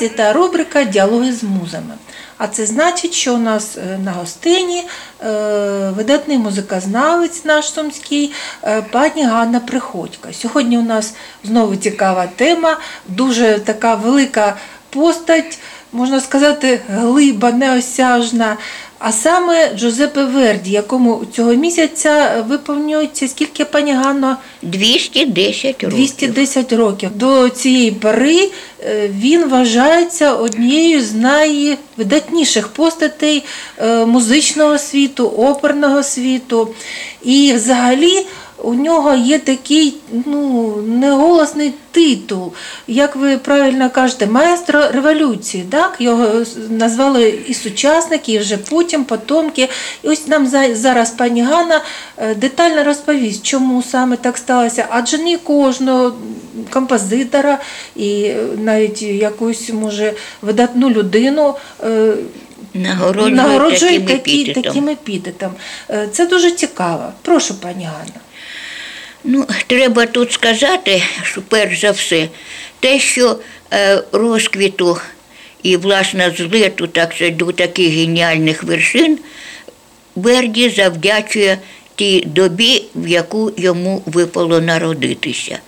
вас 0.00 0.12
вітає 0.12 0.32
рубрика 0.32 0.84
Діалоги 0.84 1.32
з 1.32 1.42
музами. 1.42 1.94
А 2.38 2.46
це 2.48 2.66
значить, 2.66 3.14
що 3.14 3.34
у 3.34 3.38
нас 3.38 3.76
е, 3.76 3.98
на 4.04 4.12
гостині 4.12 4.84
е, 5.24 5.92
видатний 5.96 6.38
музикознавець 6.38 7.44
наш 7.44 7.72
сумський, 7.72 8.32
е, 8.64 8.82
пані 8.82 9.24
Ганна 9.24 9.60
Приходько. 9.60 10.32
Сьогодні 10.32 10.78
у 10.78 10.82
нас 10.82 11.14
знову 11.44 11.76
цікава 11.76 12.26
тема, 12.36 12.78
дуже 13.08 13.58
така 13.58 13.94
велика 13.94 14.56
постать, 14.90 15.58
можна 15.92 16.20
сказати, 16.20 16.80
глиба 16.88 17.52
неосяжна. 17.52 18.56
А 19.02 19.12
саме 19.12 19.74
Джузеппе 19.76 20.24
Верді, 20.24 20.70
якому 20.70 21.22
цього 21.32 21.54
місяця 21.54 22.44
виповнюється 22.48 23.28
скільки 23.28 23.64
пані 23.64 23.92
Ганно? 23.92 24.36
210 24.62 25.82
років. 25.84 25.98
210 25.98 26.72
років. 26.72 27.10
До 27.14 27.48
цієї 27.48 27.90
пори 27.90 28.50
е, 28.80 29.10
він 29.20 29.48
вважається 29.48 30.34
однією 30.34 31.02
з 31.02 31.14
найвидатніших 31.14 32.68
постатей 32.68 33.44
е, 33.78 34.06
музичного 34.06 34.78
світу, 34.78 35.26
оперного 35.26 36.02
світу. 36.02 36.68
І 37.22 37.52
взагалі 37.52 38.26
у 38.62 38.74
нього 38.74 39.14
є 39.14 39.38
такий 39.38 39.94
ну, 40.26 40.74
неголосний 40.86 41.72
титул, 41.90 42.52
як 42.86 43.16
ви 43.16 43.38
правильно 43.38 43.90
кажете, 43.90 44.26
маестро 44.26 44.88
революції. 44.90 45.64
Так? 45.70 45.96
Його 45.98 46.28
назвали 46.68 47.34
і 47.48 47.54
сучасники, 47.54 48.32
і 48.32 48.38
вже 48.38 48.56
потім 48.56 49.04
потомки. 49.04 49.68
І 50.02 50.08
ось 50.08 50.26
нам 50.26 50.46
зараз 50.72 51.10
пані 51.10 51.42
Ганна 51.42 51.80
е, 52.18 52.34
детально 52.34 52.84
розповість, 52.84 53.42
чому 53.46 53.82
саме 53.82 54.16
так 54.16 54.38
сталося. 54.38 54.86
Адже 54.90 55.18
не 55.18 55.38
кожного 55.38 56.12
композитора 56.70 57.58
і 57.96 58.22
е, 58.22 58.36
навіть 58.58 59.02
якусь, 59.02 59.70
може, 59.70 60.12
видатну 60.42 60.90
людину. 60.90 61.54
е, 61.84 62.12
Нагороджують 62.74 63.36
Нагороджують 63.36 64.06
таким 64.06 64.54
такі, 64.62 64.78
епітетом. 64.90 65.50
Це 66.12 66.26
дуже 66.26 66.50
цікаво. 66.50 67.02
Прошу, 67.22 67.54
пані 67.54 67.84
Ганна. 67.84 68.20
Ну, 69.24 69.46
треба 69.66 70.06
тут 70.06 70.32
сказати, 70.32 71.02
що 71.22 71.42
перш 71.42 71.80
за 71.80 71.90
все, 71.90 72.28
те, 72.80 73.00
що 73.00 73.38
е, 73.72 74.02
розквіту 74.12 74.98
і 75.62 75.76
власне 75.76 76.34
злету 76.38 76.86
так 76.86 77.14
до 77.36 77.52
таких 77.52 77.92
геніальних 77.92 78.62
вершин 78.62 79.18
Верді 80.16 80.70
завдячує 80.70 81.58
тій 81.94 82.22
добі, 82.26 82.82
в 82.94 83.08
яку 83.08 83.52
йому 83.56 84.02
випало 84.06 84.60
народитися. 84.60 85.58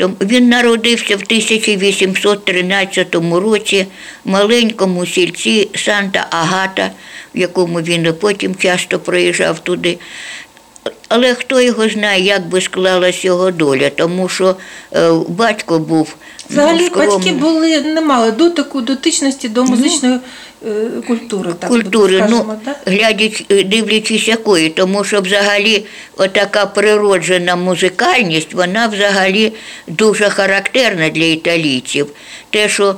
Він 0.00 0.48
народився 0.48 1.16
в 1.16 1.22
1813 1.22 3.14
році 3.14 3.86
в 4.24 4.30
маленькому 4.30 5.06
сільці 5.06 5.68
Санта 5.74 6.26
Агата, 6.30 6.90
в 7.34 7.38
якому 7.38 7.80
він 7.80 8.14
потім 8.20 8.54
часто 8.54 8.98
проїжджав 8.98 9.58
туди. 9.58 9.98
Але 11.14 11.34
хто 11.34 11.60
його 11.60 11.88
знає, 11.88 12.24
як 12.24 12.46
би 12.46 12.60
склалась 12.60 13.24
його 13.24 13.50
доля, 13.50 13.90
тому 13.90 14.28
що 14.28 14.56
е, 14.94 15.10
батько 15.28 15.78
був 15.78 16.14
ну, 16.50 16.56
Взагалі 16.56 16.86
скромний. 16.86 17.16
батьки 17.16 17.32
були, 17.32 17.80
не 17.80 18.00
мали 18.00 18.30
дотику, 18.30 18.80
дотичності 18.80 19.48
до 19.48 19.64
музичної 19.64 20.18
е, 20.66 20.70
культури. 21.06 21.54
Так, 21.58 21.70
культури, 21.70 22.16
скажімо, 22.18 22.44
ну, 22.48 22.58
так? 22.64 22.76
глядять, 22.86 23.44
е, 23.50 23.62
дивлячись 23.62 24.28
якої, 24.28 24.68
тому 24.68 25.04
що 25.04 25.20
взагалі 25.20 25.84
отака 26.16 26.66
природжена 26.66 27.56
музикальність, 27.56 28.54
вона 28.54 28.86
взагалі 28.86 29.52
дуже 29.86 30.24
характерна 30.30 31.08
для 31.08 31.24
італійців. 31.24 32.06
Те, 32.50 32.68
що 32.68 32.96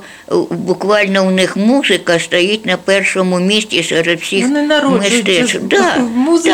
буквально 0.49 1.27
у 1.27 1.31
них 1.31 1.57
музика 1.57 2.19
стоїть 2.19 2.65
на 2.65 2.77
першому 2.77 3.39
місці 3.39 3.83
серед 3.83 4.19
всіх 4.19 4.45
мистецтв. 4.83 5.59
Да, 5.61 5.95
в 5.99 6.17
музиці, 6.17 6.51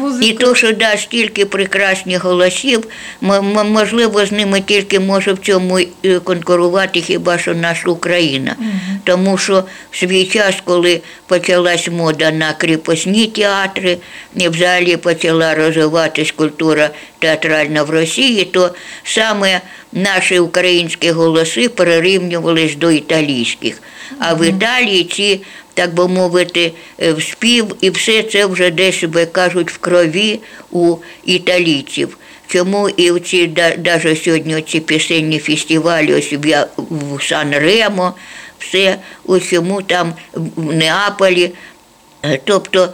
так. 0.00 0.12
з. 0.12 0.26
І 0.26 0.32
то, 0.32 0.54
що 0.54 0.72
да, 0.72 0.96
стільки 0.98 1.44
прекрасних 1.46 2.24
голосів, 2.24 2.84
можливо, 3.20 4.26
з 4.26 4.32
ними 4.32 4.60
тільки 4.60 5.00
може 5.00 5.32
в 5.32 5.38
цьому 5.38 5.78
конкурувати 6.24 7.00
хіба 7.00 7.38
що 7.38 7.54
наша 7.54 7.90
Україна. 7.90 8.56
Тому 9.04 9.38
що 9.38 9.64
в 9.90 9.96
свій 9.96 10.24
час, 10.24 10.54
коли 10.64 11.00
почалась 11.26 11.88
мода 11.88 12.30
на 12.30 12.52
кріпосні 12.52 13.26
театри, 13.26 13.98
і 14.36 14.48
взагалі 14.48 14.96
почала 14.96 15.54
розвиватись 15.54 16.32
культура 16.32 16.90
театральна 17.18 17.82
в 17.82 17.90
Росії, 17.90 18.44
то 18.44 18.74
саме 19.04 19.60
наші 19.92 20.38
українські 20.38 21.10
голоси 21.10 21.68
перерівнювались 21.68 22.76
до 22.76 22.90
італійських. 22.90 23.82
А 24.18 24.34
в 24.34 24.48
Італії 24.48 25.04
ці 25.04 25.40
так 25.78 25.94
би 25.94 26.08
мовити, 26.08 26.72
е, 26.98 27.12
в 27.12 27.22
спів, 27.22 27.76
і 27.80 27.90
все 27.90 28.22
це 28.22 28.46
вже 28.46 28.70
десь 28.70 29.00
себе 29.00 29.26
кажуть 29.26 29.70
в 29.70 29.78
крові 29.78 30.40
у 30.70 30.96
італійців. 31.24 32.18
Чому 32.46 32.88
і 32.88 33.10
в 33.10 33.20
ці 33.20 33.54
навіть 33.84 34.22
сьогодні 34.22 34.62
ці 34.62 34.80
пісенні 34.80 35.38
фестивалі, 35.38 36.14
ось 36.14 36.32
в, 36.32 36.66
в 36.76 37.22
Сан-Ремо, 37.22 38.14
все, 38.58 38.98
ось 39.26 39.48
чому 39.48 39.82
там 39.82 40.14
в 40.34 40.72
Неаполі. 40.72 41.50
Е, 42.24 42.40
Тобто, 42.44 42.88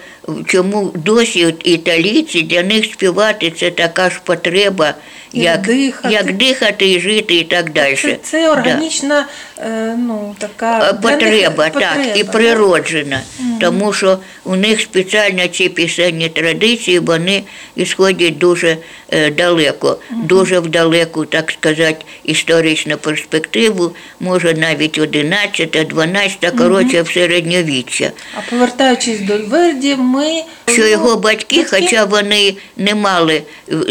чому 0.47 0.93
досі 0.95 1.47
от 1.47 1.55
італійці 1.67 2.43
для 2.43 2.63
них 2.63 2.85
співати 2.85 3.53
це 3.61 3.71
така 3.71 4.11
ж 4.11 4.21
потреба, 4.25 4.95
Як 5.33 5.61
дихати. 5.63 6.15
як 6.15 6.33
дихати 6.33 6.91
і 6.93 7.01
жити, 7.01 7.35
і 7.35 7.45
так 7.45 7.73
далі. 7.73 7.97
Це, 7.97 8.17
це 8.23 8.43
Да. 8.43 8.53
органічна 8.53 9.27
е, 9.59 9.95
ну, 9.99 10.35
така 10.39 10.89
Е, 10.89 10.93
для 10.93 11.11
них 11.11 11.21
потреба, 11.21 11.69
так, 11.69 11.97
і 12.15 12.25
потреба, 12.25 12.33
природжена. 12.33 13.21
Тому 13.61 13.93
що 13.93 14.19
у 14.45 14.57
них 14.57 14.81
спеціально 14.81 15.49
ці 15.49 15.69
пісенні 15.69 16.29
традиції, 16.29 16.99
вони 16.99 17.43
ісходять 17.77 18.39
дуже 18.39 18.77
е, 19.11 19.31
далеко, 19.31 19.99
дуже 20.11 20.59
в 20.61 20.69
далеку, 20.69 21.25
так 21.25 21.51
сказати, 21.51 22.05
історичну 22.25 22.97
перспективу, 22.97 23.93
може 24.21 24.55
навіть 24.55 24.99
11, 24.99 25.87
12, 25.91 26.51
коротше, 26.59 27.03
в 27.03 27.09
середньовіччя. 27.13 28.11
А 28.37 28.51
повертаючись 28.51 29.21
до 29.21 29.39
Верді, 29.39 29.97
ми 30.15 30.43
Що 30.67 30.87
його 30.87 31.17
батьки, 31.17 31.65
хоча 31.71 32.05
вони 32.05 32.55
не 32.77 32.95
мали 32.95 33.43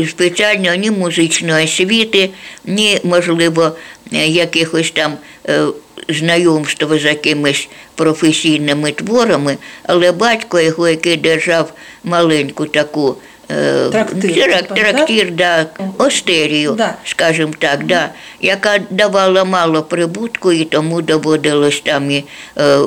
спеціально 0.10 0.76
ні 0.76 0.92
музичної 0.92 1.66
освіти, 1.66 2.30
ні, 2.66 3.00
можливо, 3.04 3.72
е, 4.14 4.28
якихось 4.28 4.92
там 4.92 5.18
е, 5.50 5.66
знайомства 6.10 6.98
з 6.98 7.04
якимись 7.04 7.70
професійними 7.96 8.92
творами, 8.92 9.58
але 9.84 10.12
батько 10.12 10.60
його, 10.60 10.90
який 10.90 11.18
держав 11.18 11.74
маленьку 12.04 12.66
таку. 12.66 13.16
Е, 13.54 13.90
Трактир, 13.92 14.32
трак- 14.50 14.62
типа, 14.68 14.76
трактир, 14.76 15.32
да, 15.32 15.66
остерію, 15.98 16.72
Да. 16.72 16.94
скажімо 17.06 17.54
так, 17.60 17.86
да, 17.86 18.10
яка 18.42 18.80
давала 18.90 19.44
мало 19.44 19.84
прибутку, 19.84 20.52
і 20.52 20.66
тому 20.66 21.02
доводилось 21.02 21.82
там 21.86 22.12
і 22.12 22.24
е, 22.58 22.78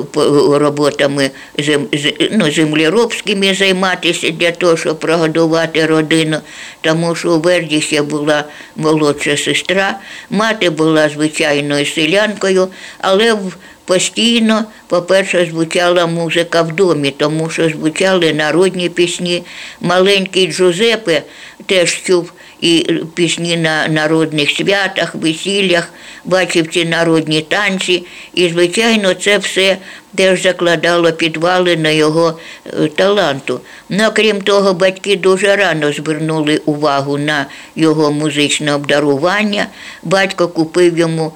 роботами 0.51 1.31
зем, 1.59 1.87
ну, 2.31 2.51
землеробськими 2.51 3.53
займатися 3.53 4.29
для 4.29 4.51
того, 4.51 4.77
щоб 4.77 4.99
прогодувати 4.99 5.85
родину, 5.85 6.37
тому 6.81 7.15
що 7.15 7.31
у 7.31 7.39
Верді 7.39 7.81
ще 7.81 8.01
була 8.01 8.43
молодша 8.75 9.37
сестра, 9.37 9.95
мати 10.29 10.69
була 10.69 11.09
звичайною 11.09 11.85
селянкою, 11.85 12.67
але 12.99 13.33
в 13.33 13.55
Постійно, 13.87 14.65
по-перше, 14.87 15.47
звучала 15.51 16.07
музика 16.07 16.61
в 16.61 16.75
домі, 16.75 17.11
тому 17.11 17.49
що 17.49 17.69
звучали 17.69 18.33
народні 18.33 18.89
пісні. 18.89 19.43
Маленький 19.81 20.47
Джузепе 20.47 21.23
теж 21.65 22.03
чув 22.03 22.31
і 22.61 22.87
пісні 23.13 23.57
на 23.57 23.87
народних 23.87 24.51
святах, 24.51 25.15
весіллях, 25.15 25.93
бачив 26.25 26.67
ці 26.67 26.85
народні 26.85 27.41
танці. 27.41 28.05
І, 28.33 28.49
звичайно, 28.49 29.13
це 29.13 29.37
все 29.37 29.77
теж 30.15 30.43
закладало 30.43 31.11
підвали 31.11 31.77
на 31.77 31.89
його 31.89 32.39
е, 32.65 32.87
таланту. 32.87 33.59
Ну, 33.89 34.03
крім 34.13 34.41
того, 34.41 34.73
батьки 34.73 35.15
дуже 35.15 35.55
рано 35.55 35.93
звернули 35.93 36.61
увагу 36.65 37.17
на 37.17 37.45
його 37.75 38.11
музичне 38.11 38.73
обдарування. 38.73 39.67
Батько 40.03 40.47
купив 40.47 40.97
йому 40.97 41.31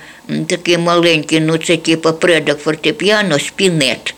такий 0.48 0.78
маленький, 0.78 1.40
ну 1.40 1.58
це 1.58 1.78
типа 1.78 2.12
предок 2.12 2.60
фортепіано, 2.60 3.40
спінет. 3.40 4.16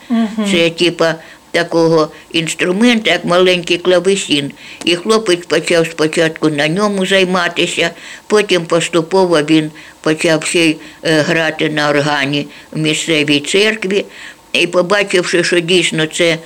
Це 0.51 0.69
типа 0.69 1.15
такого 1.53 2.09
інструмента, 2.31 3.11
як 3.11 3.25
маленький 3.25 3.77
клавесін. 3.77 4.51
І 4.85 4.95
хлопець 4.95 5.45
почав 5.45 5.87
спочатку 5.87 6.49
на 6.49 6.67
ньому 6.67 7.05
займатися, 7.05 7.89
потім 8.27 8.65
поступово 8.65 9.41
він 9.41 9.71
почав 10.01 10.43
ще 10.43 10.65
й 10.65 10.77
е, 11.03 11.21
грати 11.21 11.69
на 11.69 11.89
органі 11.89 12.47
в 12.71 12.79
місцевій 12.79 13.39
церкві. 13.39 14.05
І 14.53 14.67
побачивши, 14.67 15.43
що 15.43 15.59
дійсно 15.59 16.05
це 16.05 16.37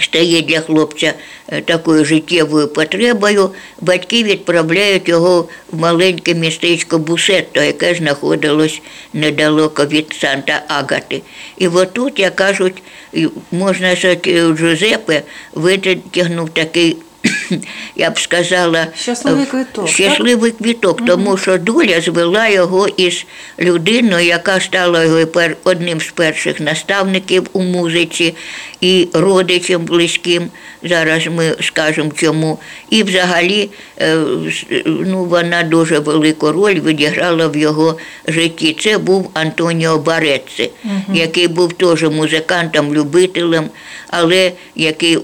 стає 0.00 0.42
для 0.42 0.60
хлопця 0.60 1.14
е, 1.48 1.60
такою 1.60 2.04
життєвою 2.04 2.68
потребою, 2.68 3.50
батьки 3.80 4.22
відправляють 4.22 5.08
його 5.08 5.48
в 5.72 5.78
маленьке 5.78 6.34
містечко 6.34 6.98
Бусетто, 6.98 7.62
яке 7.62 7.94
знаходилось 7.94 8.80
недалеко 9.12 9.86
від 9.86 10.12
Санта 10.20 10.62
Агати. 10.68 11.22
І 11.58 11.68
отут, 11.68 12.18
як 12.18 12.36
кажуть, 12.36 12.82
можна 13.52 13.96
сказати, 13.96 14.42
Джузеппе 14.52 15.22
витягнув 15.54 16.50
такий. 16.50 16.96
Я 17.96 18.10
б 18.10 18.18
сказала, 18.18 18.86
Щасливий 18.96 19.42
е, 19.42 19.46
квиток, 19.46 19.88
Щасливий 19.88 20.50
квіток, 20.50 21.06
тому 21.06 21.36
що 21.36 21.58
доля 21.58 22.00
звела 22.00 22.48
його 22.48 22.88
із 22.88 23.26
людиною, 23.58 24.26
яка 24.26 24.60
стала 24.60 25.04
його 25.04 25.26
одним 25.64 26.00
з 26.00 26.10
перших 26.10 26.60
наставників 26.60 27.46
у 27.52 27.62
музиці 27.62 28.34
і 28.80 29.08
родичем 29.12 29.84
близьким. 29.84 30.50
Зараз 30.82 31.26
ми 31.26 31.56
скажемо 31.60 32.10
чому. 32.16 32.58
І 32.90 33.02
взагалі 33.02 33.70
е, 34.00 34.16
ну, 34.86 35.24
вона 35.24 35.62
дуже 35.62 35.98
велику 35.98 36.52
роль 36.52 36.80
відіграла 36.80 37.48
в 37.48 37.56
його 37.56 37.98
житті. 38.28 38.76
Це 38.80 38.98
був 38.98 39.30
Антоніо 39.34 39.98
Барецци, 39.98 40.70
який 41.12 41.48
був 41.48 41.72
теж 41.72 42.02
музикантом, 42.02 42.94
любителем, 42.94 43.70
але 44.10 44.52
який 44.74 45.18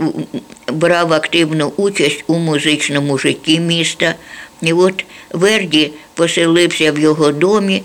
брав 0.72 1.12
активну 1.12 1.72
участь 1.76 2.24
у 2.26 2.34
музичному 2.34 3.18
житті 3.18 3.60
міста. 3.60 4.14
І 4.62 4.72
от 4.72 5.04
Верді 5.32 5.92
поселився 6.14 6.92
в 6.92 6.98
його 6.98 7.32
домі, 7.32 7.82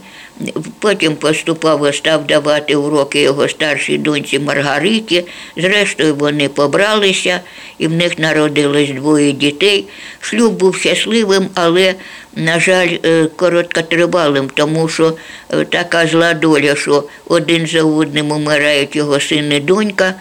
потім 0.80 1.16
поступово 1.16 1.94
став 1.94 2.28
давати 2.28 2.76
уроки 2.76 3.22
його 3.22 3.50
старшій 3.50 3.98
доньці 3.98 4.40
Маргариті. 4.40 5.26
Зрештою, 5.58 6.16
вони 6.16 6.50
побралися, 6.50 7.40
і 7.78 7.88
в 7.88 7.92
них 7.92 8.20
народилось 8.20 8.90
двоє 8.90 9.32
дітей. 9.32 9.86
Шлюб 10.22 10.54
був 10.54 10.76
щасливим, 10.76 11.48
але, 11.54 11.96
на 12.36 12.60
жаль, 12.60 12.98
е, 13.06 13.26
короткотривалим, 13.36 14.50
тому 14.54 14.88
що 14.88 15.18
е, 15.54 15.66
така 15.66 16.08
зла 16.08 16.34
доля, 16.34 16.76
що 16.76 17.04
один 17.28 17.68
за 17.68 17.84
одним 17.84 18.32
умирають 18.32 18.96
його 18.96 19.20
син 19.20 19.54
і 19.54 19.60
донька, 19.60 20.14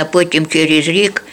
а 0.00 0.04
потім 0.04 0.46
через 0.46 0.88
рік 0.88 1.24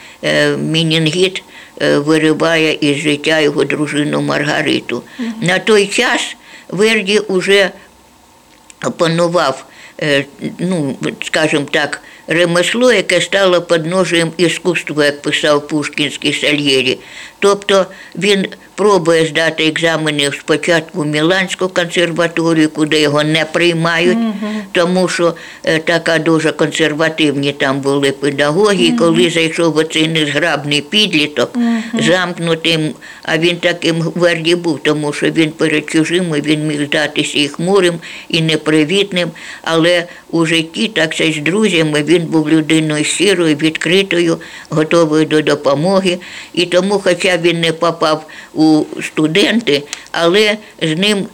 мінінгіт 0.57 1.43
е, 1.81 1.97
вириває 1.97 2.77
із 2.81 2.97
життя 2.97 3.39
його 3.39 3.63
дружину 3.63 4.21
Маргариту. 4.21 5.03
На 5.41 5.59
той 5.59 5.87
час 5.87 6.35
Верді 6.69 7.21
вже 7.29 7.71
опанував, 8.85 9.65
е, 10.01 10.25
ну, 10.59 10.97
скажімо 11.23 11.65
так, 11.71 12.01
ремесло, 12.27 12.93
яке 12.93 13.21
стало 13.21 13.61
подножием 13.61 14.31
іскусства, 14.37 15.05
як 15.05 15.21
писав 15.21 15.67
Пушкінський 15.67 16.33
Сальєрі. 16.33 16.97
Тобто 17.39 17.85
він 18.15 18.47
пробує 18.77 19.25
здати 19.25 19.67
екзамени 19.67 20.31
спочатку 20.39 21.01
в 21.01 21.05
Міланську 21.05 21.67
консерваторію, 21.67 22.69
куди 22.69 22.99
його 22.99 23.23
не 23.23 23.45
приймають, 23.45 24.17
тому 24.71 25.07
що 25.07 25.35
е, 25.63 25.79
така 25.79 26.19
дуже 26.19 26.51
консервативні 26.51 27.51
там 27.51 27.79
були 27.79 28.11
педагоги. 28.11 28.85
І 28.85 28.91
коли 28.91 29.29
зайшов 29.29 29.77
оцей 29.77 30.07
незграбний 30.07 30.81
підліток, 30.81 31.57
замкнутим, 31.93 32.93
а 33.23 33.37
він 33.37 33.57
таким 33.57 33.95
верді 34.15 34.55
був, 34.55 34.79
тому 34.83 35.13
що 35.13 35.29
він 35.29 35.51
перед 35.51 35.89
чужими 35.89 36.41
він 36.41 36.67
міг 36.67 36.85
здатися 36.85 37.39
і 37.39 37.47
хмурим, 37.47 37.93
і 38.29 38.41
непривітним, 38.41 39.29
але 39.61 40.03
у 40.31 40.45
житті, 40.45 40.87
так 40.87 41.13
сказать, 41.13 41.35
з 41.35 41.37
друзями, 41.39 42.03
він 42.03 42.23
був 42.23 42.49
людиною 42.49 43.03
щирою, 43.03 43.55
відкритою, 43.55 44.37
готовою 44.69 45.25
до 45.25 45.41
допомоги. 45.41 46.17
І 46.53 46.65
тому, 46.65 46.99
хоча 47.03 47.37
він 47.37 47.61
не 47.61 47.71
попав 47.71 48.27
у 48.53 48.66
студенти, 49.01 49.83
але 50.11 50.57
з 50.81 50.95
ним 50.95 51.27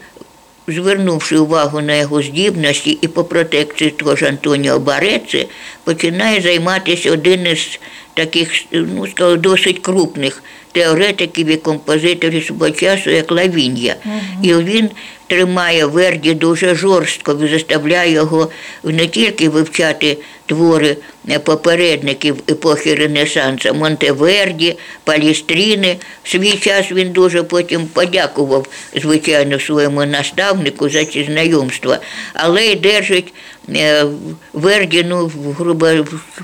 звернувши 0.67 1.37
увагу 1.37 1.81
на 1.81 1.95
його 1.95 2.21
здібності 2.21 2.97
і 3.01 3.07
по 3.07 3.23
протекції 3.23 3.91
того 3.91 4.15
ж 4.15 4.27
Антоніо 4.27 4.79
Бареци, 4.79 5.47
починає 5.83 6.41
займатися 6.41 7.11
один 7.11 7.47
із 7.47 7.79
таких, 8.13 8.51
ну, 8.71 9.07
скажу, 9.07 9.37
досить 9.37 9.79
крупних 9.79 10.43
теоретиків 10.73 11.47
і 11.47 11.55
композиторів 11.57 12.45
свого 12.45 12.71
часу, 12.71 13.09
як 13.09 13.31
Лавінія. 13.31 13.95
І 14.43 14.53
він 14.55 14.89
тримає 15.27 15.85
Верді 15.85 16.33
дуже 16.33 16.75
жорстко, 16.75 17.37
заставляє 17.51 18.11
його 18.11 18.49
не 18.83 19.07
тільки 19.07 19.49
вивчати 19.49 20.17
твори 20.45 20.97
е, 21.29 21.39
попередників 21.39 22.35
епохи 22.49 22.95
Ренесансу, 22.95 23.73
Монтеверді, 23.73 24.75
Палістріни. 25.03 25.97
В 26.23 26.29
свій 26.29 26.51
час 26.53 26.91
він 26.91 27.11
дуже 27.11 27.43
потім 27.43 27.85
подякував, 27.93 28.67
звичайно, 29.01 29.59
своєму 29.59 30.05
наставнику 30.05 30.89
за 30.89 31.05
ці 31.05 31.23
знайомства, 31.23 31.99
але 32.33 32.65
й 32.65 32.75
держить 32.75 33.33
е, 33.75 34.05
Верді, 34.53 35.05
ну, 35.09 35.25
в- 35.27 35.53
грубо 35.53 35.87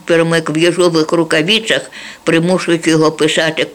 скажімо, 0.05 0.35
як 0.35 0.49
в 0.49 0.57
їжових 0.57 1.11
рукавицях, 1.11 1.91
примушуючи 2.23 2.89
його 2.89 3.11
писати 3.11 3.65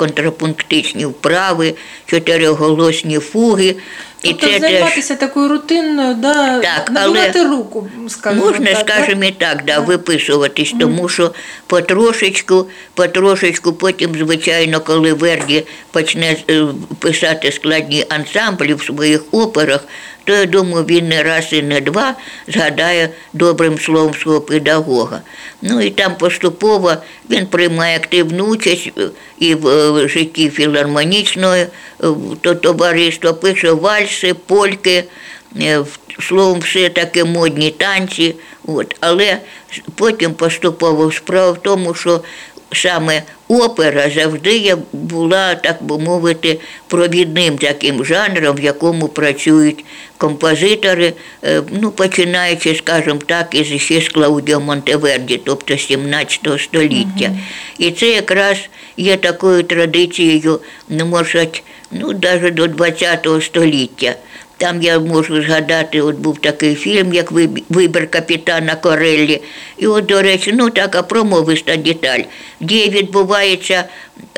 контрапунктичні 0.44 1.06
вправи, 1.06 1.74
чотириголосні 2.06 3.18
фуги. 3.18 3.76
Тобто 4.22 4.46
це 4.46 4.58
займатися 4.58 5.14
такою 5.14 5.48
рутинною, 5.48 6.14
да, 6.14 6.60
Так, 6.60 6.90
набивати 6.90 7.38
але 7.38 7.48
руку, 7.48 7.88
скажімо 8.08 8.46
Можна, 8.46 8.66
так. 8.66 8.78
скажімо, 8.78 9.24
і 9.24 9.30
так, 9.30 9.64
да, 9.66 9.80
виписуватись, 9.80 10.74
тому 10.80 11.08
що 11.08 11.32
потрошечку, 11.66 12.66
потрошечку, 12.94 13.72
потім, 13.72 14.14
звичайно, 14.14 14.80
коли 14.80 15.12
Верді 15.12 15.64
почне 15.90 16.36
е, 16.50 16.66
писати 16.98 17.52
складні 17.52 18.06
ансамблі 18.08 18.74
в 18.74 18.82
своїх 18.82 19.20
операх, 19.30 19.84
то 20.24 20.32
я 20.32 20.46
думаю, 20.46 20.84
він 20.84 21.08
не 21.08 21.22
раз 21.22 21.52
і 21.52 21.62
не 21.62 21.80
два 21.80 22.14
згадає 22.48 23.08
добрим 23.32 23.78
словом 23.78 24.14
свого 24.14 24.40
педагога. 24.40 25.20
Ну 25.62 25.80
і 25.80 25.90
там 25.90 26.16
поступово 26.16 26.92
він 27.30 27.46
приймає 27.46 27.96
активну 27.96 28.44
участь 28.44 28.90
е, 28.98 29.08
і 29.38 29.54
в 29.54 29.68
е, 29.68 30.08
житті 30.08 30.50
філармонічного 30.50 31.54
е, 31.54 31.68
то- 32.40 32.54
товариства, 32.54 33.32
пише 33.32 33.72
вальси, 33.72 34.34
польки. 34.34 35.04
Словом, 36.20 36.60
все 36.60 36.88
таки 36.88 37.24
модні 37.24 37.70
танці. 37.70 38.34
От. 38.66 38.96
Але 39.00 39.38
потім 39.94 40.34
поступово 40.34 41.12
справа 41.12 41.50
в 41.50 41.62
тому, 41.62 41.94
що 41.94 42.20
саме 42.74 43.22
опера 43.48 44.10
завжди 44.10 44.76
була, 44.92 45.54
так 45.54 45.82
би 45.82 45.98
мовити, 45.98 46.60
провідним 46.88 47.58
таким 47.58 48.04
жанром, 48.04 48.56
в 48.56 48.60
якому 48.60 49.08
працюють 49.08 49.84
композитори, 50.18 51.12
е, 51.44 51.62
ну, 51.80 51.90
починаючи, 51.90 52.74
скажімо 52.74 53.20
так, 53.26 53.54
із 53.54 53.82
ще 53.82 54.00
з 54.00 54.08
Клаудіо 54.08 54.60
Монтеверді, 54.60 55.40
тобто 55.44 55.78
17 55.78 56.60
століття. 56.60 57.30
І 57.78 57.90
це 57.90 58.06
якраз 58.06 58.56
є 58.96 59.16
такою 59.16 59.62
традицією, 59.62 60.60
ну, 60.88 61.06
може, 61.06 61.48
ну, 61.90 62.12
навіть 62.22 62.54
до 62.54 62.66
20 62.66 63.28
століття. 63.40 64.14
Там 64.56 64.82
я 64.82 64.98
можу 64.98 65.42
згадати, 65.42 66.00
от 66.00 66.16
був 66.16 66.38
такий 66.38 66.74
фільм, 66.74 67.14
як 67.14 67.32
Вибір 67.68 68.10
капітана 68.10 68.74
Кореллі. 68.74 69.40
І 69.78 69.86
от, 69.86 70.06
до 70.06 70.22
речі, 70.22 70.52
ну 70.54 70.70
така 70.70 71.02
промовиста 71.02 71.76
деталь, 71.76 72.20
де 72.60 72.88
відбувається 72.88 73.84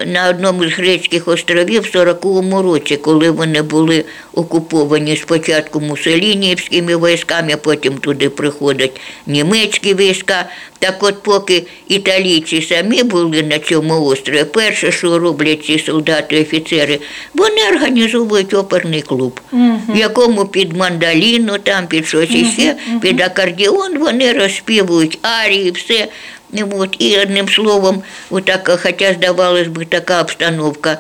на 0.07 0.29
одному 0.29 0.69
з 0.69 0.73
грецьких 0.73 1.29
островів 1.29 1.83
в 1.83 1.97
40-му 1.97 2.63
році, 2.63 2.97
коли 2.97 3.31
вони 3.31 3.63
були 3.63 4.05
окуповані 4.35 5.17
спочатку 5.17 5.81
мусолінівськими 5.81 6.97
військами, 6.97 7.57
потім 7.57 7.95
туди 7.95 8.29
приходять 8.31 9.01
німецькі 9.27 9.95
війська. 9.95 10.49
Так 10.79 11.03
от 11.03 11.23
поки 11.23 11.63
італійці 11.89 12.63
самі 12.63 13.03
були 13.03 13.43
на 13.43 13.59
цьому 13.59 14.05
острові, 14.05 14.45
перше, 14.45 14.93
що 14.93 15.19
роблять 15.19 15.65
ці 15.65 15.79
солдати-офіцери, 15.79 16.99
вони 17.35 17.69
організовують 17.73 18.55
оперний 18.55 19.03
клуб, 19.03 19.41
в 19.89 19.97
якому 20.17 20.45
під 20.45 20.77
мандаліну, 20.77 21.59
там 21.59 21.87
під 21.87 22.07
щось 22.07 22.31
іще, 22.31 22.77
під 23.01 23.21
акордіон 23.21 23.99
вони 23.99 24.33
розспівують 24.33 25.19
арії, 25.23 25.71
все. 25.71 26.09
І 26.53 26.63
От, 26.63 26.97
і 26.99 27.19
одним 27.19 27.49
словом, 27.49 28.03
отак, 28.31 28.79
хоча 28.83 29.13
здавалось 29.13 29.69
би, 29.69 29.85
така 29.85 30.21
обстановка. 30.21 30.99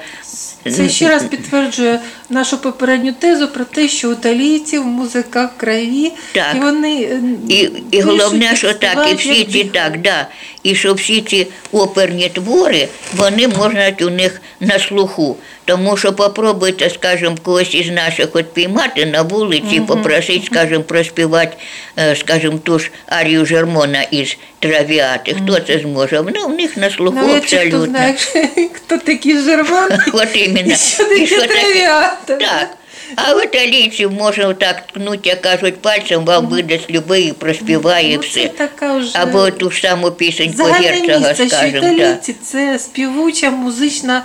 Це 0.77 0.89
ще 0.89 1.09
раз 1.09 1.23
підтверджує 1.23 2.01
нашу 2.31 2.59
попередню 2.59 3.13
тезу 3.13 3.49
про 3.49 3.65
те, 3.65 3.89
що 3.89 4.09
у 4.09 4.13
італійців 4.13 4.85
музика 4.85 5.51
в 5.57 5.61
крові, 5.61 6.13
Так. 6.33 6.57
і 6.57 6.59
вони 6.61 7.03
е, 7.03 7.21
І, 7.49 7.71
і 7.91 8.01
головне, 8.01 8.57
що 8.57 8.75
так, 8.75 9.09
і 9.11 9.15
всі 9.15 9.45
ці 9.45 9.65
так, 9.65 10.01
да. 10.01 10.27
І 10.63 10.75
що 10.75 10.95
всі 10.95 11.21
ці 11.21 11.47
оперні 11.73 12.29
твори, 12.29 12.89
вони 13.15 13.49
можна 13.49 13.93
у 14.01 14.11
них 14.11 14.41
на 14.61 14.79
слуху. 14.79 15.37
Тому 15.67 15.97
що 15.97 16.13
попробуйте, 16.13 16.91
скажімо, 16.91 17.37
когось 17.43 17.75
із 17.75 17.91
наших 17.91 18.29
от 18.33 18.53
піймати 18.53 19.07
на 19.07 19.23
вулиці, 19.23 19.83
попросити, 19.87 20.47
скажімо, 20.47 20.83
проспівати, 20.83 21.57
е, 21.99 22.17
скажімо, 22.17 22.59
ту 22.59 22.79
ж 22.79 22.91
арію 23.07 23.47
Жермона 23.47 24.03
із 24.03 24.37
травіати. 24.59 25.37
Хто 25.43 25.61
це 25.61 25.79
зможе? 25.79 26.21
Вони 26.21 26.41
у 26.41 26.49
них 26.49 26.77
на 26.77 26.91
слуху 26.91 27.19
хто 27.19 27.37
абсолютно. 27.37 27.85
знає, 27.85 28.15
хто 28.73 28.99
такі 28.99 29.39
Жермон? 29.39 29.89
От 30.13 30.37
іменно. 30.37 30.75
і 31.19 31.27
що 31.27 31.41
таке. 31.41 32.11
Так. 32.27 32.69
А 33.17 33.35
в 33.35 33.45
італійців 33.45 34.13
можна 34.13 34.55
так 34.55 34.87
ткнуть, 34.87 35.27
як 35.27 35.41
кажуть, 35.41 35.77
пальцем 35.83 36.25
вам 36.25 36.47
видасть 36.47 36.91
любий 36.91 37.33
проспіває 37.33 38.15
Ну, 38.17 38.21
все. 38.21 38.49
така 38.49 38.97
вже 38.97 39.11
Або 39.15 39.51
ту 39.51 39.71
ж 39.71 39.81
саму 39.81 40.11
пісеньку 40.11 40.57
загальне 40.57 40.89
Герцога, 40.89 41.19
місце, 41.19 41.35
що 41.35 41.57
скажімо, 41.57 41.81
так. 41.81 41.93
італійці 41.93 42.37
це 42.43 42.79
співуча, 42.79 43.51
музична, 43.51 44.25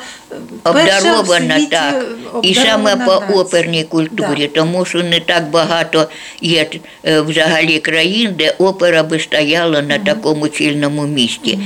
перша 0.64 1.14
в 1.14 1.20
Обдарована 1.20 1.56
світі, 1.58 1.72
так. 1.72 2.06
І 2.44 2.50
обдарована 2.50 2.70
саме 2.70 3.06
по 3.06 3.12
нація. 3.12 3.40
оперній 3.40 3.84
культурі, 3.84 4.48
тому 4.48 4.86
що 4.86 5.04
не 5.04 5.20
так 5.20 5.50
багато 5.50 6.10
є 6.42 6.68
е, 7.06 7.22
взагалі 7.22 7.80
країн, 7.80 8.36
де 8.38 8.56
опера 8.58 9.04
би 9.04 9.20
стояла 9.20 9.82
на 9.82 10.00
такому 10.00 10.48
цільному 10.48 11.08
місці. 11.08 11.60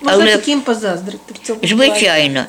Можна 0.00 0.22
Але 0.22 0.36
таким 0.36 0.60
позаздрити 0.60 1.34
в 1.34 1.46
цьому 1.46 1.60
плані. 1.60 1.74
Звичайно. 1.74 2.44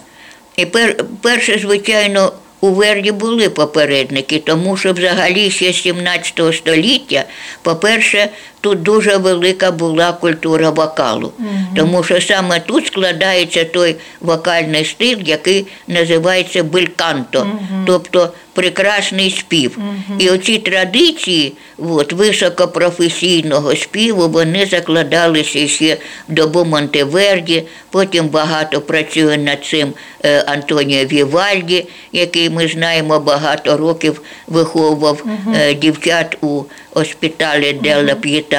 І 0.55 0.65
пер, 0.65 1.05
перше, 1.22 1.60
звичайно, 1.60 2.34
у 2.63 2.70
Верді 2.70 3.12
були 3.12 3.50
попередники, 3.50 4.39
тому 4.39 4.77
що 4.77 4.93
взагалі 4.93 5.51
ще 5.51 5.74
з 5.74 5.82
17 5.82 6.41
століття, 6.53 7.24
по-перше, 7.62 8.29
тут 8.63 8.82
дуже 8.82 9.17
велика 9.17 9.72
була 9.72 10.13
культура 10.13 10.70
вокалу. 10.70 11.34
Тому 11.75 12.03
що 12.03 12.22
саме 12.22 12.60
тут 12.60 12.88
складається 12.88 13.65
той 13.65 13.96
вокальний 14.22 14.86
стиль, 14.86 15.17
який 15.25 15.67
називається 15.88 16.63
бельканто, 16.63 17.48
тобто 17.86 18.34
прекрасний 18.53 19.32
спів. 19.32 19.77
І 20.20 20.29
оці 20.29 20.58
традиції 20.58 21.53
от, 21.77 22.13
високопрофесійного 22.13 23.75
співу, 23.75 24.27
вони 24.27 24.65
закладалися 24.65 25.67
ще 25.67 25.98
в 26.29 26.34
добу 26.34 26.65
Монтеверді, 26.65 27.63
потім 27.89 28.27
багато 28.27 28.82
працює 28.82 29.38
над 29.38 29.65
цим 29.65 29.93
е, 30.25 30.41
Антоніо 30.41 31.05
Вівальді, 31.05 31.86
який 32.12 32.50
ми 32.50 32.67
знаємо 32.67 33.20
багато 33.20 33.77
років 33.77 34.22
виховував 34.48 35.24
е, 35.55 35.74
дівчат 35.74 36.38
у 36.41 36.63
госпіталі 36.93 37.74
Делла 37.74 38.15
П'єта, 38.15 38.52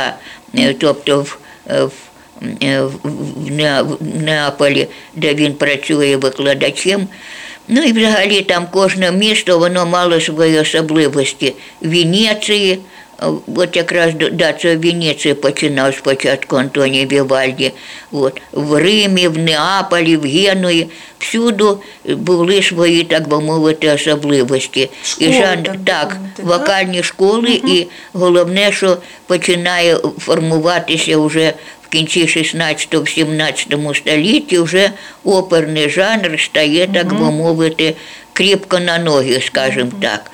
е, 0.58 0.74
тобто 0.78 1.22
в, 1.22 1.38
е, 1.70 1.84
в 1.84 1.92
в- 2.82 3.96
Неаполі, 4.24 4.88
де 5.16 5.34
він 5.34 5.54
працює 5.54 6.16
викладачем. 6.16 7.08
Ну 7.68 7.82
і 7.82 7.92
взагалі 7.92 8.42
там 8.42 8.66
кожне 8.70 9.12
місто 9.12 9.58
воно 9.58 9.86
мало 9.86 10.20
свої 10.20 10.58
особливості. 10.58 11.54
Венеції, 11.80 12.78
от 13.56 13.76
якраз 13.76 14.14
до- 14.14 14.30
да, 14.30 14.52
це 14.52 14.76
в 14.76 14.80
Венеції 14.80 15.34
починав 15.34 15.94
спочатку 15.94 16.56
Антоній 16.56 17.06
Вівальді. 17.06 17.72
От, 18.12 18.40
в 18.52 18.78
Римі, 18.78 19.28
в 19.28 19.38
Неаполі, 19.38 20.16
в 20.16 20.22
Генуї, 20.24 20.88
всюди 21.18 21.64
були 22.04 22.62
свої, 22.62 23.04
так 23.04 23.28
би 23.28 23.40
мовити, 23.40 23.88
особливості. 23.88 24.90
Школи, 25.04 25.30
і 25.30 25.32
жан, 25.32 25.62
так 25.62 25.76
так, 25.84 26.16
так? 26.36 26.46
вокальні 26.46 27.02
школи, 27.02 27.50
і 27.50 27.86
головне, 28.12 28.72
що 28.72 28.96
починає 29.26 29.96
формуватися 30.18 31.18
вже 31.18 31.52
в 31.82 31.88
кінці 31.88 32.26
16-17 32.26 33.94
столітті, 33.94 34.58
вже 34.58 34.90
оперний 35.24 35.90
жанр 35.90 36.40
стає, 36.40 36.86
так 36.86 37.08
би 37.14 37.30
мовити, 37.30 37.94
кріпко 38.32 38.78
на 38.78 38.98
ноги, 38.98 39.40
скажімо 39.46 39.90
так. 40.02 40.30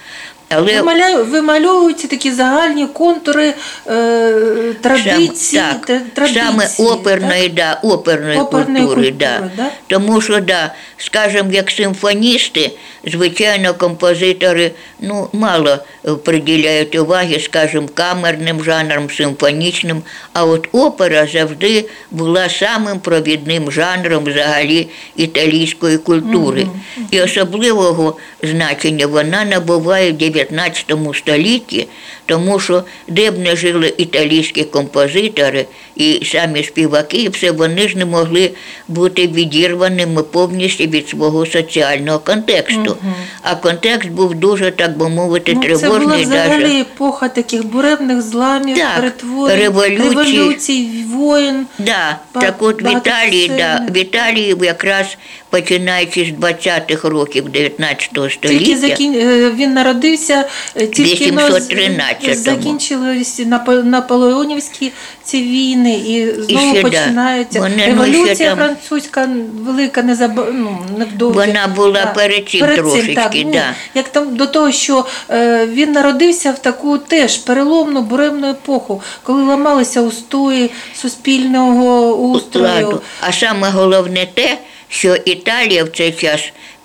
Але 0.53 0.81
Вималяю- 0.83 1.25
Вимальовуються 1.25 2.09
такі 2.09 2.33
загальні 2.33 2.87
контури 2.87 3.55
е, 3.87 4.33
традиції, 4.81 5.63
так, 5.63 5.87
та- 5.87 6.01
традиції. 6.15 6.45
саме 6.47 6.69
оперної, 6.93 7.49
да, 7.49 7.81
оперної, 7.83 8.39
Оперної 8.39 8.85
культури, 8.87 9.11
культури, 9.11 9.15
да. 9.19 9.51
да? 9.57 9.71
Тому 9.87 10.21
що, 10.21 10.41
да, 10.41 10.75
скажімо, 10.97 11.49
як 11.53 11.71
симфоністи, 11.71 12.71
звичайно, 13.07 13.75
композитори 13.75 14.71
ну, 15.01 15.29
мало 15.33 15.79
е, 16.07 16.11
приділяють 16.15 16.95
уваги, 16.99 17.41
скажімо, 17.41 17.89
камерним 17.95 18.65
жанрам, 18.65 19.11
симфонічним, 19.11 20.03
а 20.33 20.45
от 20.45 20.69
опера 20.73 21.27
завжди 21.33 21.85
була 22.11 22.49
самим 22.49 22.99
провідним 23.01 23.73
жанром 23.73 24.25
взагалі 24.25 24.89
італійської 25.17 25.99
культури. 25.99 26.67
І 27.11 27.21
особливого 27.21 28.17
значення 28.43 29.07
вона 29.07 29.45
набуває 29.45 30.13
в 30.13 30.17
19 30.45 31.17
столітті, 31.17 31.89
тому 32.27 32.61
що 32.61 32.85
де 33.09 33.31
б 33.31 33.39
не 33.39 33.57
жили 33.57 33.95
італійські 33.99 34.65
композитори 34.65 35.67
і 35.97 36.23
самі 36.25 36.65
співаки, 36.65 37.29
все 37.29 37.51
вони 37.51 37.89
ж 37.89 37.99
не 37.99 38.05
могли 38.05 38.51
бути 38.89 39.27
відірваними 39.27 40.23
повністю 40.23 40.85
від 40.85 41.09
свого 41.09 41.47
соціального 41.47 42.19
контексту. 42.19 42.97
А 43.43 43.55
контекст 43.55 44.09
був 44.09 44.35
дуже, 44.35 44.71
так 44.71 44.97
би 44.99 45.09
мовити, 45.09 45.55
Ну, 45.55 45.77
це 45.77 45.89
була 45.89 46.17
взагалі 46.17 46.63
даже. 46.63 46.81
епоха 46.81 47.29
таких 47.29 47.67
буремних 47.67 48.23
зламів, 48.23 48.77
Так, 48.77 48.97
перетворень, 48.97 49.59
революцій. 49.59 50.09
революцій, 50.09 50.89
воєн. 51.15 51.67
Да, 51.79 52.19
Ба- 52.35 52.41
так 52.41 52.55
от 52.63 52.83
в 52.83 52.93
Італії, 52.97 53.49
да, 53.49 53.87
в 53.91 53.97
Італії 53.97 54.57
якраз 54.63 55.17
починаючи 55.51 56.25
з 56.25 56.41
20-х 56.45 57.09
років 57.09 57.49
19 57.49 58.11
Тільки 58.13 58.31
століття. 58.31 58.77
закін... 58.77 59.15
е, 59.15 59.51
він 59.51 59.73
народився, 59.75 60.30
е, 60.77 60.87
тільки 60.87 61.33
но 61.33 61.41
813-му. 61.41 62.35
закінчились 62.35 63.43
наполеонівські 63.85 64.93
ці 65.25 65.43
війни, 65.43 65.95
і 65.95 66.43
знову 66.43 66.75
да, 66.75 66.83
починається 66.83 67.61
вони, 67.61 67.77
ну, 67.77 67.85
революція 67.85 68.35
ще 68.35 68.45
там- 68.45 68.59
французька 68.59 69.29
велика, 69.55 70.03
не 70.03 70.15
заб... 70.15 70.47
ну, 70.53 70.79
невдовзі. 70.99 71.39
Вона 71.39 71.67
була 71.67 72.07
перед 72.07 72.49
цим 72.49 72.61
трошечки, 72.61 73.15
так, 73.15 73.33
ну, 73.35 73.53
да. 73.53 73.75
Як 73.95 74.09
там 74.09 74.37
до 74.37 74.47
того, 74.47 74.73
що 74.73 75.07
е, 75.31 75.67
він 75.67 75.93
народився 75.93 76.53
в 76.53 76.59
таку 76.59 76.99
теж 76.99 77.37
переломну 77.37 78.03
буремну 78.03 78.51
епоху, 78.51 79.03
коли 79.23 79.43
ламалися 79.43 80.01
устої 80.01 80.71
суспільного 80.95 82.15
устрою. 82.15 82.87
ладу. 82.87 83.03
А 83.21 83.33
саме 83.33 83.71
головне 83.71 84.27
те, 84.35 84.59
що 84.89 85.17
Італія 85.25 85.85
в 85.85 85.89
цей 85.89 86.13
час 86.13 86.41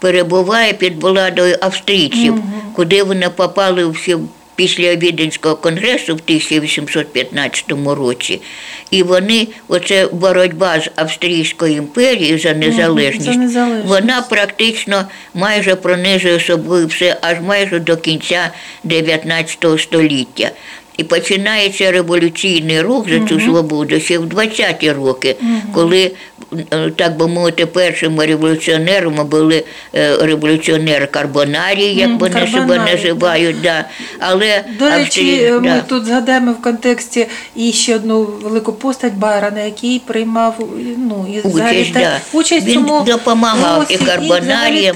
перебуває 0.05 0.73
під 0.73 1.03
владою 1.03 1.57
австрійців, 1.61 2.43
куди 2.75 3.03
вони 3.03 3.29
попали 3.29 3.85
всі 3.87 4.17
після 4.55 4.95
Віденського 4.95 5.55
конгресу 5.55 6.15
в 6.15 6.19
1815 6.25 7.65
році. 7.87 8.41
І 8.91 9.03
вони, 9.03 9.47
оце 9.67 10.07
боротьба 10.07 10.79
з 10.79 10.89
Австрійською 10.95 11.75
імперією 11.75 12.39
за 12.39 12.53
незалежність, 12.53 13.25
за 13.25 13.35
незалежність. 13.35 13.87
вона 13.87 14.21
практично 14.21 15.05
майже 15.33 15.75
пронизує 15.75 16.39
собою 16.39 16.87
все 16.87 17.17
аж 17.21 17.37
майже 17.41 17.79
до 17.79 17.97
кінця 17.97 18.51
19 18.83 19.65
століття. 19.79 20.51
І 20.97 21.03
починається 21.03 21.91
революційний 21.91 22.81
рух 22.81 23.09
за 23.09 23.27
цю 23.27 23.39
свободу 23.39 23.99
ще 23.99 24.17
в 24.19 24.25
20-ті 24.25 24.91
роки, 24.91 25.35
коли, 25.73 26.11
е, 26.73 26.89
так 26.95 27.17
би 27.17 27.27
мовити, 27.27 27.65
першими 27.65 28.25
революціонерами 28.25 29.23
були 29.23 29.63
е, 29.95 30.17
революціонери 30.17 31.05
Карбонарії, 31.05 31.95
як 31.95 32.19
вони 32.19 32.47
себе 32.47 32.77
називають. 32.91 33.61
Да. 33.61 33.85
Але 34.19 34.63
До 34.79 34.89
речі, 34.89 35.21
Австрія- 35.21 35.59
ми 35.59 35.67
да. 35.69 35.81
тут 35.81 36.05
згадаємо 36.05 36.51
в 36.51 36.61
контексті 36.61 37.27
і 37.55 37.71
ще 37.71 37.95
одну 37.95 38.23
велику 38.23 38.73
постать 38.73 39.13
Байрона, 39.13 39.61
який 39.61 39.99
приймав 39.99 40.55
ну, 40.97 41.25
і 41.33 41.47
взагалі 41.47 41.77
Участь, 41.77 41.93
та- 41.93 41.99
да. 41.99 42.19
участь 42.33 42.67
Він 42.67 42.83
в 42.83 42.87
цьому 42.87 43.01
допомагав 43.01 43.85
і 43.89 43.97
Карбонаріям. 43.97 44.95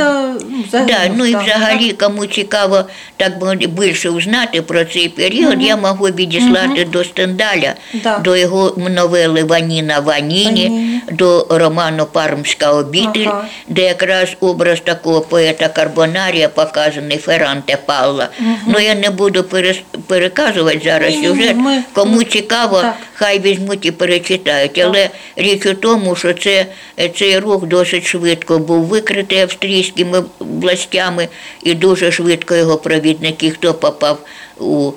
ну, 0.50 0.64
Да, 0.72 0.98
ну 1.16 1.26
і 1.26 1.32
так, 1.34 1.44
взагалі, 1.44 1.94
кому 1.94 2.26
цікаво 2.26 2.84
так 3.18 3.40
би 3.40 3.56
більше 3.56 4.10
узнати 4.10 4.62
про 4.62 4.86
цей 4.86 5.10
період, 5.10 5.62
я 5.62 5.76
можу 5.78 5.89
відіслати 5.94 6.86
до 6.86 7.04
Стендаля, 7.04 7.74
Да. 7.94 8.18
до 8.20 8.36
його 8.38 8.74
новели 8.78 9.44
Ваніна 9.44 10.00
Ваніні, 10.00 10.46
Ваніні. 10.46 11.02
до 11.12 11.48
роману 11.50 12.06
Пармська 12.06 12.72
обітель, 12.74 13.26
Ага. 13.28 13.46
де 13.68 13.82
якраз 13.82 14.30
образ 14.40 14.80
такого 14.84 15.22
поета 15.22 15.68
Карбонарія 15.68 16.50
показаний 16.50 17.18
Ферранте 17.18 17.78
Палла. 17.86 18.30
Ну 18.68 18.80
я 18.80 18.96
не 18.96 19.10
буду 19.10 19.40
перес- 19.44 19.82
переказувати 20.08 20.82
зараз 20.84 21.10
Ні-ні-ні, 21.14 21.28
сюжет. 21.42 21.56
ми- 21.56 21.84
Кому 21.94 22.18
ми- 22.18 22.24
цікаво, 22.24 22.82
так. 22.82 22.96
хай 23.14 23.40
візьмуть 23.40 23.86
і 23.86 23.92
перечитають. 23.92 24.78
Але 24.86 25.10
річ 25.36 25.66
у 25.66 25.74
тому, 25.74 26.16
що 26.16 26.34
це, 26.34 26.66
цей 27.18 27.40
рух 27.40 27.66
досить 27.66 28.06
швидко 28.08 28.60
був 28.60 28.84
викритий 28.84 29.40
австрійськими 29.42 30.24
властями, 30.40 31.28
і 31.64 31.74
дуже 31.74 32.12
швидко 32.12 32.56
його 32.56 32.78
провідники, 32.78 33.52
хто 33.52 33.74
попав 33.74 34.18
у 34.60 34.92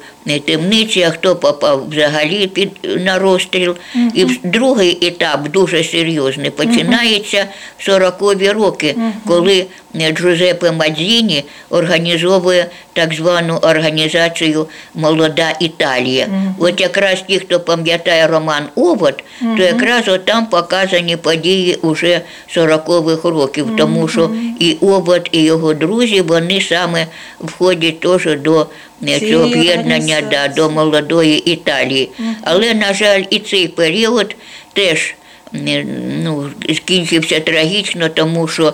темниці, 0.44 1.02
а 1.02 1.10
хто 1.10 1.36
попав 1.36 1.88
взагалі 1.90 2.46
під 2.46 2.70
на 2.82 3.18
розстріл. 3.18 3.76
І 4.14 4.24
в- 4.24 4.38
другий 4.44 4.98
етап 5.06 5.48
дуже 5.48 5.84
серйозний. 5.84 6.50
Починається 6.50 7.46
в 7.78 7.90
40-ві 7.90 8.50
роки, 8.52 8.94
коли 9.26 9.66
е, 10.00 10.12
Джузеппе 10.12 10.72
Мадзіні 10.72 11.44
організовує 11.70 12.66
так 12.92 13.14
звану 13.14 13.56
організацію 13.56 14.66
Молода 14.94 15.54
Італія. 15.60 16.28
От 16.58 16.80
якраз 16.80 17.24
ті, 17.28 17.38
хто 17.38 17.60
пам'ятає 17.60 18.26
роман 18.26 18.62
Овод, 18.76 19.24
то 19.56 19.62
якраз 19.62 20.08
от 20.08 20.24
там 20.24 20.46
показані 20.46 21.16
події 21.16 21.74
уже 21.74 22.20
40-х 22.56 23.28
років, 23.28 23.66
тому 23.78 24.08
що 24.08 24.30
і 24.58 24.76
Овод, 24.80 25.28
і 25.32 25.42
його 25.42 25.74
друзі, 25.74 26.20
вони 26.20 26.60
саме 26.60 27.06
входять 27.40 28.00
теж 28.00 28.28
до 28.40 28.66
е, 29.08 29.20
цього 29.20 29.44
об'єднання 29.44 30.22
да, 30.30 30.48
до 30.48 30.70
молодої 30.70 31.52
Італії. 31.52 32.10
Але, 32.42 32.74
на 32.74 32.94
жаль, 32.94 33.22
і 33.30 33.38
цей 33.38 33.68
період 33.68 34.36
теж 34.72 35.14
ну, 35.52 36.50
скінчився 36.74 37.40
трагічно, 37.40 38.08
тому 38.08 38.48
що 38.48 38.72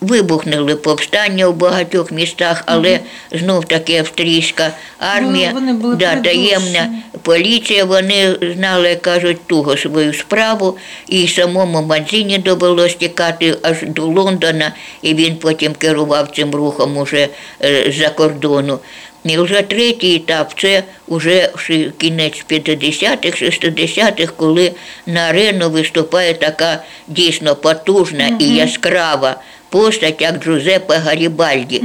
вибухнули 0.00 0.74
повстання 0.74 1.46
у 1.46 1.52
багатьох 1.52 2.12
містах, 2.12 2.62
але 2.66 3.00
знов 3.32 3.64
таки 3.64 3.98
австрійська 3.98 4.72
армія, 4.98 5.50
вони 5.54 5.72
були 5.72 5.96
да, 5.96 6.16
таємна 6.16 6.88
поліція, 7.22 7.84
вони 7.84 8.36
знали, 8.56 8.88
як 8.88 9.02
кажуть, 9.02 9.46
туго 9.46 9.76
свою 9.76 10.14
справу, 10.14 10.78
і 11.08 11.28
самому 11.28 11.82
Мадзіні 11.82 12.38
довелось 12.38 12.94
тікати 12.94 13.56
аж 13.62 13.76
до 13.82 14.06
Лондона, 14.06 14.72
і 15.02 15.14
він 15.14 15.36
потім 15.36 15.74
керував 15.74 16.28
цим 16.36 16.54
рухом 16.54 16.96
уже 16.96 17.28
е, 17.64 17.92
з-за 17.92 18.08
кордону. 18.08 18.78
І 19.28 19.38
вже 19.38 19.62
третій 19.62 20.14
етап 20.14 20.52
це 20.60 20.82
вже 21.08 21.50
кінець 21.98 22.44
50-х, 22.50 23.42
60-х, 23.42 24.32
коли 24.36 24.72
на 25.06 25.20
арену 25.20 25.70
виступає 25.70 26.34
така 26.34 26.82
дійсно 27.08 27.56
потужна 27.56 28.36
і 28.38 28.44
яскрава 28.44 29.40
постать, 29.68 30.20
як 30.20 30.44
Джузеппе 30.44 30.96
Гарібальді, 30.96 31.82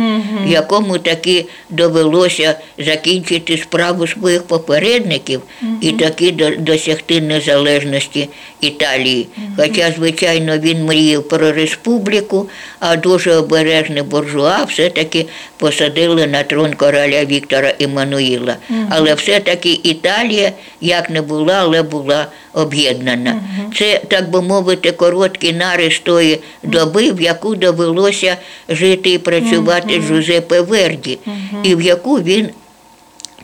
якому 0.47 0.97
таки 0.97 1.45
довелося 1.69 2.55
закінчити 2.77 3.57
справу 3.57 4.07
своїх 4.07 4.43
попередників 4.43 5.41
і 5.81 5.91
таки 5.91 6.31
досягти 6.59 7.21
незалежності 7.21 8.29
Італії. 8.61 9.27
Хоча, 9.57 9.91
звичайно, 9.97 10.57
він 10.57 10.85
мріяв 10.85 11.23
про 11.23 11.51
республіку, 11.51 12.49
а 12.79 12.95
дуже 12.95 13.35
обережний 13.35 14.03
буржуа 14.03 14.63
все-таки 14.63 15.25
посадили 15.57 16.27
на 16.27 16.43
трон 16.43 16.73
короля 16.73 17.25
Віктора 17.25 17.73
Іммануїла. 17.79 18.55
Але 18.89 19.13
все-таки 19.13 19.79
Італія, 19.83 20.51
як 20.81 21.09
не 21.09 21.21
була, 21.21 21.53
але 21.53 21.83
була 21.83 22.27
об'єднана. 22.53 23.41
Це, 23.77 24.01
так 24.07 24.29
би 24.29 24.41
мовити, 24.41 24.91
короткий 24.91 25.53
нарис 25.53 25.99
тої 25.99 26.39
доби, 26.63 27.11
в 27.11 27.21
яку 27.21 27.55
довелося 27.71 28.37
жити 28.69 29.11
і 29.11 29.17
працювати 29.17 30.01
Жузепе 30.01 30.61
Верді, 30.61 31.19
і 31.63 31.75
в 31.75 31.81
яку 31.81 32.15
він, 32.15 32.49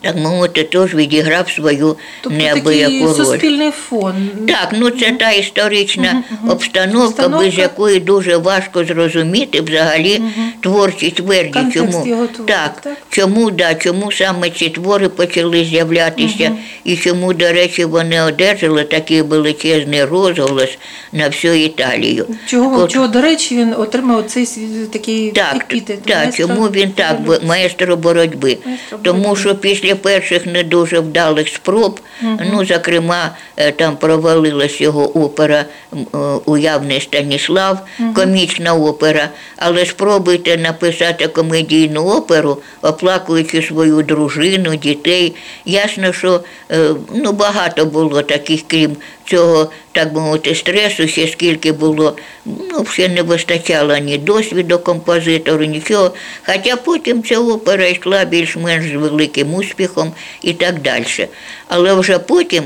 так 0.02 0.16
мовити, 0.16 0.64
теж 0.64 0.96
відіграв 0.96 1.50
свою 1.50 1.98
Тобто 2.22 2.38
неабияку 2.40 2.70
такий 2.92 3.06
роль. 3.06 3.14
суспільний 3.14 3.72
фон. 3.72 4.30
Так, 4.48 4.70
ну 4.78 4.90
це 4.90 5.12
та 5.12 5.32
історична 5.32 6.24
обстановка, 6.50 7.06
Обстановка. 7.06 7.46
без 7.46 7.58
якої 7.58 8.00
дуже 8.00 8.38
важко 8.38 8.86
зрозуміти 8.86 9.62
взагалі 9.62 10.22
творчість 10.62 11.20
Верді. 11.20 11.60
Чому 11.74 12.08
його 12.08 12.28
творів, 12.28 12.46
так, 12.48 12.82
так? 12.82 12.98
чому 13.10 13.52
да, 13.52 13.76
чому 13.76 14.12
саме 14.12 14.50
ці 14.50 14.70
твори 14.70 15.10
почали 15.10 15.66
з'являтися, 15.66 16.52
і 16.84 16.98
чому, 16.98 17.34
до 17.34 17.52
речі, 17.52 17.86
вони 17.86 18.22
одержали 18.22 18.84
такий 18.84 19.22
величезний 19.22 20.04
розголос 20.04 20.78
на 21.12 21.28
всю 21.28 21.54
Італію. 21.54 22.26
Чого, 22.46 22.82
От- 22.84 22.92
чого, 22.92 23.08
до 23.08 23.22
речі, 23.22 23.58
він 23.58 23.74
отримав 23.78 24.24
цей 24.28 24.48
такий 24.94 25.32
так, 25.32 25.56
епітет. 25.56 26.04
так, 26.04 26.36
чому 26.36 26.64
він 26.68 26.92
так, 26.92 27.18
маестро 27.44 27.98
боротьби. 27.98 28.58
Маестро 28.66 28.98
Тому 29.04 29.20
боротьби. 29.24 29.42
що 29.42 29.56
після 29.56 29.87
перших 29.96 30.46
не 30.46 30.64
дуже 30.64 31.00
вдалих 31.00 31.48
спроб, 31.48 32.00
ну, 32.22 32.66
зокрема, 32.66 33.36
е, 33.58 33.72
там 33.72 33.98
провалилась 33.98 34.82
його 34.82 35.24
опера 35.24 35.66
е, 35.94 35.98
Уявний 36.46 37.02
Станіслав, 37.02 37.88
комічна 38.16 38.74
опера. 38.74 39.30
Але 39.58 39.86
спробуйте 39.86 40.58
написати 40.58 41.28
комедійну 41.28 42.08
оперу, 42.08 42.58
оплакуючи 42.82 43.62
свою 43.62 44.02
дружину, 44.02 44.76
дітей. 44.76 45.36
Ясно, 45.66 46.14
що 46.14 46.44
е, 46.72 46.90
ну, 47.14 47.32
багато 47.32 47.86
було 47.86 48.22
таких, 48.22 48.62
крім 48.68 48.96
цього, 49.28 49.72
так 49.92 50.14
би 50.14 50.22
мовити, 50.22 50.56
стресу, 50.56 51.08
ще 51.08 51.28
скільки 51.28 51.72
було, 51.72 52.18
ну, 52.46 52.86
ще 52.86 53.10
не 53.10 53.22
вистачало 53.22 53.98
ні 53.98 54.18
досвіду 54.18 54.80
композитору, 54.80 55.66
нічого. 55.66 56.14
Хоча 56.46 56.76
потім 56.76 57.24
ця 57.24 57.40
опера 57.40 57.88
йшла 57.88 58.26
більш-менш 58.26 58.92
з 58.92 58.96
великим 58.96 59.54
успіхом 59.54 60.12
і 60.42 60.54
так 60.54 60.82
далі. 60.82 61.28
Але 61.68 61.94
вже 61.94 62.20
потім, 62.20 62.64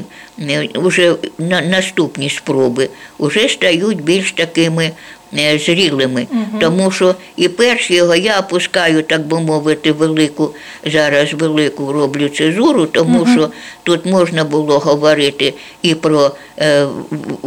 вже 0.75 1.15
на, 1.37 1.61
наступні 1.61 2.29
спроби, 2.29 2.89
вже 3.19 3.49
стають 3.49 4.01
більш 4.03 4.31
такими 4.31 4.91
зрілими. 5.33 6.27
Тому 6.59 6.91
що 6.91 7.15
і 7.37 7.47
першого 7.47 7.97
його 7.97 8.15
я 8.15 8.39
опускаю, 8.39 9.03
так 9.03 9.27
би 9.27 9.39
мовити, 9.39 9.91
велику, 9.91 10.49
зараз 10.85 11.33
велику 11.33 11.91
роблю 11.91 12.29
цезуру, 12.29 12.85
тому 12.85 13.27
що 13.33 13.49
тут 13.83 14.05
можна 14.05 14.43
було 14.43 14.79
говорити 14.79 15.53
і 15.81 15.95
про 15.95 16.31
е, 16.59 16.85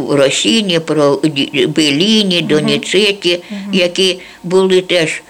Росіні, 0.09 0.79
про 0.79 1.21
Беліні, 1.67 2.41
Доніцеті, 2.41 3.43
які 3.71 4.19
були 4.43 4.81
теж 4.81 5.21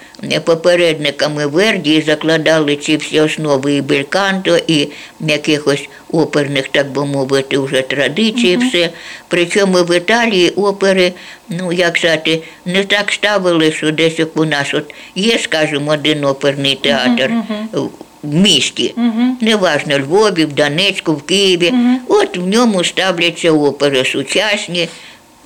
попередниками 0.46 1.48
Верді 1.48 1.96
і 1.96 2.02
закладали 2.02 2.76
ці 2.76 2.98
всі 2.98 3.20
основи 3.20 3.74
і 3.74 3.82
бельканто, 3.82 4.58
і 4.68 4.88
якихось 5.20 5.90
оперних, 6.12 6.68
так 6.68 6.92
би 6.92 7.06
мовити, 7.06 7.58
вже 7.58 7.82
традицій, 7.82 8.58
все. 8.58 8.90
Причому 9.28 9.78
в 9.78 9.98
Італії 9.98 10.50
опери, 10.50 11.14
ну 11.50 11.74
як 11.74 11.98
сказати, 11.98 12.44
не 12.66 12.84
так 12.84 13.12
ставили, 13.12 13.72
що 13.72 13.92
десь 13.92 14.20
як 14.20 14.38
у 14.38 14.46
нас. 14.46 14.74
От 14.74 14.94
є, 15.16 15.40
скажімо, 15.40 15.92
один 15.92 16.26
оперний 16.26 16.76
театр. 16.76 17.32
В 18.24 18.36
місті, 18.36 18.94
неважно, 19.42 20.00
Львові, 20.00 20.46
в 20.46 20.54
Донецьку, 20.54 21.14
в 21.14 21.22
Києві. 21.22 21.74
От 22.08 22.38
в 22.38 22.48
ньому 22.48 22.84
ставляться 22.84 23.52
опери 23.52 24.06
сучасні, 24.06 24.88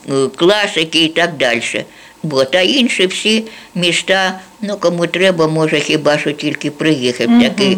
е, 0.09 0.13
класики 0.35 1.03
і 1.03 1.07
так 1.07 1.37
далі. 1.37 1.61
Бо 2.23 2.45
та 2.45 2.61
інші 2.61 3.07
всі 3.07 3.43
міста, 3.75 4.39
ну 4.61 4.77
кому 4.79 5.07
треба, 5.07 5.47
може 5.47 5.79
хіба 5.79 6.17
що 6.17 6.31
тільки 6.31 6.71
приїхати 6.71 7.29
в 7.29 7.43
таке, 7.43 7.77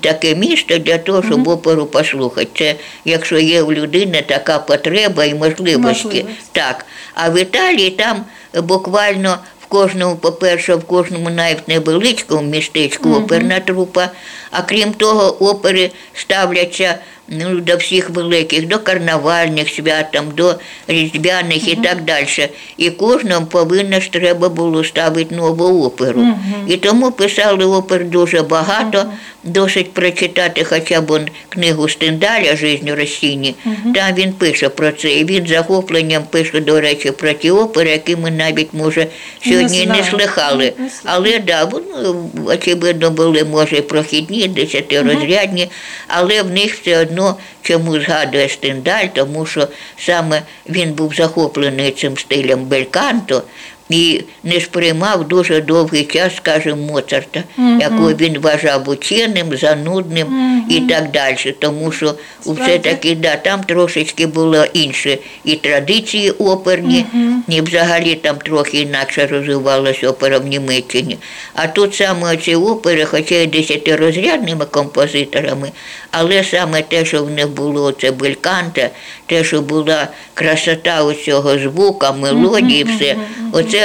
таке 0.00 0.34
місто 0.34 0.78
для 0.78 0.98
того, 0.98 1.22
щоб 1.22 1.48
оперу 1.48 1.86
послухати. 1.86 2.48
Це 2.58 2.74
якщо 3.04 3.38
є 3.38 3.62
у 3.62 3.72
людини 3.72 4.24
така 4.26 4.58
потреба 4.58 5.24
і 5.24 5.34
можливості. 5.34 5.78
Можливості. 5.78 6.26
Так. 6.52 6.86
А 7.14 7.30
в 7.30 7.40
Італії 7.40 7.90
там 7.90 8.24
буквально 8.54 9.38
в 9.62 9.66
в 9.66 9.68
кожному, 9.68 10.16
по-перше, 10.16 10.74
в 10.74 10.84
кожному 10.84 11.30
навіть 11.30 11.68
невеличкому 11.68 12.42
містечку 12.42 13.10
оперна 13.10 13.60
трупа. 13.60 14.10
А 14.58 14.62
крім 14.62 14.92
того, 14.92 15.44
опери 15.50 15.90
ставляться 16.14 16.98
ну, 17.28 17.60
до 17.60 17.76
всіх 17.76 18.10
великих, 18.10 18.66
до 18.66 18.78
карнавальних 18.78 19.68
свят, 19.68 20.06
там, 20.12 20.24
до 20.34 20.54
різдвяних 20.88 21.68
і 21.68 21.76
так 21.76 22.04
далі. 22.04 22.48
І 22.76 22.90
кожному 22.90 23.46
повинно 23.46 24.00
ж 24.00 24.12
треба 24.12 24.48
було 24.48 24.84
ставити 24.84 25.34
нову 25.34 25.84
оперу. 25.84 26.26
І 26.68 26.76
тому 26.76 27.12
писали 27.12 27.64
опер 27.64 28.04
дуже 28.04 28.42
багато, 28.42 29.04
досить 29.44 29.92
прочитати 29.92 30.64
хоча 30.64 31.00
б 31.00 31.10
он 31.10 31.28
книгу 31.48 31.88
Стендаля 31.88 32.56
«Жизнь 32.56 32.90
у 32.90 32.96
Росіні». 32.96 33.54
Там 33.94 34.14
він 34.14 34.32
пише 34.32 34.68
про 34.68 34.92
це. 34.92 35.12
І 35.12 35.24
він 35.24 35.46
захопленням 35.46 36.22
пише, 36.30 36.60
до 36.60 36.80
речі, 36.80 37.10
про 37.10 37.32
ті 37.32 37.50
опери, 37.50 37.90
які 37.90 38.16
ми 38.16 38.30
навіть, 38.30 38.74
може, 38.74 39.06
сьогодні 39.44 39.78
не, 39.78 39.84
знаємо. 39.84 40.08
слихали. 40.10 40.72
Не. 40.78 40.90
Але 41.04 41.38
да, 41.38 41.64
вони, 41.64 42.18
очевидно, 42.46 43.10
були, 43.10 43.44
може, 43.44 43.82
прохідні, 43.82 44.45
десятирозрядні, 44.48 45.70
але 46.06 46.42
в 46.42 46.50
них 46.50 46.74
все 46.80 46.98
одно 46.98 47.36
чому 47.62 48.00
згадує 48.00 48.48
Стендаль, 48.48 49.06
тому 49.14 49.46
що 49.46 49.68
саме 49.98 50.42
він 50.68 50.92
був 50.92 51.14
захоплений 51.14 51.90
цим 51.90 52.18
стилем 52.18 52.64
бельканто 52.64 53.42
і 53.90 54.20
не 54.44 54.60
сприймав 54.60 55.28
дуже 55.28 55.60
довгий 55.60 56.04
час, 56.04 56.36
скажімо, 56.36 56.76
Моцарта, 56.76 57.42
якого 57.80 58.12
він 58.12 58.38
вважав 58.38 58.88
ученим, 58.88 59.56
занудним 59.56 60.26
і 60.68 60.80
так 60.80 61.10
далі. 61.10 61.54
Тому 61.58 61.92
що 61.92 62.14
все-таки 62.46 63.14
да, 63.14 63.36
там 63.36 63.62
трошечки 63.62 64.26
було 64.26 64.64
інше. 64.64 65.18
І 65.44 65.54
традиції 65.54 66.30
оперні, 66.30 67.06
і 67.48 67.60
взагалі 67.60 68.14
там 68.14 68.36
трохи 68.36 68.80
інакше 68.80 69.26
розвивалася 69.26 70.10
опера 70.10 70.38
в 70.38 70.46
Німеччині. 70.46 71.18
А 71.54 71.66
тут 71.66 71.94
саме 71.94 72.36
ці 72.36 72.54
опери, 72.54 73.04
хоча 73.04 73.34
й 73.34 73.46
десятирозрядними 73.46 74.64
композиторами, 74.64 75.70
але 76.10 76.44
саме 76.44 76.82
те, 76.82 77.04
що 77.04 77.24
в 77.24 77.30
них 77.30 77.48
було 77.48 77.92
це 77.92 78.10
бельканта, 78.10 78.90
те, 79.26 79.44
що 79.44 79.62
була 79.62 80.08
красота 80.34 81.02
оцього 81.02 81.58
звука, 81.58 82.12
мелодії, 82.12 82.84
все, 82.84 83.16
оце 83.52 83.75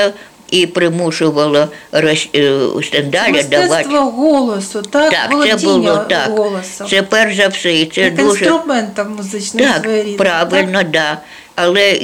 і 0.52 0.68
примушувало 0.68 1.68
Рос- 1.92 2.30
е, 2.36 2.84
Стендаля 2.84 3.44
давати. 3.44 3.68
Мистецтво 3.68 4.00
голосу, 4.00 4.82
так, 4.82 5.12
Так, 5.12 5.48
це 5.60 5.66
було 5.68 5.98
так. 5.98 6.30
голосом. 6.32 6.88
Це 6.90 7.02
перш 7.04 7.36
за 7.36 7.48
все, 7.48 7.74
і 7.80 7.86
це 7.86 8.02
Як 8.02 8.16
дуже 8.16 8.46
інструментом 8.46 9.16
музичним 9.18 9.66
так, 9.66 9.84
своєрідним. 9.84 10.18
правильно, 10.18 10.78
так. 10.80 10.90
Да. 10.92 11.18
Але 11.56 12.00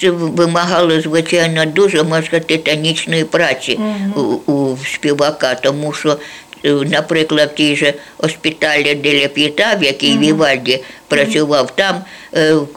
це 0.00 0.10
вимагало, 0.10 1.00
звичайно, 1.00 1.64
дуже 1.66 2.02
можна 2.02 2.22
сказати, 2.26 2.56
титанічної 2.56 3.24
праці 3.24 3.80
у, 4.16 4.52
у 4.52 4.76
співака, 4.94 5.54
тому 5.54 5.92
що, 5.92 6.16
е, 6.64 6.70
наприклад, 6.70 7.50
в 7.52 7.56
тій 7.56 7.76
же 7.76 7.94
Оспіталі 8.18 8.94
Деля 8.94 9.28
П'єта, 9.28 9.74
в 9.80 9.82
якій 9.82 10.18
Вівальді 10.18 10.84
працював, 11.08 11.70
там 11.74 11.94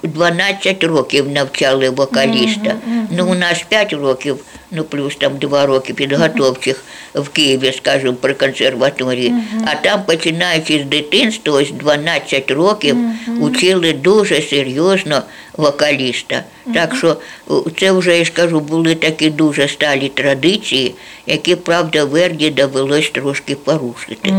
12 0.04 0.84
років 0.84 1.30
навчали 1.30 1.90
вокаліста. 1.90 2.76
Ну, 3.10 3.28
у 3.32 3.36
нас 3.36 3.66
5 3.70 3.94
років, 3.94 4.38
ну 4.72 4.84
плюс 4.84 5.16
там 5.16 5.38
2 5.38 5.66
роки 5.66 5.94
підготовчих 5.94 6.84
в 7.16 7.30
Києві, 7.30 7.74
скажімо, 7.78 8.14
при 8.14 8.34
консерваторії. 8.34 9.34
А 9.66 9.76
там, 9.76 10.04
починаючи 10.06 10.80
з 10.80 10.86
дитинства, 10.86 11.54
ось 11.54 11.72
12 11.72 12.52
років 12.52 12.98
учили 13.40 13.94
дуже 13.94 14.42
серйозно 14.42 15.22
вокаліста. 15.58 16.44
Так 16.74 16.96
що 16.96 17.18
це 17.80 17.92
вже, 17.92 18.18
я 18.18 18.26
ж 18.26 18.32
кажу, 18.32 18.60
були 18.60 18.96
такі 18.96 19.30
дуже 19.30 19.68
сталі 19.68 20.10
традиції, 20.10 20.96
які, 21.28 21.56
правда, 21.56 22.04
Верді 22.04 22.50
довелось 22.50 23.10
трошки 23.10 23.56
порушити. 23.56 24.34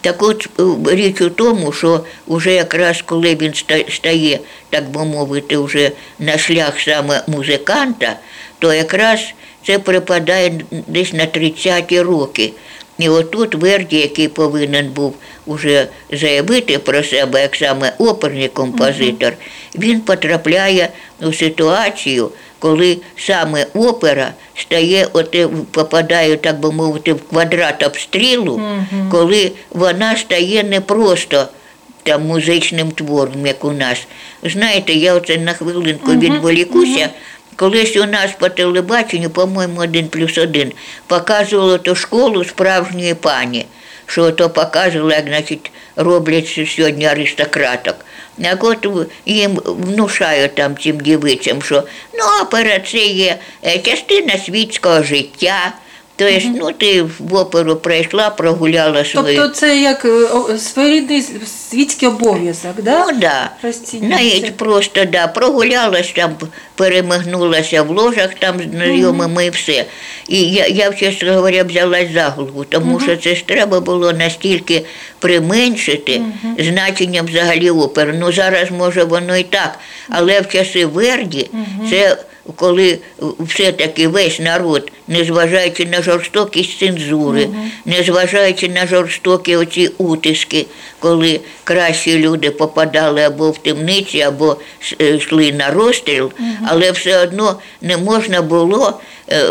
Так 0.00 0.22
от 0.22 0.48
е, 0.58 0.94
річ 0.94 1.20
у 1.20 1.30
тому, 1.30 1.72
що 1.72 2.00
вже 2.28 2.52
якраз 2.52 3.02
коли 3.02 3.34
він 3.34 3.54
стає, 3.88 4.40
так 4.70 4.90
би 4.90 5.04
мовити, 5.04 5.58
вже 5.58 5.90
на 6.18 6.38
шлях 6.38 6.80
саме 6.80 7.22
музиканта, 7.26 8.16
то 8.58 8.74
якраз 8.74 9.34
це 9.66 9.78
припадає 9.78 10.60
десь 10.70 11.12
на 11.12 11.24
30-ті 11.24 12.00
роки. 12.00 12.52
І 12.98 13.08
отут 13.08 13.54
Верді, 13.54 13.96
який 13.96 14.28
повинен 14.28 14.90
був 14.90 15.14
уже 15.46 15.88
заявити 16.12 16.78
про 16.78 17.04
себе 17.04 17.42
як 17.42 17.56
саме 17.56 17.92
оперний 17.98 18.48
композитор, 18.48 19.32
він 19.74 20.00
потрапляє 20.00 20.88
у 21.22 21.32
ситуацію, 21.32 22.30
коли 22.58 22.98
саме 23.16 23.66
опера 23.74 24.32
стає, 24.54 25.08
оте, 25.12 25.48
попадає, 25.70 26.36
так 26.36 26.60
би 26.60 26.72
мовити, 26.72 27.12
в 27.12 27.28
квадрат 27.28 27.82
обстрілу, 27.82 28.62
коли 29.10 29.52
вона 29.70 30.16
стає 30.16 30.64
не 30.64 30.80
просто 30.80 31.48
там 32.02 32.26
музичним 32.26 32.90
твором, 32.90 33.46
як 33.46 33.64
у 33.64 33.72
нас. 33.72 34.06
Знаєте, 34.42 34.92
я 34.92 35.14
оце 35.14 35.38
на 35.38 35.52
хвилинку 35.52 36.12
відволікуся. 36.12 37.08
Колись 37.56 37.96
у 37.96 38.04
нас 38.04 38.32
по 38.38 38.48
телебаченню, 38.48 39.30
по-моєму, 39.30 39.80
один 39.80 40.08
плюс 40.08 40.38
один, 40.38 40.72
показувало 41.06 41.78
ту 41.78 41.94
школу 41.94 42.44
справжньої 42.44 43.14
пані, 43.14 43.66
що 44.06 44.32
то 44.32 44.50
показували, 44.50 45.14
як 45.14 45.26
значить, 45.26 45.70
роблять 45.96 46.68
сьогодні 46.76 47.06
аристократок. 47.06 47.96
Так 48.42 48.64
от 48.64 48.86
їм 49.26 49.60
внушають 49.64 50.54
там 50.54 50.76
цим 50.78 51.00
дівицям, 51.00 51.62
що 51.62 51.82
ну, 52.14 52.24
опера 52.42 52.78
це 52.78 52.98
є 52.98 53.38
частина 53.82 54.38
світського 54.38 55.02
життя. 55.02 55.72
Тобто, 56.16 56.48
ну, 56.54 56.72
ти 56.72 57.02
в 57.02 57.34
оперу 57.34 57.76
прийшла, 57.76 58.30
прогуляла 58.30 59.04
свою. 59.04 59.36
Тобто 59.36 59.54
це 59.54 59.80
як 59.80 60.04
е, 60.04 60.58
своєрідний 60.58 61.24
світський 61.70 62.08
обов'язок, 62.08 62.72
да? 62.82 63.06
Ну 63.06 63.18
да. 63.18 63.50
Навіть 64.00 64.56
просто 64.56 65.04
да, 65.04 65.26
прогулялась 65.26 66.12
там, 66.16 66.36
перемигнулася 66.74 67.82
в 67.82 67.90
ложах 67.90 68.30
там 68.38 68.58
з 68.58 68.62
знайомими 68.62 69.46
і 69.46 69.50
все. 69.50 69.86
І 70.28 70.42
я, 70.42 70.66
я 70.66 70.92
чесно 70.92 71.34
говоря, 71.34 71.64
взялась 71.64 72.12
за 72.12 72.28
голову, 72.28 72.64
тому 72.64 73.00
що 73.00 73.16
це 73.16 73.34
ж 73.34 73.46
треба 73.46 73.80
було 73.80 74.12
настільки 74.12 74.84
применшити 75.18 76.22
значення 76.58 77.22
взагалі 77.22 77.70
опери. 77.70 78.14
Ну 78.20 78.32
зараз 78.32 78.70
може 78.70 79.04
воно 79.04 79.36
і 79.36 79.42
так, 79.42 79.78
але 80.08 80.40
в 80.40 80.48
часи 80.48 80.86
Верді 80.86 81.50
це 81.90 82.16
коли 82.56 83.00
все-таки 83.38 84.08
весь 84.08 84.38
народ, 84.38 84.92
незважаючи 85.08 85.86
на 85.86 86.02
жорстокість 86.02 86.78
цензури, 86.78 87.48
незважаючи 87.84 88.68
на 88.68 88.86
жорстокі 88.86 89.56
оці 89.56 89.90
утиски, 89.98 90.66
коли 90.98 91.40
кращі 91.64 92.18
люди 92.18 92.50
попадали 92.50 93.22
або 93.22 93.50
в 93.50 93.58
темниці, 93.58 94.20
або 94.20 94.56
е, 95.00 95.16
йшли 95.16 95.52
на 95.52 95.70
розстріл, 95.70 96.32
але 96.66 96.90
все 96.90 97.18
одно 97.18 97.58
не 97.80 97.96
можна 97.96 98.42
було 98.42 99.00
е, 99.30 99.44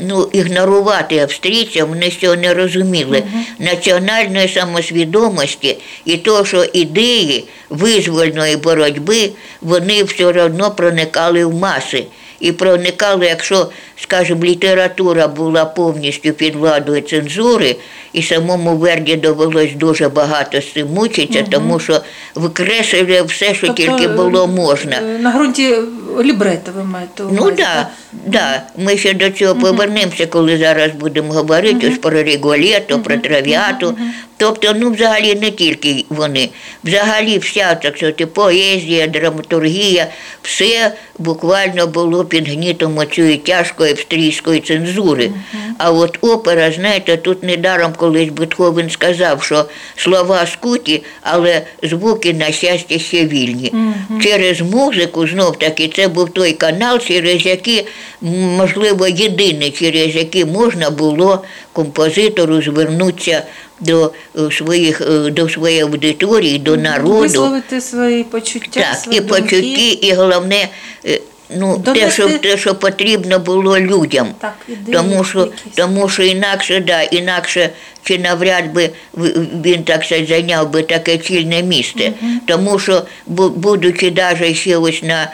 ну, 0.00 0.28
ігнорувати 0.32 1.18
австрійцям, 1.18 1.88
вони 1.88 2.10
цього 2.10 2.36
не 2.36 2.54
розуміли. 2.54 3.22
Національної 3.58 4.48
самосвідомості 4.48 5.76
і 6.04 6.16
того, 6.16 6.44
що 6.44 6.64
ідеї 6.64 7.44
визвольної 7.70 8.56
боротьби, 8.56 9.30
вони 9.60 10.02
все 10.02 10.26
одно 10.26 10.70
проникали 10.70 11.44
в 11.44 11.54
маси. 11.54 12.04
І 12.40 12.52
проникали, 12.52 13.26
якщо, 13.26 13.70
скажімо, 14.02 14.44
література 14.44 15.28
була 15.28 15.64
повністю 15.64 16.32
під 16.32 16.54
владою 16.56 17.00
цензури, 17.00 17.76
і 18.12 18.22
самому 18.22 18.76
Верді 18.76 19.16
довелось 19.16 19.72
дуже 19.74 20.08
багато 20.08 20.60
з 20.60 20.72
цим 20.72 20.88
мучитися, 20.88 21.44
тому 21.50 21.78
що 21.80 22.00
викреслює 22.34 23.22
все, 23.22 23.54
що 23.54 23.68
тільки 23.72 24.08
було 24.08 24.46
можна. 24.46 24.96
е, 24.96 25.18
На 25.18 25.32
ґрунті 25.32 25.74
лібрето 26.22 26.72
ви 26.76 26.84
маєте. 26.84 27.22
на 27.22 27.30
Ну 27.32 27.50
так, 27.50 27.86
да, 28.12 28.62
ми 28.76 28.96
ще 28.96 29.14
до 29.14 29.30
цього 29.30 29.54
повернемося, 29.54 30.26
коли 30.26 30.58
зараз 30.58 30.92
будемо 30.92 31.32
говорити 31.32 31.88
ось 31.88 31.98
про 31.98 32.22
Ріголєто, 32.22 32.98
про 32.98 33.16
травіату. 33.16 33.94
Тобто, 34.38 34.74
ну 34.76 34.90
взагалі 34.90 35.34
не 35.34 35.50
тільки 35.50 36.04
вони. 36.08 36.48
Взагалі 36.84 37.38
вся 37.38 37.74
так 37.74 37.96
сказати, 37.96 38.26
поезія, 38.26 39.06
драматургія, 39.06 40.06
все 40.42 40.92
буквально 41.18 41.86
було 41.86 42.24
під 42.24 42.48
гнітом 42.48 42.98
цієї 43.14 43.36
тяжкої 43.36 43.92
австрійської 43.92 44.60
цензури. 44.60 45.30
А 45.78 45.90
от 45.90 46.18
опера, 46.20 46.72
знаєте, 46.72 47.16
тут 47.16 47.42
недаром 47.42 47.92
колись 47.96 48.28
Бетховен 48.28 48.90
сказав, 48.90 49.42
що 49.42 49.64
слова 49.96 50.46
скуті, 50.46 51.02
але 51.22 51.62
звуки, 51.82 52.34
на 52.34 52.52
щастя, 52.52 52.98
ще 52.98 53.24
вільні. 53.24 53.72
Через 54.22 54.60
музику, 54.60 55.26
знов 55.26 55.58
таки, 55.58 55.88
це 55.98 56.08
був 56.08 56.30
той 56.30 56.52
канал, 56.52 56.98
через 56.98 57.46
який, 57.46 57.86
можливо, 58.20 59.08
єдиний, 59.08 59.70
через 59.70 60.16
який 60.16 60.44
можна 60.44 60.90
було 60.90 61.44
композитору 61.72 62.62
звернутися 62.62 63.42
до 63.80 64.12
е, 64.38 64.50
своїх 64.50 65.00
е, 65.00 65.30
до 65.30 65.48
своєї 65.48 65.80
аудиторії, 65.80 66.58
до 66.58 66.76
народу. 66.76 67.18
Висловити 67.18 67.80
свої 67.80 68.24
почуття, 68.24 68.80
Так, 68.80 68.96
свої 68.96 69.18
і 69.18 69.20
думки. 69.20 69.42
почутті, 69.42 69.90
і 69.90 70.12
головне, 70.12 70.68
е, 71.06 71.20
ну, 71.56 71.84
те, 71.94 72.10
що, 72.10 72.28
те, 72.28 72.56
що 72.56 72.74
потрібно 72.74 73.38
було 73.38 73.80
людям. 73.80 74.28
Так, 74.40 74.56
тому, 74.92 75.24
що, 75.24 75.38
якісь. 75.38 75.74
тому 75.74 76.08
що 76.08 76.22
інакше, 76.22 76.80
да, 76.80 77.02
інакше 77.02 77.70
чи 78.08 78.18
навряд 78.18 78.72
би 78.72 78.90
він 79.64 79.82
так 79.82 80.04
сказати, 80.04 80.26
зайняв 80.26 80.70
би 80.70 80.82
таке 80.82 81.18
чільне 81.18 81.62
місце. 81.62 82.12
Тому 82.46 82.78
що, 82.78 83.02
будучи 83.26 84.10
навіть 84.10 84.56
ще 84.56 84.76
ось 84.76 85.02
на 85.02 85.30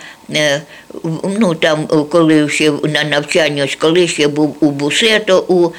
ну 1.39 1.55
там, 1.55 1.87
коли 1.87 2.49
ще 2.49 2.71
на 2.71 3.05
навчанні, 3.05 3.67
коли 3.79 4.09
ще 4.09 4.29
був 4.29 4.57
у 4.61 4.71
Бусето 4.71 5.45
у 5.49 5.71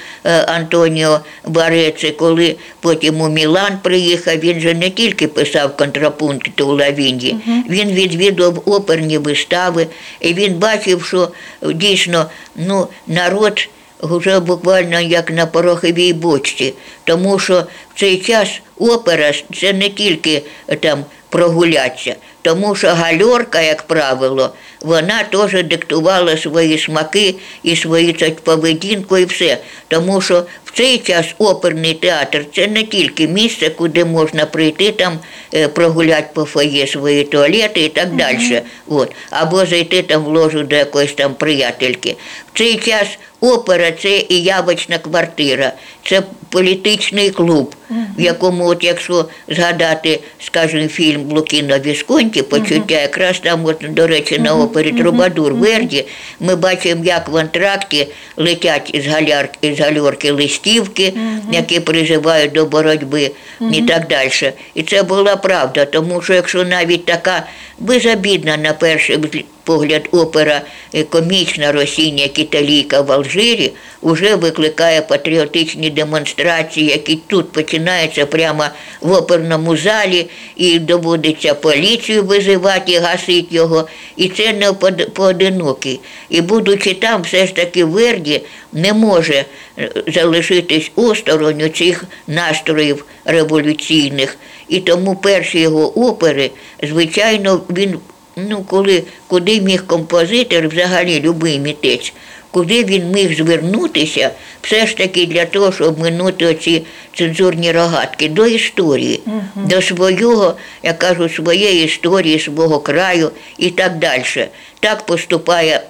Антоніо 0.47 1.19
Бареци, 1.47 2.11
коли 2.11 2.55
потім 2.79 3.21
у 3.21 3.29
Мілан 3.29 3.79
приїхав, 3.83 4.37
він 4.37 4.59
же 4.59 4.73
не 4.73 4.89
тільки 4.89 5.27
писав 5.27 5.77
контрапункти 5.77 6.63
у 6.63 6.75
Лавінді, 6.75 7.35
він 7.69 7.91
відвідував 7.91 8.63
оперні 8.65 9.17
вистави, 9.17 9.87
і 10.19 10.33
він 10.33 10.53
бачив, 10.53 11.05
що 11.05 11.29
дійсно 11.73 12.25
ну, 12.55 12.87
народ 13.07 13.67
вже 14.01 14.39
буквально 14.39 14.99
як 14.99 15.31
на 15.31 15.45
пороховій 15.45 16.13
бочці, 16.13 16.73
тому 17.03 17.39
що 17.39 17.63
в 17.95 17.99
цей 17.99 18.17
час 18.17 18.61
опера 18.77 19.31
це 19.53 19.73
не 19.73 19.89
тільки 19.89 20.41
там 20.79 21.05
прогулятися, 21.29 22.14
тому 22.45 22.75
що 22.75 22.87
гальорка, 22.87 23.61
як 23.61 23.81
правило, 23.81 24.53
вона 24.85 25.23
теж 25.23 25.63
диктувала 25.63 26.37
свої 26.37 26.77
смаки 26.77 27.35
і 27.63 27.75
свою 27.75 28.13
поведінку 28.43 29.17
і 29.17 29.25
все. 29.25 29.57
Тому 29.87 30.21
що 30.21 30.43
в 30.65 30.77
цей 30.77 30.97
час 30.97 31.25
оперний 31.37 31.93
театр 31.93 32.45
це 32.55 32.67
не 32.67 32.83
тільки 32.83 33.27
місце, 33.27 33.69
куди 33.69 34.05
можна 34.05 34.45
прийти 34.45 34.91
там 34.91 35.19
е, 35.53 35.67
прогуляти 35.67 36.27
по 36.33 36.45
фоє 36.45 36.87
свої 36.87 37.23
туалети 37.23 37.81
і 37.81 37.89
так 37.89 38.15
далі. 38.15 38.61
От. 38.87 39.11
Або 39.29 39.65
зайти 39.65 40.01
там 40.01 40.23
в 40.23 40.27
ложу 40.27 40.63
до 40.63 40.75
якоїсь 40.75 41.13
там 41.13 41.33
приятельки. 41.33 42.15
В 42.53 42.57
цей 42.57 42.75
час 42.75 43.07
опера 43.39 43.91
це 43.91 44.23
і 44.29 44.43
явочна 44.43 44.97
квартира, 44.97 45.71
це 46.03 46.23
політичний 46.49 47.31
клуб, 47.31 47.75
в 48.17 48.21
якому, 48.21 48.67
от 48.67 48.83
якщо 48.83 49.25
згадати, 49.47 50.19
скажімо, 50.39 50.87
фільм 50.87 51.31
Лукіно 51.31 51.79
Вісконті, 51.79 52.41
почуття, 52.41 53.01
якраз 53.01 53.39
там, 53.39 53.65
от, 53.65 53.85
до 53.89 54.07
речі, 54.07 54.39
на 54.39 54.55
опері 54.55 54.74
Трубадур 54.83 55.53
Верді, 55.53 56.05
ми 56.39 56.55
бачимо, 56.55 57.01
як 57.05 57.29
в 57.29 57.37
антракті 57.37 58.07
летять 58.37 58.89
із 58.93 59.07
галярки, 59.07 59.67
із 59.67 59.79
гальорки 59.79 60.31
листівки, 60.31 61.13
які 61.51 61.79
призивають 61.79 62.51
до 62.51 62.65
боротьби 62.65 63.31
і 63.71 63.81
так 63.81 64.07
далі. 64.07 64.51
І 64.73 64.83
це 64.83 65.03
була 65.03 65.35
правда, 65.35 65.85
тому 65.85 66.21
що 66.21 66.33
якщо 66.33 66.63
навіть 66.63 67.05
така 67.05 67.43
безобідна 67.79 68.57
на 68.57 68.73
перший 68.73 69.17
погляд 69.65 70.09
опера 70.11 70.61
е, 70.93 71.03
комічна 71.03 71.71
Росіння, 71.71 72.23
як 72.23 72.39
італійка 72.39 73.01
в 73.01 73.11
Алжирі, 73.11 73.71
вже 74.03 74.35
викликає 74.35 75.01
патріотичні 75.01 75.89
демонстрації, 75.89 76.87
які 76.87 77.19
тут 77.27 77.51
починаються 77.51 78.25
прямо 78.25 78.65
в 79.01 79.11
оперному 79.11 79.77
залі, 79.77 80.27
і 80.55 80.79
доводиться 80.79 81.53
поліцію 81.53 82.23
визивати 82.23 82.99
гасити 82.99 83.47
його. 83.55 83.87
І 84.17 84.29
це 84.29 84.53
не 84.53 84.71
поод- 84.71 85.09
поодинокі. 85.09 85.99
І 86.29 86.41
будучи 86.41 86.93
там, 86.93 87.21
все 87.21 87.47
ж 87.47 87.55
таки 87.55 87.85
Верді 87.85 88.41
не 88.73 88.93
може 88.93 89.45
е, 89.79 89.89
залишитись 90.07 90.91
осторонь 90.95 91.71
цих 91.73 92.03
настроїв 92.27 93.05
революційних. 93.25 94.37
І 94.67 94.79
тому 94.79 95.15
перші 95.15 95.59
його 95.59 96.07
опери, 96.09 96.51
звичайно, 96.83 97.61
він 97.69 97.99
ну, 98.35 98.63
коли, 98.63 99.03
куди 99.27 99.61
міг 99.61 99.85
композитор, 99.85 100.67
взагалі 100.67 101.19
любий 101.19 101.59
митець, 101.59 102.13
куди 102.51 102.83
він 102.83 103.11
міг 103.11 103.37
звернутися, 103.37 104.31
все 104.61 104.87
ж 104.87 104.97
таки 104.97 105.25
для 105.25 105.45
того, 105.45 105.71
щоб 105.71 105.99
минути 105.99 106.45
оці 106.45 106.85
цензурні 107.17 107.71
рогатки? 107.71 108.29
До 108.29 108.47
історії, 108.47 109.21
до 109.55 109.81
свого, 109.81 110.55
я 110.83 110.93
кажу, 110.93 111.29
своєї 111.29 111.85
історії, 111.85 112.39
свого 112.39 112.79
краю 112.79 113.31
і 113.57 113.69
так 113.69 113.99
далі. 113.99 114.47
Так 114.79 115.05
поступає 115.05 115.81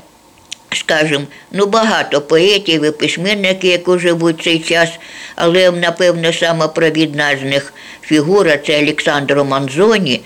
скажімо, 0.76 1.26
ну 1.52 1.66
багато 1.66 2.22
поетів 2.22 2.86
і 2.86 2.92
письменників, 2.92 3.72
які 3.72 4.00
живуть 4.00 4.44
цей 4.44 4.60
час, 4.60 4.90
але 5.36 5.72
напевно 5.72 6.34
сама 6.34 6.68
провідна 6.68 7.38
з 7.38 7.42
них 7.42 7.74
фігура 8.08 8.58
це 8.58 8.84
Олександро 8.84 9.46
Манзоні, 9.46 10.22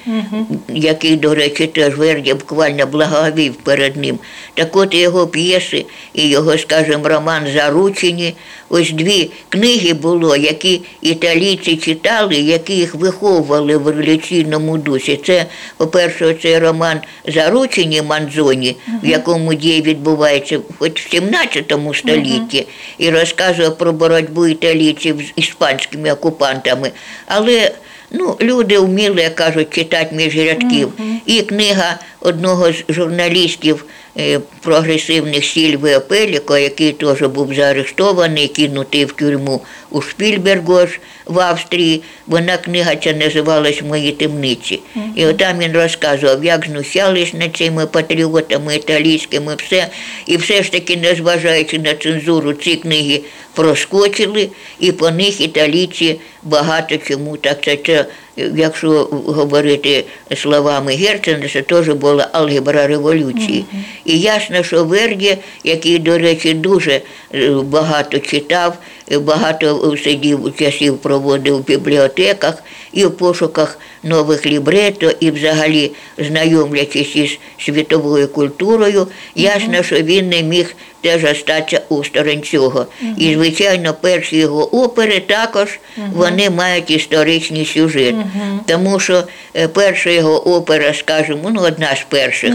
який, 0.70 1.16
до 1.16 1.36
речі, 1.36 1.68
теж 1.68 1.96
Верді 1.96 2.34
буквально 2.34 2.86
благовів 2.86 3.56
перед 3.56 3.98
ним. 3.98 4.20
Так 4.54 4.76
от 4.76 4.96
його 4.96 5.28
п'єси 5.28 5.86
і 6.14 6.30
його, 6.30 6.58
скажімо, 6.58 7.10
роман 7.10 7.48
Заручені. 7.54 8.34
Ось 8.70 8.92
дві 8.92 9.32
книги 9.50 9.94
було, 9.94 10.36
які 10.36 10.82
італійці 11.02 11.76
читали, 11.76 12.36
які 12.36 12.74
їх 12.74 12.96
виховували 12.96 13.78
в 13.78 13.88
революційному 13.88 14.78
дусі. 14.78 15.20
Це, 15.26 15.46
по-перше, 15.78 16.36
цей 16.42 16.60
роман 16.60 17.00
Заручені 17.28 18.02
Манзоні, 18.02 18.76
в 19.04 19.08
якому 19.08 19.54
дії 19.54 19.82
відбувається 19.82 20.60
хоч 20.80 21.06
в 21.06 21.12
17 21.12 21.74
столітті, 21.94 22.68
і 22.98 23.10
розказує 23.10 23.70
про 23.70 23.94
боротьбу 23.94 24.48
італійців 24.48 25.22
з 25.22 25.32
іспанськими 25.36 26.12
окупантами. 26.12 26.92
Але 27.26 27.69
ну, 28.12 28.38
люди 28.42 28.80
вміли, 28.80 29.22
як 29.22 29.36
кажуть, 29.36 29.70
читати 29.70 30.16
між 30.16 30.38
рядків. 30.38 30.94
І 31.26 31.42
книга 31.42 32.00
одного 32.22 32.72
з 32.72 32.84
журналістів 32.90 33.86
е, 34.18 34.40
прогресивних 34.62 35.46
Сільвіо 35.46 36.02
Пеліко, 36.02 36.58
який 36.58 36.92
теж 36.92 37.22
був 37.22 37.54
заарештований, 37.54 38.48
кинутий 38.48 39.06
в 39.06 39.12
тюрму 39.12 39.62
у 39.92 40.02
Шпільбергу 40.02 40.80
в 41.26 41.40
Австрії. 41.40 42.02
Вона 42.28 42.58
книга 42.58 42.96
ця 42.96 43.14
називалась 43.14 43.82
Мої 43.82 44.12
темниці. 44.12 44.80
І 45.16 45.26
отам 45.26 45.60
він 45.60 45.72
розказував, 45.72 46.46
як 46.46 46.66
знущались 46.66 47.34
над 47.34 47.58
цими 47.58 47.86
патріотами 47.86 48.76
італійськими, 48.76 49.56
все. 49.56 49.88
І 50.26 50.38
все 50.38 50.64
ж 50.64 50.72
таки, 50.72 50.98
незважаючи 50.98 51.80
на 51.80 51.94
цензуру, 51.94 52.54
ці 52.54 52.76
книги 52.76 53.22
проскочили, 53.54 54.50
і 54.80 54.92
по 54.92 55.12
них 55.12 55.42
італійці 55.42 56.20
багато 56.44 56.98
чому 56.98 57.38
так 57.38 57.58
це 57.86 58.06
якщо 58.38 58.90
говорити 59.26 60.06
словами 60.36 60.92
Герцена, 60.92 61.50
це 61.54 61.62
теж 61.62 61.90
була 61.90 62.30
алгебра 62.32 62.88
революції. 62.88 63.66
І 64.06 64.20
ясно, 64.20 64.64
що 64.64 64.84
Верді, 64.84 65.38
який, 65.64 66.00
до 66.00 66.18
речі, 66.18 66.54
дуже 66.54 67.02
е, 67.36 67.50
багато 67.50 68.20
читав, 68.20 68.78
е, 69.12 69.20
багато 69.20 69.98
сидів 70.04 70.54
часів 70.60 70.98
проводив 70.98 71.58
в 71.58 71.66
бібліотеках 71.66 72.64
і 72.94 73.06
в 73.06 73.12
пошуках 73.12 73.80
нових 74.04 74.46
лібрето, 74.46 75.12
і 75.20 75.32
взагалі 75.32 75.92
знайомлячись 76.18 77.16
із 77.16 77.38
світовою 77.58 78.28
культурою, 78.28 79.08
ясно, 79.36 79.84
що 79.84 79.96
він 79.96 80.30
не 80.30 80.44
міг 80.44 80.76
теж 81.02 81.24
остатися 81.24 81.82
осторонь 81.90 82.42
цього. 82.42 82.86
І, 83.18 83.34
звичайно, 83.34 83.94
перші 84.02 84.38
його 84.38 84.84
опери 84.84 85.20
також 85.20 85.80
вони 86.14 86.50
мають 86.50 86.92
історичний 86.92 87.66
сюжет. 87.66 88.16
Тому 88.68 89.00
що 89.00 89.24
е, 89.56 89.68
перша 89.68 90.10
його 90.10 90.56
опера, 90.56 90.94
скажімо, 90.94 91.50
ну 91.54 91.62
одна 91.62 91.96
з 91.96 92.06
перших, 92.10 92.54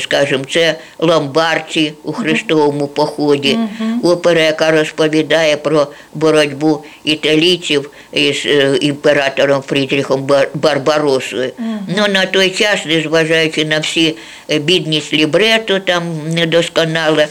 скажімо, 0.00 0.44
це 0.50 0.74
Ломбарці 0.98 1.92
у 2.04 2.12
Христовому 2.12 2.86
поході, 2.86 3.58
опера, 4.02 4.40
яка 4.40 4.70
розповідає 4.70 5.56
про 5.56 5.86
боротьбу 6.14 6.84
італійців 7.04 7.90
із 8.12 8.42
е, 8.46 8.78
імператором 8.80 9.62
Фрідріхом 9.62 10.22
Бар- 10.22 10.48
Барбаросою. 10.54 11.52
Ну 11.96 12.04
на 12.08 12.26
той 12.26 12.50
час, 12.50 12.84
незважаючи 12.86 13.64
на 13.64 13.78
всі 13.78 14.16
е, 14.50 14.58
бідність 14.58 15.12
лібрето, 15.12 15.78
там 15.80 16.02
недосконале, 16.34 17.28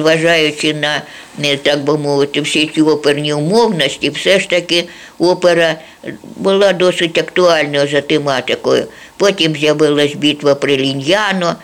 незважаючи 0.00 0.74
на 0.74 1.02
не 1.38 1.56
так 1.56 1.84
би 1.84 1.98
мовити, 1.98 2.40
всі 2.40 2.70
ці 2.74 2.80
оперні 2.82 3.32
умовності, 3.34 4.10
все 4.10 4.40
ж 4.40 4.48
таки 4.48 4.84
опера 5.18 5.74
була 6.36 6.72
досить 6.72 7.18
актуальною 7.18 7.88
за 7.88 8.00
тематикою. 8.00 8.86
Потім 9.16 9.54
з'явилась 9.56 10.14
битва 10.14 10.54
при 10.54 10.76
Ліньяно, 10.76 11.54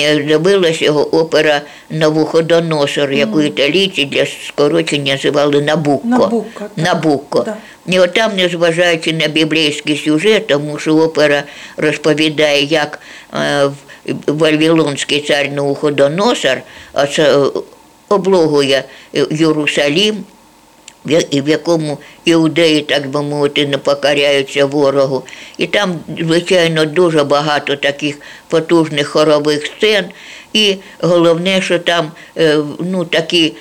е, 0.00 0.22
з'явилася 0.26 0.84
його 0.84 1.16
опера 1.16 1.60
Навуходоносор, 1.90 3.12
яку 3.12 3.42
італійці 3.42 4.04
для 4.04 4.26
скорочення 4.48 5.12
називали 5.12 5.60
Набукко. 5.62 6.08
Набукко. 6.08 6.64
Набукко. 6.76 7.42
Да. 7.42 7.56
І 7.88 7.98
отам, 8.00 8.30
незважаючи 8.36 9.12
на 9.12 9.28
біблійський 9.28 9.96
сюжет, 10.04 10.46
тому 10.46 10.78
що 10.78 10.96
опера 10.96 11.42
розповідає, 11.76 12.62
як 12.64 13.00
е, 13.34 13.64
в- 13.66 13.72
Вавилонський 14.26 15.20
цар 15.20 15.50
Навуходоносор 15.50 16.56
оце, 16.92 17.22
е, 17.22 17.46
облогує 18.08 18.84
Єрусалім, 19.30 20.24
в 21.32 21.48
якому 21.48 21.98
іудеї, 22.24 22.82
так 22.82 23.08
би 23.10 23.22
мовити, 23.22 23.66
не 23.66 23.78
покоряються 23.78 24.66
ворогу. 24.66 25.22
І 25.58 25.66
там, 25.66 26.00
звичайно, 26.20 26.84
дуже 26.84 27.24
багато 27.24 27.76
таких 27.76 28.18
потужних 28.48 29.08
хорових 29.08 29.66
сцен. 29.66 30.04
І 30.52 30.76
головне, 31.00 31.62
що 31.62 31.78
там 31.78 32.12
е, 32.38 32.58
ну, 32.80 33.04
такі 33.04 33.52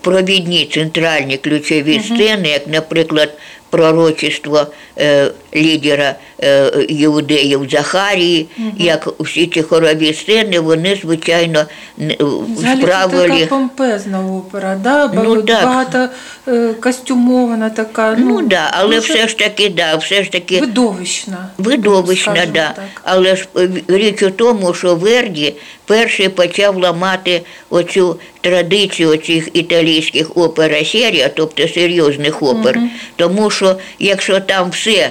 провідні 0.00 0.70
центральні 0.74 1.36
ключові 1.36 2.00
сцени, 2.00 2.48
як, 2.48 2.66
наприклад, 2.66 3.38
пророчество 3.70 4.66
е, 4.98 5.30
лідера 5.58 6.14
е, 6.42 6.70
іудеїв 6.88 7.68
Захарії, 7.70 8.48
як 8.78 9.08
всі 9.20 9.46
ці 9.46 9.62
хорові 9.62 10.14
сцени, 10.14 10.60
вони, 10.60 10.98
звичайно, 11.02 11.64
Взагалі 11.98 12.80
це 12.80 12.86
справили. 12.86 13.28
така 13.28 13.46
помпезна 13.46 14.26
опера, 14.26 14.76
да? 14.82 15.10
Ну, 15.14 15.42
так. 15.42 15.64
багато 15.64 16.08
е, 16.48 16.74
костюмована 16.80 17.70
така. 17.70 18.16
Ну, 18.18 18.40
Ну 18.40 18.48
да, 18.48 18.70
але 18.72 18.98
все 18.98 19.28
ж 19.28 19.38
таки, 19.38 19.68
да, 19.68 19.96
все 19.96 20.24
ж 20.24 20.30
таки 20.32 20.60
видовищна. 20.60 21.48
видовищна, 21.58 22.32
скажімо 22.32 22.52
да. 22.54 22.72
так. 22.76 22.84
Але 23.04 23.36
ж 23.36 23.46
е, 23.56 23.68
річ 23.88 24.22
у 24.22 24.30
тому, 24.30 24.74
що 24.74 24.94
Верді 24.94 25.54
перший 25.86 26.28
почав 26.28 26.76
ламати 26.78 27.42
оцю 27.70 28.20
традицію 28.40 29.16
цих 29.16 29.48
італійських 29.52 30.36
опера 30.36 30.84
серія, 30.84 31.28
тобто 31.28 31.68
серйозних 31.68 32.42
опер. 32.42 32.80
Тому 33.16 33.50
що 33.50 33.76
якщо 33.98 34.40
там 34.40 34.70
все 34.70 35.10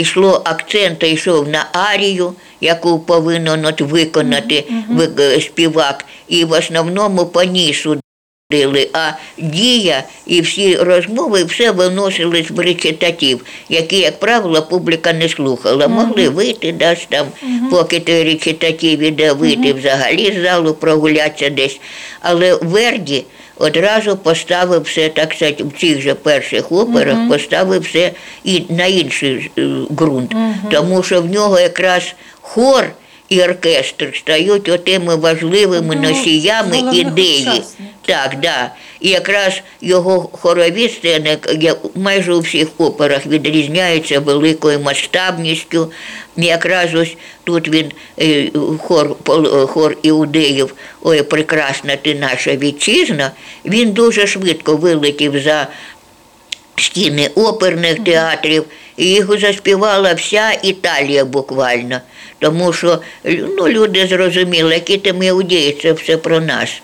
йшло, 0.00 0.42
акцент 0.44 1.02
йшов 1.02 1.48
на 1.48 1.66
арію, 1.72 2.34
яку 2.60 2.98
повинен 2.98 3.64
от 3.66 3.80
виконати 3.80 4.64
ви- 4.90 5.08
е, 5.18 5.40
співак, 5.40 6.04
і 6.28 6.44
в 6.44 6.52
основному 6.52 7.26
по 7.26 7.42
ній 7.44 7.74
судили, 7.74 8.88
а 8.92 9.10
дія 9.38 10.02
і 10.26 10.40
всі 10.40 10.76
розмови 10.76 11.44
все 11.44 11.70
виносили 11.70 12.46
з 12.54 12.58
речитатив, 12.58 13.44
які, 13.68 13.98
як 13.98 14.20
правило, 14.20 14.62
публіка 14.62 15.12
не 15.12 15.28
слухала. 15.28 15.88
Могли 15.88 16.28
вийти 16.28 16.72
десь 16.72 17.06
там, 17.08 17.26
поки 17.70 18.00
той 18.00 18.24
речитатив 18.24 18.98
іде 19.00 19.32
вийти 19.32 19.72
взагалі 19.72 20.32
з 20.38 20.42
залу, 20.42 20.74
прогулятися 20.74 21.50
десь. 21.50 21.80
Але 22.20 22.54
Верді 22.62 23.24
одразу 23.56 24.16
поставив 24.16 24.82
все, 24.82 25.08
так 25.08 25.32
сказати, 25.32 25.64
в 25.64 25.80
цих 25.80 26.00
же 26.00 26.14
перших 26.14 26.72
операх, 26.72 27.28
поставив 27.28 27.82
все 27.82 28.12
і 28.44 28.62
на 28.68 28.86
інший 28.86 29.50
ґрунт, 29.56 29.90
ґрунт. 29.90 30.34
Тому 30.70 31.02
що 31.02 31.22
в 31.22 31.26
нього 31.26 31.60
якраз 31.60 32.14
хор. 32.40 32.84
І 33.28 33.42
оркестр 33.42 34.12
стають 34.16 34.68
отими 34.68 35.16
важливими 35.16 35.96
Ну, 35.96 36.08
носіями 36.08 36.78
ідеї. 36.92 37.62
Так, 38.04 38.36
да. 38.42 38.70
І 39.00 39.08
якраз 39.08 39.60
його 39.80 40.28
хорові 40.32 40.88
сцени, 40.88 41.38
як 41.60 41.78
майже 41.94 42.34
у 42.34 42.40
всіх 42.40 42.68
операх, 42.78 43.26
відрізняються 43.26 44.20
великою 44.20 44.80
масштабністю. 44.80 45.90
Якраз 46.36 46.94
ось 46.94 47.16
тут 47.44 47.68
він 47.68 47.92
е, 48.20 48.50
хор, 48.78 49.16
пол- 49.24 49.66
хор 49.66 49.96
іудеїв, 50.02 50.74
ой, 51.02 51.22
прекрасна 51.22 51.96
ти 51.96 52.14
наша 52.14 52.56
вітчизна, 52.56 53.30
він 53.64 53.92
дуже 53.92 54.26
швидко 54.26 54.76
вилетів 54.76 55.40
за 55.42 55.68
стіни 56.86 57.30
оперних 57.34 58.04
театрів, 58.04 58.64
і 58.96 59.10
його 59.14 59.38
заспівала 59.38 60.12
вся 60.12 60.52
Італія 60.62 61.24
буквально. 61.24 62.00
Тому 62.38 62.72
що 62.72 62.98
ну, 63.24 63.68
люди 63.68 64.06
зрозуміли, 64.06 64.74
які 64.74 64.96
там 64.96 65.22
іудеї, 65.22 65.78
це 65.82 65.92
все 65.92 66.16
про 66.16 66.40
нас. 66.40 66.82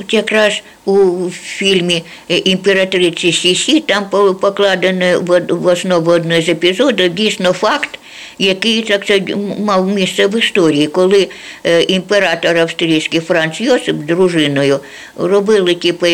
От 0.00 0.14
якраз 0.14 0.62
у 0.84 1.30
фільмі 1.30 2.02
Імператриці 2.28 3.32
Сісі 3.32 3.80
там 3.80 4.04
покладено 4.40 5.20
в 5.48 5.66
основу 5.66 6.10
одного 6.10 6.42
з 6.42 6.48
епізодів 6.48 7.14
дійсно 7.14 7.52
факт, 7.52 7.98
який 8.38 8.82
так 8.82 9.10
м- 9.10 9.54
мав 9.58 9.88
місце 9.88 10.26
в 10.26 10.38
історії, 10.38 10.86
коли 10.86 11.28
е, 11.64 11.82
імператор 11.82 12.56
австрійський 12.56 13.20
Франц 13.20 13.60
Йосип 13.60 13.96
з 14.02 14.06
дружиною 14.06 14.80
робили 15.16 15.74
типу, 15.74 16.06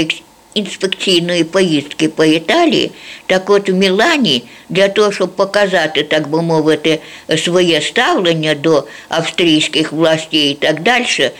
інспекційної 0.54 1.44
поїздки 1.44 2.08
по 2.08 2.24
Італії, 2.24 2.90
так 3.26 3.50
от 3.50 3.68
в 3.68 3.74
Мілані 3.74 4.42
для 4.68 4.88
того, 4.88 5.12
щоб 5.12 5.36
показати, 5.36 6.02
так 6.02 6.28
би 6.28 6.42
мовити, 6.42 6.98
своє 7.36 7.80
ставлення 7.80 8.54
до 8.54 8.84
австрійських 9.08 9.92
властей 9.92 10.50
і 10.50 10.54
так 10.54 10.82
далі, 10.82 11.30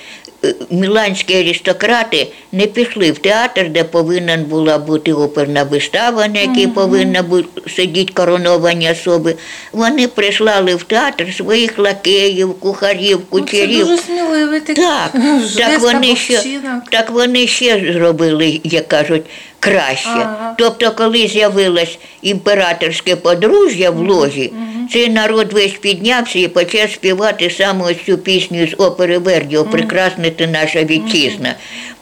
міланські 0.70 1.35
аристократи 1.35 2.26
не 2.52 2.66
пішли 2.66 3.11
в 3.12 3.18
театр, 3.18 3.68
де 3.70 3.85
повинна 3.85 4.37
була 4.37 4.78
бути 4.78 5.12
оперна 5.12 5.62
вистава, 5.62 6.28
на 6.28 6.40
якій 6.40 6.66
повинна 6.66 7.22
бу- 7.22 7.44
сидіти 7.76 8.12
короновані 8.12 8.90
особи. 8.90 9.35
Вони 9.72 10.09
прислали 10.09 10.74
в 10.74 10.83
театр 10.83 11.35
своїх 11.37 11.78
лакеїв, 11.78 12.55
кухарів, 12.61 13.18
Ну, 13.33 13.38
це 13.40 13.42
кучерів. 13.46 13.87
дуже 13.87 14.02
сміливий 14.02 14.61
такий 14.61 14.85
Так, 14.85 15.12
так 15.57 15.81
вони 15.81 16.16
ще, 16.16 16.42
так 16.90 17.11
вони 17.11 17.46
ще 17.46 17.92
зробили, 17.92 18.61
як 18.64 18.88
кажуть, 18.88 19.22
краще. 19.61 20.09
Ага. 20.09 20.55
Тобто, 20.59 20.90
коли 20.90 21.26
з'явилось 21.28 21.98
імператорське 22.22 23.16
подружжя 23.16 23.90
в 23.90 23.98
ложі, 23.98 24.52
цей 24.92 25.09
народ 25.09 25.52
весь 25.52 25.72
піднявся 25.72 26.38
і 26.38 26.48
почав 26.48 26.90
співати 26.90 27.50
саме 27.50 27.85
ось 27.85 27.96
цю 28.07 28.18
пісню 28.18 28.66
з 28.66 28.74
опери 28.78 29.18
Верді 29.18 29.57
«О, 29.57 29.64
прекрасна 29.64 30.31
ти 30.31 30.46
наша 30.46 30.85
вітчизна. 30.85 31.55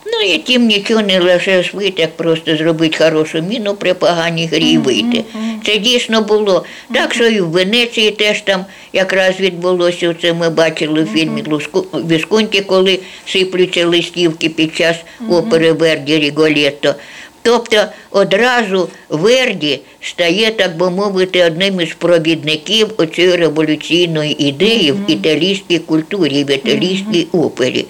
Ну 0.07 0.35
і 0.35 0.38
тим 0.38 0.66
нічого 0.66 1.03
не 1.03 1.20
лише 1.20 1.64
вийти, 1.74 2.03
як 2.03 2.16
просто 2.16 2.57
зробити 2.57 3.05
хорошу 3.05 3.42
міну 3.42 3.74
при 3.74 3.94
поганій 3.94 4.46
грі 4.46 4.70
і 4.70 4.79
вийти. 4.79 5.24
Це 5.66 5.76
дійсно 5.79 6.20
було. 6.20 6.64
Так 6.94 7.14
що 7.14 7.26
і 7.26 7.40
в 7.40 7.48
Венеції 7.48 8.11
теж 8.11 8.40
там 8.40 8.64
якраз 8.92 9.40
відбулося. 9.40 10.14
Це 10.22 10.33
ми 10.33 10.50
бачили 10.50 11.03
в 11.03 11.07
фільмі 11.12 11.42
«Луску- 11.42 12.07
Вісконті, 12.09 12.61
коли 12.61 12.98
сиплються 13.26 13.87
листівки 13.87 14.48
під 14.48 14.76
час 14.76 14.96
опери 15.31 15.72
Верді 15.72 16.18
Ріголетто. 16.18 16.94
Тобто 17.42 17.85
одразу 18.11 18.88
Верді 19.09 19.81
стає, 20.00 20.50
так 20.50 20.76
би 20.76 20.90
мовити, 20.90 21.44
одним 21.44 21.81
із 21.81 21.94
провідників 21.94 22.88
оцієї 22.96 23.37
революційної 23.37 24.48
ідеї 24.48 24.92
в 24.92 25.11
італійській 25.11 25.79
культурі, 25.79 26.44
в 26.44 26.50
італійській 26.50 27.26
опері. 27.33 27.87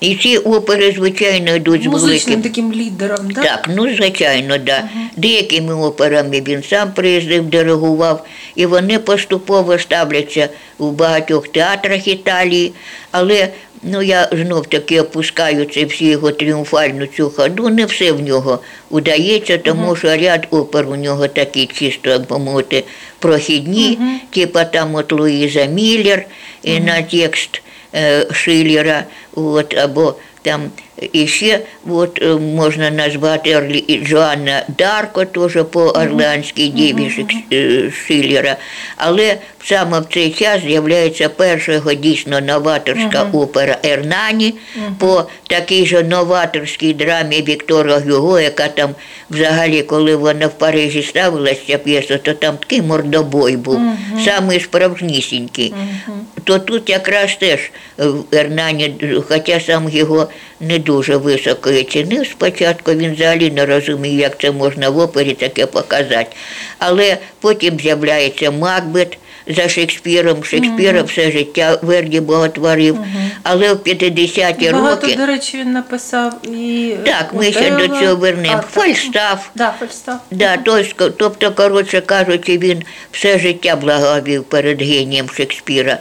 І 0.00 0.14
ці 0.14 0.36
опери, 0.36 0.92
звичайно, 0.92 1.54
йдуть 1.54 1.82
з 1.82 1.86
Музичним 1.86 2.40
великим 2.40 2.42
таким 2.42 2.72
лідером, 2.72 3.30
да? 3.30 3.42
так, 3.42 3.70
ну 3.76 3.94
звичайно, 3.94 4.58
да. 4.58 4.88
Деякими 5.16 5.74
операми 5.74 6.42
він 6.48 6.62
сам 6.62 6.92
приїздив, 6.92 7.44
диригував, 7.44 8.26
і 8.54 8.66
вони 8.66 8.98
поступово 8.98 9.78
ставляться 9.78 10.48
у 10.78 10.90
багатьох 10.90 11.48
театрах 11.48 12.08
Італії. 12.08 12.72
Але 13.10 13.48
ну 13.82 14.02
я 14.02 14.28
знов 14.32 14.66
таки 14.66 15.00
опускаю 15.00 15.64
це 15.64 15.84
всі 15.84 16.06
його 16.06 16.30
тріумфальну 16.30 17.06
цю 17.06 17.30
ходу. 17.30 17.68
Не 17.68 17.84
все 17.84 18.12
в 18.12 18.20
нього 18.20 18.58
удається, 18.90 19.58
тому 19.58 19.96
що 19.96 20.16
ряд 20.16 20.46
опер 20.50 20.88
у 20.88 20.96
нього 20.96 21.28
такі 21.28 21.66
чисто, 21.66 22.10
як 22.10 22.28
би 22.28 22.38
мовити, 22.38 22.84
прохідні, 23.18 23.98
типа 24.30 24.64
там 24.64 24.94
от 24.94 25.12
Луїза 25.12 25.64
Міллер 25.64 26.26
і 26.62 26.80
на 26.80 27.02
текст 27.02 27.62
е, 27.94 28.24
вот 28.30 29.04
от, 29.36 29.74
або 29.74 30.14
там 30.42 30.70
і 31.12 31.26
ще 31.26 31.60
от, 31.90 32.22
е, 32.22 32.34
можна 32.34 32.90
назвати 32.90 33.56
Орлі, 33.56 33.78
і 33.78 33.98
Джоанна 33.98 34.62
Дарко, 34.78 35.24
теж 35.24 35.64
по 35.70 35.80
Орлеанській 35.80 36.68
діві 36.68 37.26
е, 37.52 37.90
Шиллера. 38.06 38.56
Але 38.96 39.36
саме 39.64 40.00
в 40.00 40.06
цей 40.14 40.30
час 40.30 40.60
з'являється 40.60 41.28
перша 41.28 41.72
його 41.72 41.94
дійсно 41.94 42.40
новаторська 42.40 43.26
опера 43.32 43.78
Ернані 43.84 44.54
по 44.98 45.24
такій 45.46 45.86
же 45.86 46.02
новаторській 46.02 46.92
драмі 46.92 47.42
Віктора 47.42 47.98
Гюго, 47.98 48.40
яка 48.40 48.68
там 48.68 48.94
взагалі, 49.30 49.82
коли 49.82 50.16
вона 50.16 50.46
в 50.46 50.58
Парижі 50.58 51.02
ставилася 51.02 51.60
ця 51.66 51.78
п'єса, 51.78 52.18
то 52.18 52.32
там 52.32 52.56
такий 52.56 52.82
мордобой 52.82 53.56
був, 53.56 53.80
самий 54.24 54.60
справжнісінький. 54.60 55.74
То 56.44 56.58
тут 56.58 56.90
якраз 56.90 57.36
теж 57.36 57.60
е, 57.60 58.04
в 58.04 58.24
Ернані, 58.32 58.94
хоча 59.28 59.60
сам 59.60 59.88
його 59.88 60.28
не 60.64 60.78
дуже 60.78 61.16
високо 61.16 61.84
й 61.84 61.90
цінив 61.90 62.24
спочатку, 62.24 62.92
він 62.92 63.14
взагалі 63.14 63.50
не 63.50 63.66
розумів, 63.66 64.20
як 64.20 64.40
це 64.40 64.50
можна 64.50 64.88
в 64.88 64.98
опері 64.98 65.34
таке 65.34 65.66
показати. 65.66 66.36
Але 66.78 67.16
потім 67.40 67.80
з'являється 67.80 68.50
Макбет 68.50 69.18
за 69.46 69.68
Шекспіром. 69.68 70.44
Шекспіра 70.44 71.02
все 71.02 71.30
життя 71.30 71.78
Верді 71.82 72.20
боготворив. 72.20 72.98
Але 73.42 73.72
в 73.72 73.76
50-ті 73.76 74.70
Багато, 74.70 75.06
роки. 75.06 75.16
до 75.16 75.26
речі, 75.26 75.58
він 75.58 75.72
написав 75.72 76.46
і 76.46 76.94
Так, 77.04 77.34
ми 77.34 77.52
ще 77.52 77.70
до 77.70 77.88
цього 77.88 78.16
вернемо. 78.16 78.62
Фальстаф. 78.70 79.46
Да, 79.54 79.74
Фальстаф. 79.80 80.20
Да, 80.30 80.56
тобто, 80.56 81.10
тобто, 81.10 81.52
коротше 81.52 82.00
кажучи, 82.00 82.58
він 82.58 82.82
все 83.12 83.38
життя 83.38 83.76
благовів 83.76 84.44
перед 84.44 84.82
генієм 84.82 85.28
Шекспіра. 85.36 85.98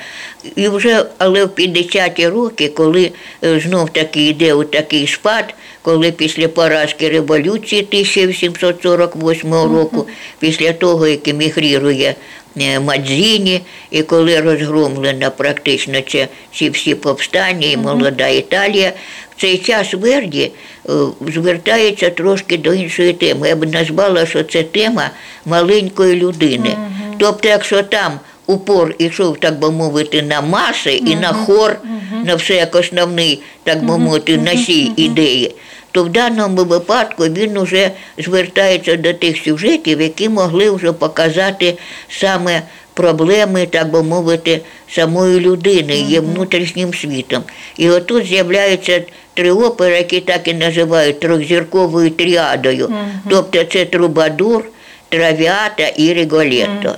І 0.55 0.67
вже, 0.67 1.05
але 1.17 1.45
в 1.45 1.47
50-ті 1.47 2.27
роки, 2.27 2.69
коли 2.69 3.11
е, 3.43 3.59
знов 3.59 3.89
таки 3.89 4.27
йде 4.27 4.53
у 4.53 4.63
такий 4.63 5.07
спад, 5.07 5.53
коли 5.81 6.11
після 6.11 6.47
поразки 6.47 7.09
революції 7.09 7.81
1748 7.81 9.53
року, 9.53 10.07
після 10.39 10.73
того, 10.73 11.07
як 11.07 11.27
емігрірує 11.27 12.15
Мадзіні, 12.55 13.61
і 13.91 14.03
коли 14.03 14.39
розгромлено 14.39 15.31
практично 15.31 16.01
це, 16.01 16.27
ці 16.55 16.69
всі 16.69 16.95
повстання 16.95 17.67
і 17.67 17.77
молода 17.77 18.27
Італія, 18.27 18.93
в 19.37 19.41
цей 19.41 19.57
час 19.57 19.93
Верді 19.93 20.51
е, 20.89 20.91
звертається 21.33 22.09
трошки 22.09 22.57
до 22.57 22.73
іншої 22.73 23.13
теми. 23.13 23.47
Я 23.47 23.55
б 23.55 23.73
назвала, 23.73 24.25
що 24.25 24.43
це 24.43 24.63
тема 24.63 25.09
маленької 25.45 26.15
людини. 26.15 26.77
Тобто, 27.17 27.47
якщо 27.47 27.83
там 27.83 28.19
упор 28.45 28.95
ішов, 28.97 29.37
так 29.37 29.59
би 29.59 29.71
мовити, 29.71 30.21
на 30.21 30.41
маси 30.41 30.93
і 30.93 31.15
на 31.15 31.33
хор, 31.33 31.77
на 32.25 32.35
все 32.35 32.55
як 32.55 32.75
основний, 32.75 33.41
так 33.63 33.85
би 33.85 33.97
мовити, 33.97 34.37
на 34.37 34.53
носій 34.53 34.91
ідеї, 34.95 35.55
то 35.93 36.03
в 36.03 36.09
даному 36.09 36.63
випадку 36.63 37.23
він 37.23 37.59
вже 37.59 37.91
звертається 38.17 38.95
до 38.95 39.13
тих 39.13 39.37
сюжетів, 39.37 40.01
які 40.01 40.29
могли 40.29 40.69
вже 40.69 40.91
показати 40.91 41.77
саме 42.09 42.61
проблеми, 42.93 43.65
так 43.65 43.91
би 43.91 44.03
мовити, 44.03 44.61
самої 44.89 45.39
людини, 45.39 45.95
її 45.95 46.19
внутрішнім 46.19 46.93
світом. 46.93 47.43
І 47.77 47.89
отут 47.89 48.25
з'являються 48.25 49.01
три 49.33 49.51
опери, 49.51 49.97
які 49.97 50.19
так 50.19 50.47
і 50.47 50.53
називають 50.53 51.19
трьохзірковою 51.19 52.09
тріадою. 52.09 52.93
Тобто 53.29 53.63
це 53.63 53.85
Трубадур, 53.85 54.65
Травіата 55.09 55.87
і 55.87 56.13
Ріголетто. 56.13 56.95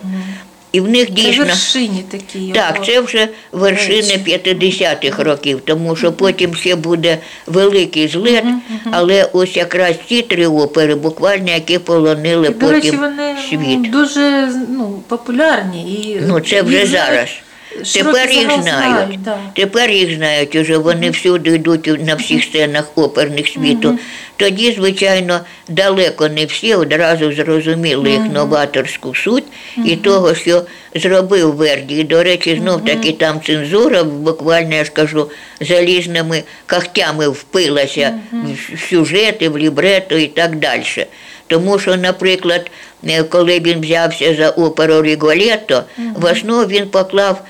І 0.76 0.80
в 0.80 0.90
них 0.90 1.08
Це 1.08 1.14
дійсно. 1.14 1.46
вершині 1.46 2.04
такі. 2.12 2.52
Так, 2.54 2.86
це 2.86 3.02
вже 3.02 3.28
вершини 3.52 4.20
50-х 4.28 5.24
років, 5.24 5.62
тому 5.66 5.96
що 5.96 6.14
потім 6.14 6.56
ще 6.56 6.76
буде 6.76 7.18
великий 7.48 8.08
злет, 8.08 8.44
але 8.92 9.30
ось 9.34 9.58
якраз 9.58 9.96
ці 10.10 10.22
три 10.22 10.48
опери, 10.48 10.96
буквально 10.96 11.52
які 11.52 11.80
полонили 11.80 12.48
І, 12.48 12.50
до 12.50 12.72
речі, 12.72 12.92
вони 12.92 13.36
світ. 13.50 13.92
дуже 13.92 14.52
ну, 14.70 15.04
популярні. 15.08 15.82
І 15.82 16.20
Ну 16.28 16.40
це 16.40 16.62
вже 16.62 16.86
зараз. 16.86 17.30
Тепер 17.94 18.32
їх 18.32 18.48
загал 18.50 18.62
знають. 18.62 19.22
да. 19.22 19.38
Тепер 19.56 19.92
їх 19.92 20.16
знають 20.16 20.56
уже, 20.56 20.78
вони 20.78 21.10
всюди 21.10 21.50
йдуть 21.56 22.06
на 22.08 22.16
всіх 22.16 22.44
сценах 22.44 22.92
оперних 22.96 23.48
світу. 23.48 24.00
Тоді, 24.38 24.72
звичайно, 24.72 25.40
далеко 25.70 26.30
не 26.30 26.46
всі 26.46 26.76
одразу 26.76 27.34
зрозуміли 27.34 28.10
їх 28.10 28.22
новаторську 28.34 29.16
суть 29.16 29.44
і 29.86 29.96
того, 29.96 30.36
що 30.36 30.64
зробив 30.96 31.56
Верді. 31.56 31.96
І, 31.96 32.04
до 32.04 32.24
речі, 32.24 32.60
знов 32.62 32.86
таки 32.86 33.12
там 33.12 33.42
цензура, 33.42 34.04
буквально 34.04 34.76
я 34.76 34.84
ж 34.84 34.92
кажу, 34.92 35.30
залізними 35.62 36.44
когтями 36.68 37.28
впилася 37.28 38.14
в 38.74 38.90
сюжети, 38.90 39.50
в 39.50 39.58
лібрето 39.58 40.18
і 40.18 40.28
так 40.28 40.56
далі. 40.56 40.84
Тому 41.48 41.80
що, 41.80 41.96
наприклад, 41.96 42.72
е, 43.08 43.24
коли 43.24 43.60
він 43.60 43.82
взявся 43.82 44.36
за 44.36 44.50
оперу 44.50 45.02
Ріголетто, 45.02 45.84
в 46.16 46.32
основу 46.32 46.66
він 46.66 46.88
поклав 46.88 47.42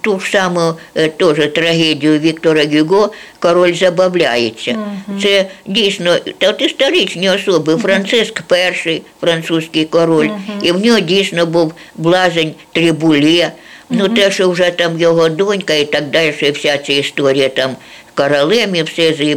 ту 0.00 0.20
ж 0.20 0.30
саму 0.30 0.74
е, 0.94 1.08
теж 1.08 1.52
трагедію 1.54 2.18
Віктора 2.18 2.64
Гюго 2.72 3.12
Король 3.38 3.74
забавляється. 3.74 4.78
Це 5.22 5.46
дійсно 5.66 6.16
та 6.38 6.50
от 6.50 6.62
історичні 6.62 7.30
особи. 7.30 7.76
Франциск 7.76 8.42
І, 8.52 9.02
французький 9.20 9.84
король, 9.84 10.28
і 10.62 10.72
в 10.72 10.84
нього 10.84 11.00
дійсно 11.00 11.46
був 11.46 11.74
блазень 11.96 12.54
Трибулє. 12.72 13.52
Ну, 13.90 14.08
те, 14.08 14.30
що 14.30 14.50
вже 14.50 14.70
там 14.70 15.00
його 15.00 15.28
донька 15.28 15.74
і 15.74 15.84
так 15.84 16.10
далі, 16.10 16.34
вся 16.50 16.78
ця 16.78 16.92
історія 16.92 17.48
там 17.48 17.76
королем 18.14 18.74
і 18.74 18.82
все 18.82 19.14
за 19.14 19.22
її 19.22 19.34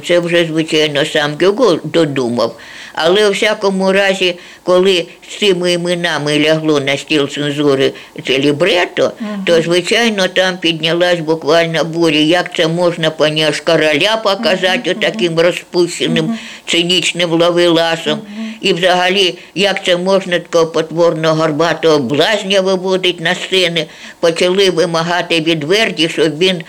це 0.00 0.20
вже, 0.20 0.44
звичайно, 0.44 1.04
сам 1.06 1.32
Гюго 1.40 1.80
додумав. 1.84 2.56
Але 2.98 3.28
у 3.28 3.30
всякому 3.30 3.92
разі, 3.92 4.34
коли 4.62 5.06
з 5.30 5.38
цими 5.38 5.72
іменами 5.72 6.38
лягло 6.38 6.80
на 6.80 6.96
стіл 6.96 7.28
цензури 7.28 7.92
це 8.26 8.38
лібрето, 8.38 9.12
то, 9.46 9.62
звичайно, 9.62 10.28
там 10.28 10.58
піднялась 10.58 11.20
буквально 11.20 11.84
буря. 11.84 12.16
Як 12.16 12.56
це 12.56 12.68
можна 12.68 13.10
поняш 13.10 13.60
короля 13.60 14.20
показати 14.24 14.90
отаким 14.90 15.40
розпущеним, 15.40 16.38
цинічним 16.66 17.30
ловеласом? 17.30 18.18
І 18.60 18.72
взагалі, 18.72 19.38
як 19.54 19.84
це 19.84 19.96
можна 19.96 20.38
такого 20.38 20.66
потворного 20.66 21.34
горбатого 21.34 21.98
блазня 21.98 22.60
виводити 22.60 23.24
на 23.24 23.34
сцени, 23.34 23.86
почали 24.20 24.70
вимагати 24.70 25.40
від 25.40 25.64
Верді, 25.64 26.08
щоб 26.08 26.38
він. 26.38 26.62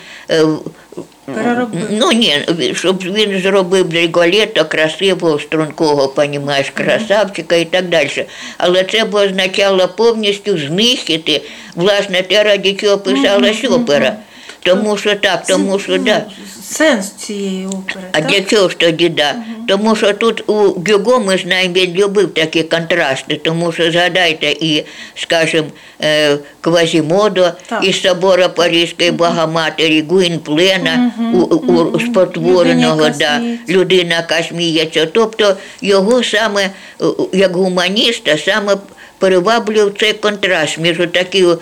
Переробив. 1.34 1.82
Ну 1.92 2.12
ні, 2.12 2.46
щоб 2.74 3.04
він 3.04 3.42
зробив 3.42 3.94
Ріголетто 3.94 4.66
красивого, 4.66 5.40
стрункого, 5.40 6.08
понімаєш, 6.08 6.70
красавчика 6.70 7.56
і 7.56 7.66
так 7.66 7.90
далі. 7.90 8.26
Але 8.58 8.84
це 8.84 9.06
б 9.06 9.16
означало 9.16 9.88
повністю 9.88 10.58
знищити, 10.58 11.42
власне, 11.76 12.22
те, 12.22 12.44
раді 12.44 12.74
чого 12.74 12.98
писалась 12.98 13.64
опера. 13.64 14.16
Тому 14.64 14.98
що 14.98 15.16
так, 15.16 15.46
тому 15.48 15.80
що 15.80 15.92
так. 15.92 16.04
да. 16.04 16.26
Сенс 16.72 17.12
цієї 17.12 17.66
опери. 17.66 18.06
А 18.12 18.22
так? 18.22 18.28
для 18.28 18.42
чого 18.42 18.70
ж 18.70 18.78
тоді 18.78 19.10
да? 19.10 19.36
Тому 19.68 19.96
що 19.96 20.14
тут 20.14 20.50
у 20.50 20.54
Гюго 20.88 21.20
ми 21.20 21.38
знаємо, 21.38 21.74
він 21.74 21.94
любив 21.94 22.34
такі 22.34 22.64
контрасти, 22.64 23.36
тому 23.36 23.72
що 23.72 23.92
згадайте 23.92 24.52
і, 24.52 24.84
скажімо, 25.16 25.68
е, 26.02 26.38
Квазімодо 26.62 27.52
із 27.84 28.02
собора 28.02 28.50
Паризької 28.50 29.12
Богоматері, 29.12 30.02
Гуінплена, 30.10 31.12
у, 31.34 31.38
у, 31.38 31.84
у 31.84 32.00
спотвореного, 32.00 33.04
яка 33.04 33.18
да, 33.18 33.42
людина, 33.70 34.22
касміється. 34.22 35.06
Тобто 35.06 35.56
його 35.82 36.24
саме, 36.24 36.70
е, 37.02 37.06
як 37.34 37.56
гуманіста, 37.56 38.38
саме 38.38 38.76
приваблював 39.20 39.92
цей 40.00 40.14
контраст 40.14 40.78
між 40.78 40.98
такою 41.12 41.60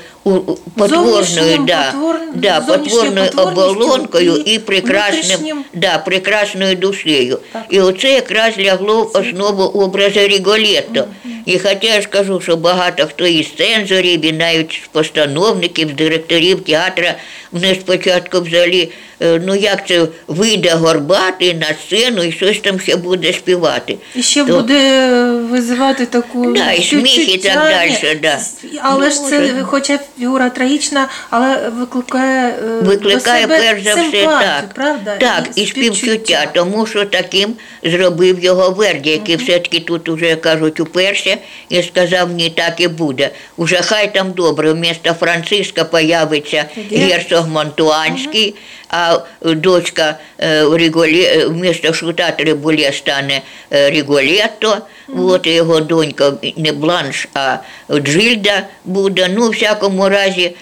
потворною, 0.76 1.58
да, 1.68 1.94
потвор- 1.96 2.16
да, 2.36 2.60
потворною 2.62 3.30
оболонкою 3.38 4.36
і 4.36 4.54
і 4.56 4.60
прекрасним 4.60 5.22
внутрішнім 5.24 5.64
да, 5.74 5.98
прекрасною 5.98 6.76
душею. 6.76 7.40
Так. 7.54 7.64
І 7.70 7.80
оце 7.80 8.12
якраз 8.12 8.58
лягло 8.60 9.04
в 9.04 9.18
основу 9.18 9.64
образу 9.64 10.20
Ріголетто. 10.20 11.08
І 11.46 11.60
хоча 11.60 11.88
я 11.96 12.02
ж 12.02 12.08
кажу, 12.08 12.42
що 12.42 12.56
багато 12.58 13.06
хто 13.08 13.28
із 13.28 13.48
цензорів, 13.54 14.26
і 14.26 14.32
навіть 14.32 14.72
з 14.84 14.88
постановників, 14.88 15.90
з 15.90 15.94
директорів 15.94 16.64
театру, 16.64 17.06
вони 17.52 17.76
спочатку 17.76 18.42
взагалі, 18.42 18.92
е, 19.22 19.42
ну 19.46 19.56
як 19.56 19.88
це 19.88 20.08
вийде 20.28 20.70
горбатий 20.74 21.54
на 21.54 21.68
сцену 21.86 22.24
і 22.24 22.32
щось 22.32 22.60
там 22.60 22.80
ще 22.80 22.96
буде 22.96 23.34
співати. 23.34 23.98
І 24.16 24.24
ще 24.24 24.46
То- 24.46 24.54
буде 24.54 25.08
визивати 25.52 26.06
таку 26.06 26.54
Да, 26.54 26.72
і 26.72 26.84
сміх, 26.84 27.36
і 27.36 27.38
так 27.38 27.54
далі, 27.54 28.20
да. 28.22 28.40
Але 28.82 29.06
Ну, 29.06 29.12
ж 29.12 29.18
це, 29.30 29.40
може. 29.40 29.64
хоча 29.64 30.00
фігура 30.20 30.50
трагічна, 30.50 31.10
але 31.30 31.70
викликає, 31.70 32.56
е, 32.82 32.82
Викликає 32.82 33.48
до 33.48 33.54
себе 33.54 33.60
перш 33.60 33.84
за 33.84 33.90
все 33.94 34.02
симпатію, 34.02 34.28
так, 34.40 34.74
правда? 34.74 35.16
так, 35.20 35.44
і 35.56 35.66
співчуття, 35.66 36.48
тому 36.54 36.86
що 36.86 37.06
таким 37.06 37.54
зробив 37.84 38.44
його 38.44 38.70
Верді, 38.70 39.10
який 39.10 39.36
все-таки 39.36 39.80
тут 39.80 40.10
уже 40.10 40.36
кажуть 40.36 40.80
уперше 41.36 41.56
і 41.70 41.84
сказав, 41.84 42.32
ні, 42.32 42.50
так 42.50 42.80
і 42.80 42.88
буде. 42.88 43.30
Уже 43.58 43.82
хай 43.82 44.14
там 44.14 44.32
добре, 44.32 44.74
вмісто 44.74 45.14
Франциска 45.14 45.84
появиться 45.84 46.66
герцог 46.92 47.48
Монтуанський, 47.48 48.56
а 48.90 49.20
дочка 49.42 50.20
е, 50.40 50.64
Ріголі, 50.74 51.24
е, 51.24 51.46
вмісто 51.46 51.94
Шута 51.94 52.32
Трибулє 52.32 52.94
стане 52.94 53.42
Ріголетто, 53.70 54.78
от 55.18 55.48
його 55.48 55.80
донька 55.80 56.34
не 56.58 56.72
Бланш, 56.72 57.28
а 57.34 57.58
Джильда 57.92 58.64
буде. 58.86 59.30
Ну, 59.34 59.48
в 59.48 59.50
всякому 59.50 60.10
разі, 60.10 60.56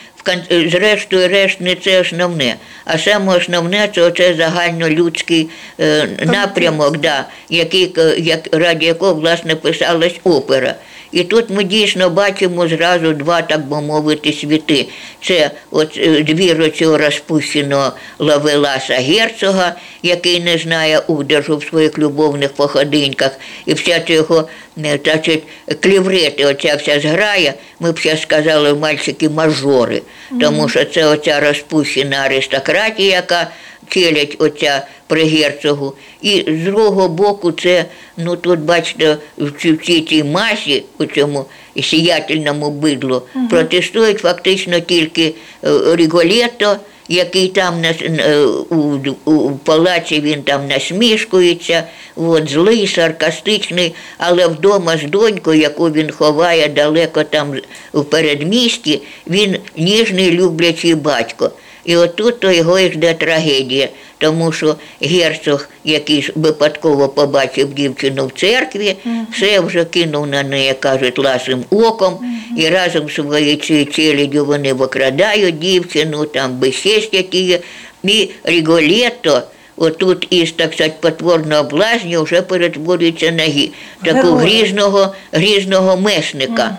зрештою, 0.49 1.27
решт 1.27 1.61
не 1.61 1.75
це 1.75 2.01
основне. 2.01 2.55
А 2.85 2.97
саме 2.97 3.37
основне 3.37 3.89
це 3.95 4.01
оце 4.01 4.33
загальнолюдський 4.33 5.49
е, 5.79 6.07
напрямок, 6.25 6.97
да, 6.97 7.25
який, 7.49 7.93
е, 7.97 8.15
як, 8.17 8.39
раді 8.51 8.85
якого 8.85 9.13
власне 9.13 9.55
писалась 9.55 10.15
опера. 10.23 10.75
І 11.13 11.23
тут 11.23 11.49
ми 11.49 11.63
дійсно 11.63 12.09
бачимо 12.09 12.67
зразу 12.67 13.13
два, 13.13 13.41
так 13.41 13.67
би 13.67 13.81
мовити, 13.81 14.33
світи. 14.33 14.87
Це 15.21 15.51
от 15.71 15.97
е, 15.97 16.23
двір 16.23 16.71
цього 16.71 16.97
розпущеного 16.97 17.91
Лавеласа 18.19 18.93
герцога, 18.93 19.75
який 20.03 20.39
не 20.39 20.57
знає 20.57 20.99
удержу 20.99 21.57
в 21.57 21.63
своїх 21.63 21.99
любовних 21.99 22.53
походинках, 22.53 23.31
і 23.65 23.73
вся 23.73 23.99
ця 24.07 24.13
його 24.13 24.47
е, 24.72 24.72
значить, 24.77 25.43
кліврети, 25.79 26.45
оця 26.45 26.75
вся 26.75 26.99
зграя, 26.99 27.53
ми 27.79 27.91
б 27.91 27.99
ще 27.99 28.17
сказали 28.17 28.73
мальчики-мажори, 28.73 30.01
тому 30.41 30.69
що 30.69 30.85
це 30.85 31.05
оця 31.05 31.39
розпущена 31.39 32.17
аристократія, 32.17 33.15
яка 33.15 33.47
челядь 33.89 34.35
оця 34.39 34.87
при 35.07 35.23
герцогу. 35.23 35.93
І 36.21 36.45
з 36.47 36.63
другого 36.63 37.09
боку, 37.09 37.51
це, 37.51 37.85
ну 38.17 38.35
тут 38.35 38.59
бачите, 38.59 39.17
в 39.37 39.51
цій, 39.85 40.01
цій 40.01 40.23
масі, 40.23 40.83
у 40.97 41.05
цьому 41.05 41.45
сіятельному 41.81 42.69
бидлу, 42.69 43.21
протестують 43.49 44.19
фактично 44.19 44.79
тільки 44.79 45.33
е, 45.63 45.69
Ріголетто 45.95 46.77
який 47.07 47.47
там 47.47 47.81
нас- 47.81 48.01
е, 48.01 48.45
у, 48.69 48.99
у 49.31 49.51
палаці 49.51 50.21
він 50.21 50.43
там 50.43 50.67
насмішкується, 50.67 51.83
от, 52.15 52.49
злий, 52.49 52.87
саркастичний, 52.87 53.95
але 54.17 54.47
вдома 54.47 54.97
з 54.97 55.03
донькою, 55.03 55.61
яку 55.61 55.89
він 55.89 56.11
ховає 56.11 56.67
далеко 56.67 57.23
там 57.23 57.53
в 57.93 58.03
передмісті, 58.03 59.01
він 59.27 59.57
ніжний 59.77 60.31
люблячий 60.31 60.95
батько. 60.95 61.51
І 61.85 61.95
отут 61.97 62.39
то 62.39 62.51
його 62.51 62.79
і 62.79 62.91
жде 62.91 63.13
трагедія, 63.13 63.87
тому 64.17 64.51
що 64.51 64.75
герцог, 65.01 65.69
який 65.83 66.29
випадково 66.35 67.09
побачив 67.09 67.73
дівчину 67.73 68.27
в 68.27 68.39
церкві, 68.39 68.95
все 69.33 69.59
вже 69.59 69.85
кинув 69.85 70.27
на 70.27 70.43
неї, 70.43 70.73
кажуть, 70.79 71.19
ласим 71.19 71.63
оком, 71.69 72.19
і 72.57 72.69
разом 72.69 73.09
з 73.09 73.13
своєю 73.13 73.85
челяддю 73.85 74.45
вони 74.45 74.73
викрадають 74.73 75.59
дівчину, 75.59 76.25
там 76.25 76.51
безчестять 76.59 77.33
її. 77.35 77.59
І 78.03 78.29
Ріголетто, 78.43 79.41
отут 79.77 80.27
із, 80.29 80.51
так 80.51 80.73
сказати, 80.73 80.95
потворного 81.01 81.63
блазня 81.63 82.21
вже 82.21 82.41
перетворюється 82.41 83.31
на 83.31 83.43
гі- 83.43 83.69
таку 84.05 84.27
грізного, 84.33 85.13
грізного 85.31 85.97
месника. 85.97 86.77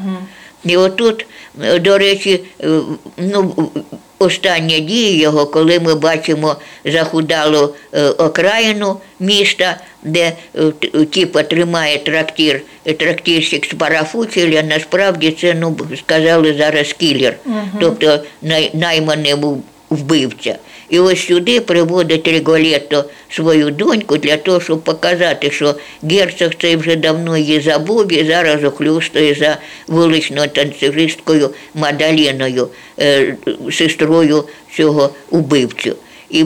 І 0.65 0.77
отут, 0.77 1.27
до 1.81 1.99
речі, 1.99 2.41
е, 2.61 2.67
ну, 3.17 3.71
остання 4.25 4.79
дія 4.79 5.23
його, 5.23 5.47
коли 5.47 5.81
ми 5.81 5.95
бачимо 5.95 6.57
захудалу 6.85 7.75
е, 7.93 8.09
окраїну 8.09 8.97
міста, 9.21 9.81
де 10.03 10.33
е, 10.59 11.05
типа 11.05 11.43
тримає 11.43 11.99
трактир, 11.99 12.61
е, 12.87 12.93
трактирщик 12.93 13.67
з 13.67 13.75
парафуцеля, 13.75 14.63
насправді 14.63 15.31
це, 15.41 15.55
ну, 15.55 15.77
сказали 15.99 16.55
зараз 16.59 16.93
кілер, 16.93 17.37
тобто 17.81 18.19
най, 18.43 18.71
найманий 18.75 19.35
вбивця. 19.91 20.59
І 20.89 20.99
ось 20.99 21.27
сюди 21.27 21.61
приводить 21.61 22.29
Ріголетто 22.29 23.05
свою 23.31 23.71
доньку 23.71 24.17
для 24.17 24.37
того, 24.37 24.61
щоб 24.61 24.83
показати, 24.83 25.51
що 25.51 25.75
герцог 26.03 26.51
цей 26.61 26.77
вже 26.77 26.97
давно 26.97 27.37
її 27.37 27.61
забув 27.61 28.13
і 28.13 28.25
зараз 28.25 28.65
охлюстує 28.65 29.35
за 29.35 29.59
вуличною 29.87 30.49
танцюристкою 30.49 31.51
Мадаліною, 31.75 32.69
е, 33.01 33.37
сестрою 33.73 34.45
цього 34.77 35.11
убивцю. 35.31 35.97
І 36.31 36.45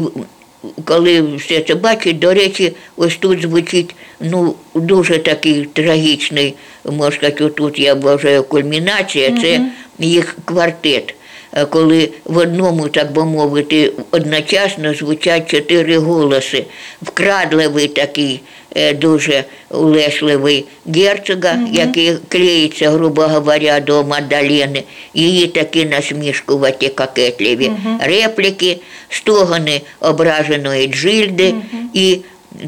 коли 0.85 1.23
все 1.23 1.61
це 1.61 1.75
бачить, 1.75 2.19
до 2.19 2.35
речі, 2.35 2.73
ось 2.97 3.17
тут 3.17 3.43
звучить 3.43 3.95
ну, 4.21 4.55
дуже 4.75 5.19
такий 5.19 5.65
трагічний, 5.73 6.55
можна 6.85 7.29
сказати, 7.31 7.49
тут 7.49 7.79
я 7.79 7.95
вважаю 7.95 8.43
кульмінація, 8.43 9.37
це 9.43 9.61
їх 9.99 10.37
квартет. 10.45 11.15
Е, 11.53 11.65
Коли 11.65 12.11
в 12.25 12.37
одному, 12.37 12.89
так 12.89 13.13
би 13.13 13.25
мовити, 13.25 13.93
одночасно 14.11 14.95
звучать 14.95 15.51
чотири 15.51 15.99
голоси. 15.99 16.65
Вкрадливий 17.03 17.89
такий, 17.89 18.41
е, 18.77 18.95
дуже 18.95 19.45
улесливий 19.71 20.65
герцога, 20.87 21.59
який 21.73 22.17
клеїться, 22.29 22.91
грубо 22.91 23.23
говоря, 23.23 23.81
до 23.81 24.05
Мадалени, 24.05 24.85
її 25.15 25.47
такі 25.47 25.85
насмішкуваті 25.85 26.89
кокетливі 26.89 27.71
репліки, 28.01 28.79
стогони 29.11 29.81
ображеної 30.01 30.87
Джильди 30.87 31.55
і 31.95 32.19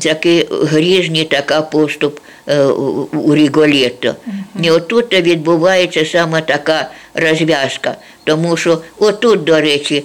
такі 0.03 0.47
грізні 0.51 1.25
така 1.25 1.63
поступ 1.63 2.19
у- 2.59 3.09
у 3.13 3.35
Ріголетто. 3.35 4.15
І 4.63 4.71
отут 4.71 5.13
відбувається 5.13 6.07
саме 6.07 6.43
така 6.43 6.91
розв'язка, 7.15 7.97
тому 8.25 8.57
що 8.57 8.79
отут, 8.99 9.45
до 9.45 9.61
речі, 9.61 10.05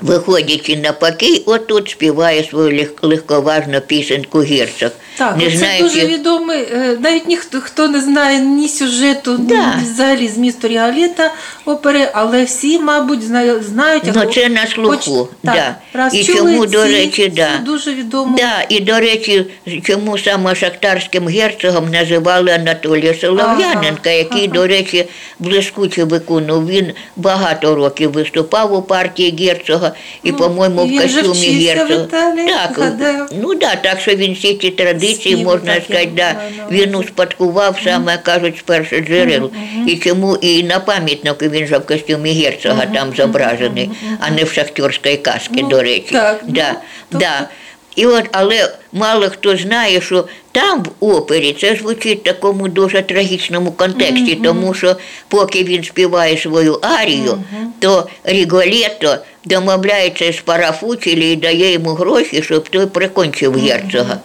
виходячи 0.00 0.76
на 0.76 0.92
покій, 0.92 1.42
отут 1.46 1.90
співає 1.90 2.44
свою 2.44 2.88
легковажну 3.02 3.80
пісеньку 3.80 4.38
герцог. 4.38 4.90
Так, 5.18 5.36
Не 5.36 5.50
це 5.50 5.56
знаючи- 5.56 5.82
дуже 5.82 6.06
відомий. 6.06 6.58
е, 6.72 6.96
Навіть 7.00 7.28
ніхто 7.28 7.60
хто 7.60 7.88
не 7.88 8.00
знає 8.00 8.38
ні 8.40 8.68
сюжету, 8.68 9.36
Да. 9.38 9.54
ні 9.54 9.82
взагалі 9.92 10.28
змісту 10.28 10.68
Рігалета 10.68 11.32
опери, 11.64 12.08
але 12.12 12.44
всі, 12.44 12.78
мабуть, 12.78 13.22
знаю- 13.22 13.62
знають. 13.62 14.02
Ну, 14.14 14.24
це 14.24 14.48
на 14.48 14.66
слуху, 14.66 14.90
хоч- 14.96 15.28
так, 15.44 15.54
да. 15.54 15.76
раз 15.98 16.14
І 16.14 16.24
чули 16.24 16.38
чому, 16.38 16.66
до 16.66 16.84
речі, 16.84 17.32
да. 17.36 17.48
дуже 17.66 17.94
відому. 17.94 18.36
Да, 18.36 18.66
і 18.68 18.80
до 18.80 19.00
речі, 19.00 19.46
чому 19.82 20.18
саме 20.18 20.54
шахтарським 20.54 21.28
герцогом 21.28 21.90
називали 21.90 22.50
Анатолія 22.52 23.14
Солов'яненка, 23.14 24.00
Ага, 24.10 24.10
який, 24.16 24.48
до 24.48 24.66
речі, 24.66 25.06
блискуче 25.38 26.04
виконував. 26.04 26.66
Він 26.68 26.92
багато 27.16 27.74
років 27.74 28.12
виступав 28.12 28.74
у 28.74 28.82
партії 28.82 29.46
герцога 29.46 29.83
і, 30.22 30.30
Ну, 30.30 30.36
по-моєму, 30.36 30.84
в 30.86 30.98
костюмі 31.00 31.64
герцога. 31.66 32.06
Так, 32.46 32.78
гадаю. 32.78 33.26
ну 33.42 33.54
да, 33.54 33.74
так 33.76 34.00
що 34.00 34.14
він 34.14 34.32
всі 34.34 34.54
ці 34.54 34.70
традиції, 34.70 35.14
Співи 35.34 35.42
можна 35.44 35.74
такі, 35.74 35.84
сказати, 35.84 36.10
да, 36.16 36.34
він 36.70 36.94
успадкував 36.94 37.78
саме, 37.84 38.18
кажуть, 38.18 38.58
з 38.58 38.62
перших 38.62 39.06
джерел. 39.08 39.50
І 39.86 39.96
чому 39.96 40.36
і 40.36 40.62
на 40.62 40.80
пам'ятнику 40.80 41.44
він 41.44 41.66
же 41.66 41.78
в 41.78 41.86
костюмі 41.86 42.32
герцога 42.32 42.86
там 42.86 43.12
зображений, 43.16 43.90
а 44.20 44.30
не 44.30 44.44
в 44.44 44.52
шахтерській 44.52 45.16
каски, 45.16 45.54
Ну, 45.62 45.68
до 45.68 45.82
речі. 45.82 46.12
так, 46.12 46.40
ну, 46.46 46.52
да, 46.54 46.74
тобто- 47.10 47.26
да. 47.26 47.48
І 47.96 48.06
от, 48.06 48.24
але 48.32 48.72
мало 48.92 49.30
хто 49.30 49.56
знає, 49.56 50.00
що 50.00 50.24
там 50.52 50.82
в 50.82 51.04
опері 51.04 51.56
це 51.60 51.76
звучить 51.76 52.20
в 52.20 52.22
такому 52.22 52.68
дуже 52.68 53.02
трагічному 53.02 53.72
контексті, 53.72 54.34
тому 54.44 54.74
що 54.74 54.96
поки 55.28 55.64
він 55.64 55.84
співає 55.84 56.38
свою 56.38 56.74
арію, 56.74 57.38
то 57.78 58.08
Ріголетто 58.24 59.16
домовляється 59.44 60.32
з 60.32 60.40
парафучелі 60.40 61.32
і 61.32 61.36
дає 61.36 61.72
йому 61.72 61.90
гроші, 61.94 62.42
щоб 62.42 62.68
той 62.68 62.86
прикончив 62.86 63.54
герцога. 63.54 64.18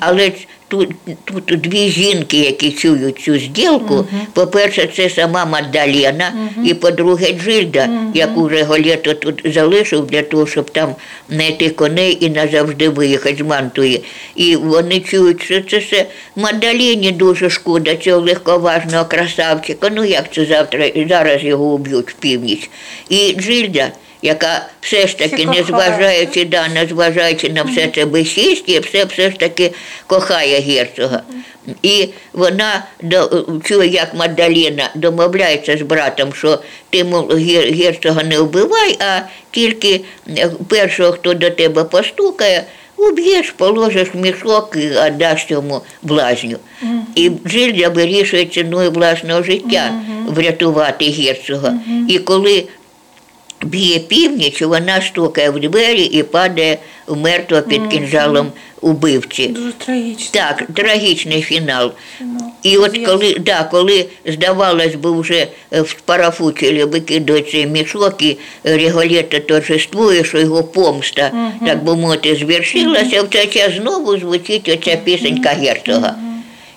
Але 0.00 0.32
тут, 0.70 0.88
тут 1.24 1.60
дві 1.60 1.88
жінки, 1.88 2.36
які 2.36 2.70
чують 2.70 3.18
цю 3.18 3.38
зділку. 3.38 4.06
По-перше, 4.32 4.88
це 4.96 5.10
сама 5.10 5.44
Мадалена, 5.44 6.32
і 6.64 6.74
по-друге, 6.74 7.32
Джильда, 7.32 7.88
яку 8.14 8.48
Реголєто 8.48 9.14
тут 9.14 9.42
залишив 9.44 10.06
для 10.06 10.22
того, 10.22 10.46
щоб 10.46 10.70
там 10.70 10.94
знайти 11.30 11.70
коней 11.70 12.18
і 12.20 12.30
назавжди 12.30 12.88
виїхати 12.88 13.36
з 13.36 13.40
Мантуї. 13.40 14.02
І 14.36 14.56
вони 14.56 15.00
чують, 15.00 15.42
що 15.42 15.62
це 15.62 15.78
все 15.78 16.06
Мадалені 16.36 17.12
дуже 17.12 17.50
шкода, 17.50 17.96
цього 17.96 18.20
легковажного 18.20 19.04
красавчика. 19.04 19.90
Ну 19.94 20.04
як 20.04 20.34
це 20.34 20.44
завтра, 20.44 20.90
зараз 21.08 21.44
його 21.44 21.64
уб'ють 21.64 22.10
в 22.10 22.14
північ. 22.14 22.70
І 23.08 23.32
Джильда, 23.32 23.92
яка 24.22 24.66
все 24.80 25.06
ж 25.06 25.18
таки, 25.18 25.36
Ще 25.36 25.46
не 25.46 25.62
зважаючи, 25.62 26.44
да, 26.44 26.68
незважаючи 26.68 27.48
на 27.48 27.62
все 27.62 27.88
це 27.94 28.04
безчістя, 28.04 28.80
все, 28.80 29.04
все 29.04 29.30
ж 29.30 29.36
таки 29.36 29.72
кохає 30.06 30.60
герцога. 30.60 31.22
І 31.82 32.08
вона 32.32 32.84
чує, 33.64 33.88
як 33.88 34.14
Мадаліна 34.14 34.90
домовляється 34.94 35.76
з 35.76 35.82
братом, 35.82 36.32
що 36.32 36.58
ти 36.90 37.04
герцога 37.70 38.22
не 38.22 38.40
вбивай, 38.40 38.96
а 39.00 39.20
тільки 39.50 40.00
е, 40.38 40.50
першого, 40.68 41.12
хто 41.12 41.34
до 41.34 41.50
тебе 41.50 41.84
постукає, 41.84 42.64
уб'єш, 42.96 43.50
положиш 43.50 44.08
мішок 44.14 44.76
і 44.76 44.78
віддаш 44.78 45.44
цьому 45.44 45.80
блазню. 46.02 46.56
І 47.14 47.30
Джильда 47.46 47.88
вирішує 47.88 48.44
ціною 48.44 48.90
власного 48.90 49.42
життя 49.42 49.92
врятувати 50.26 51.04
герцога. 51.04 51.74
І 52.08 52.18
коли 52.18 52.64
б'є 53.62 53.98
північ, 53.98 54.62
вона 54.62 55.02
стукає 55.02 55.50
в 55.50 55.60
двері 55.60 56.02
і 56.02 56.22
падає 56.22 56.78
мертво 57.08 57.62
під 57.62 57.86
кінжалом 57.86 58.52
убивці. 58.80 59.46
Дуже 59.48 59.72
трагічно. 59.72 60.28
Так, 60.30 60.64
трагічний 60.74 61.42
фінал. 61.42 61.92
І 62.62 62.76
от 62.76 62.98
коли, 63.06 63.36
да, 63.40 63.64
коли 63.64 64.06
здавалось 64.26 64.94
би, 64.94 65.20
вже 65.20 65.46
е, 65.72 65.80
в 65.82 65.94
парафуцілі 65.94 66.84
викидує 66.84 67.42
цей 67.42 67.66
мішок, 67.66 68.22
і 68.22 68.36
Ріголєта 68.64 69.40
торжествує, 69.40 70.24
що 70.24 70.38
його 70.38 70.64
помста, 70.64 71.52
так 71.66 71.84
би 71.84 71.96
мовити, 71.96 72.36
звершилася, 72.36 73.22
в 73.22 73.28
цей 73.32 73.46
час 73.46 73.76
знову 73.76 74.18
звучить 74.18 74.68
оця 74.68 74.96
пісенька 74.96 75.48
герцога. 75.50 76.29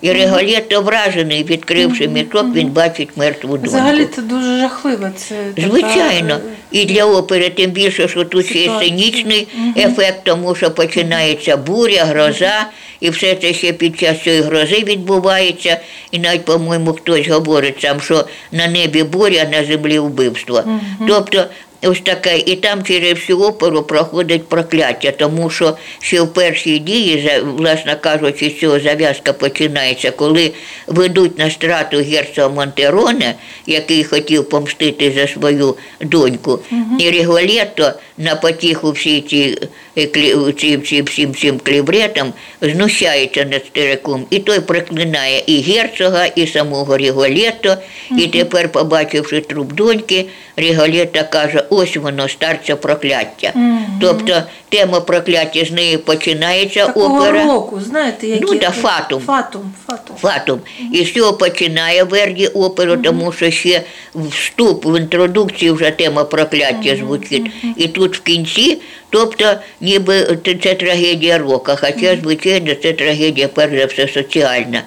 І 0.04 0.14
Ріголєта 0.14 0.80
вражений, 0.80 1.43
відкривши 1.43 2.08
мішок, 2.08 2.45
він 2.54 2.68
бачить 2.68 3.10
мертву 3.16 3.49
доньку. 3.49 3.68
Взагалі 3.68 4.06
це 4.06 4.22
дуже 4.22 4.58
жахливо. 4.58 5.10
Це 5.16 5.36
Звичайно, 5.58 6.34
е, 6.34 6.39
і 6.72 6.86
для 6.86 7.06
опери, 7.06 7.49
тим 7.49 7.72
більше, 7.72 8.08
що 8.08 8.26
тут 8.26 8.45
ще 8.45 8.60
є 8.60 8.72
сценічний 8.78 9.47
ефект, 9.78 10.24
тому 10.24 10.56
що 10.56 10.72
починається 10.72 11.58
буря, 11.58 12.06
гроза, 12.06 12.66
і 12.99 13.10
все 13.10 13.36
це 13.36 13.54
ще 13.54 13.74
під 13.74 13.99
час 13.99 14.24
цієї 14.24 14.41
грози 14.41 14.84
відбувається. 14.84 15.80
І 16.12 16.20
навіть, 16.20 16.45
по-моєму, 16.45 16.93
хтось 16.93 17.28
говорить 17.28 17.82
сам, 17.82 18.01
що 18.01 18.26
на 18.51 18.68
небі 18.68 19.04
буря, 19.04 19.47
а 19.47 19.58
на 19.58 19.66
землі 19.66 19.99
вбивство. 19.99 20.64
Тобто 21.08 21.45
ось 21.88 22.02
таке, 22.02 22.38
і 22.38 22.56
там 22.56 22.84
через 22.84 23.14
всю 23.14 23.40
оперу 23.42 23.84
проходить 23.84 24.48
прокляття, 24.48 25.12
тому 25.12 25.50
що 25.50 25.78
ще 26.00 26.22
в 26.22 26.34
першій 26.34 26.80
дії, 26.80 27.32
власне 27.58 27.96
кажучи, 28.02 28.50
з 28.50 28.60
цього 28.60 28.80
зав'язка 28.80 29.34
починається, 29.34 30.12
коли 30.12 30.52
ведуть 30.88 31.40
на 31.40 31.50
страту 31.52 31.98
герцога 31.98 32.50
Монтероне, 32.50 33.36
який 33.68 34.04
хотів 34.04 34.50
помстити 34.50 35.12
за 35.16 35.28
свою 35.28 35.76
доньку, 36.02 36.60
і 37.00 37.12
Ріголетто 37.12 37.92
на 38.18 38.36
потіху 38.36 38.92
всі 38.92 39.22
ці, 39.22 39.58
е, 39.98 40.02
клі- 40.02 40.54
ці, 40.54 40.78
ці, 40.78 41.02
всім 41.02 41.36
цим 41.36 41.60
клівретам 41.64 42.34
знущається 42.62 43.46
над 43.52 43.66
стариком, 43.66 44.26
і 44.30 44.40
той 44.40 44.60
проклинає 44.60 45.44
і 45.48 45.62
герцога, 45.62 46.26
і 46.26 46.48
самого 46.48 46.98
Ріголетто, 46.98 47.76
і 48.20 48.28
тепер, 48.28 48.72
побачивши 48.72 49.40
труп 49.42 49.74
доньки, 49.74 50.26
Ріголетто 50.56 51.20
каже, 51.32 51.64
ось 51.76 51.98
воно, 51.98 52.30
старця 52.30 52.76
прокляття. 52.76 53.54
Тобто 54.02 54.44
тема 54.70 55.00
прокляття 55.02 55.66
з 55.66 55.72
неї 55.72 55.98
починається 55.98 56.86
Такого 56.86 57.20
опера. 57.20 57.44
року, 57.46 57.82
знаєте, 57.82 58.28
які... 58.28 58.46
Ну, 58.46 58.56
та 58.56 58.72
фатум. 58.72 59.22
Фатум, 59.26 59.74
фатум. 59.88 60.16
Фатум. 60.22 60.60
І 60.94 61.06
з 61.06 61.14
цього 61.14 61.34
починає 61.34 62.04
Верді 62.04 62.48
оперу, 62.48 62.98
тому 62.98 63.32
що 63.32 63.52
ще 63.52 63.82
вступ 64.16 64.86
в 64.86 64.98
інтродукції 65.00 65.72
вже 65.72 65.92
тема 65.92 66.24
прокляття 66.24 66.96
звучить. 66.96 67.52
І 67.78 67.88
тут 67.88 68.18
в 68.18 68.22
кінці, 68.22 68.78
тобто, 69.14 69.55
ніби 69.82 70.38
це- 70.64 70.76
трагедія 70.76 71.38
рока, 71.38 71.76
хоча, 71.76 72.18
звичайно, 72.24 72.74
це 72.84 72.93
трагедія, 72.93 73.47
перш 73.47 73.80
за 73.80 73.86
все, 73.86 74.07
соціальна. 74.07 74.82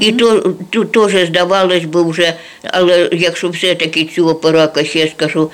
І 0.00 0.12
то 0.12 0.54
теж 0.84 1.26
здавалось 1.26 1.84
би 1.84 2.10
вже, 2.10 2.34
але 2.62 3.08
якщо 3.12 3.48
все-таки 3.48 4.04
цю 4.04 4.40
як 4.76 4.96
я 4.96 5.08
скажу, 5.08 5.50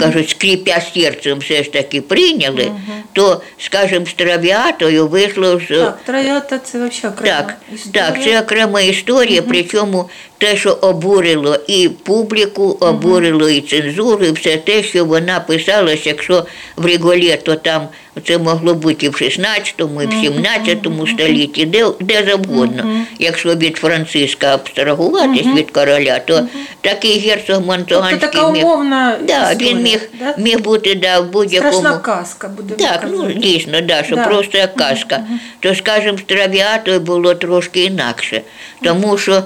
кажуть, 0.00 0.30
скріпя 0.30 0.80
серцем 0.94 1.38
все 1.38 1.62
ж 1.62 1.72
таки 1.72 2.00
прийняли, 2.00 2.70
то, 3.12 3.42
скажімо, 3.58 4.06
з 4.06 4.12
травіатою 4.12 5.08
вийшло 5.08 5.56
Так, 5.68 5.98
троята 6.04 6.58
це 6.58 6.78
взагалі 6.78 7.14
окрема 7.14 7.36
так, 7.36 7.56
історія. 7.74 8.10
так, 8.10 8.24
це 8.24 8.40
окрема 8.40 8.80
історія, 8.80 9.42
причому 9.42 10.08
те, 10.38 10.56
що 10.56 10.72
обурило 10.72 11.56
і 11.66 11.88
публіку, 11.88 12.76
обурило 12.80 13.50
і 13.50 13.60
цензуру, 13.60 14.24
і 14.24 14.32
все 14.32 14.56
те, 14.56 14.82
що 14.82 15.04
вона 15.04 15.40
писалась, 15.40 16.06
якщо 16.06 16.46
в 16.76 16.86
Ріголєто 16.86 17.54
там 17.54 17.88
це 18.26 18.38
могло 18.38 18.74
бути 18.74 19.06
і 19.06 19.08
в 19.08 19.12
16-му, 19.12 20.02
і 20.02 20.06
в 20.06 20.10
17-му 20.10 21.06
столітті, 21.06 21.64
де, 21.64 21.86
де 22.00 22.24
завгодно. 22.26 23.04
Якщо 23.18 23.54
від 23.54 23.76
Франциска 23.76 24.54
абстрагуватись 24.54 25.46
від 25.46 25.70
короля, 25.70 26.18
то 26.18 26.48
такий 26.80 27.18
герцог 27.18 27.56
Тобто 27.56 27.66
Монтоганський 27.66 28.28
така 28.28 28.50
міг, 28.50 28.64
умовна 28.64 29.18
да, 29.22 29.50
історія, 29.50 29.74
він 29.74 29.82
міг, 29.82 30.08
да? 30.18 30.34
міг 30.38 30.60
бути 30.60 30.94
да, 30.94 31.20
в 31.20 31.30
будь-якому. 31.30 31.72
Страшна 31.72 31.98
казка, 31.98 32.48
будемо 32.48 32.78
Так, 32.78 33.06
ну 33.10 33.32
дійсно, 33.32 33.80
да, 33.80 34.02
що 34.02 34.16
Да. 34.16 34.24
просто 34.24 34.58
як 34.58 34.74
казка. 34.74 35.20
То, 35.60 35.74
скажімо, 35.74 36.18
з 36.18 36.22
травіатою 36.22 37.00
було 37.00 37.34
трошки 37.34 37.84
інакше. 37.84 38.42
Тому 38.82 39.18
що, 39.18 39.42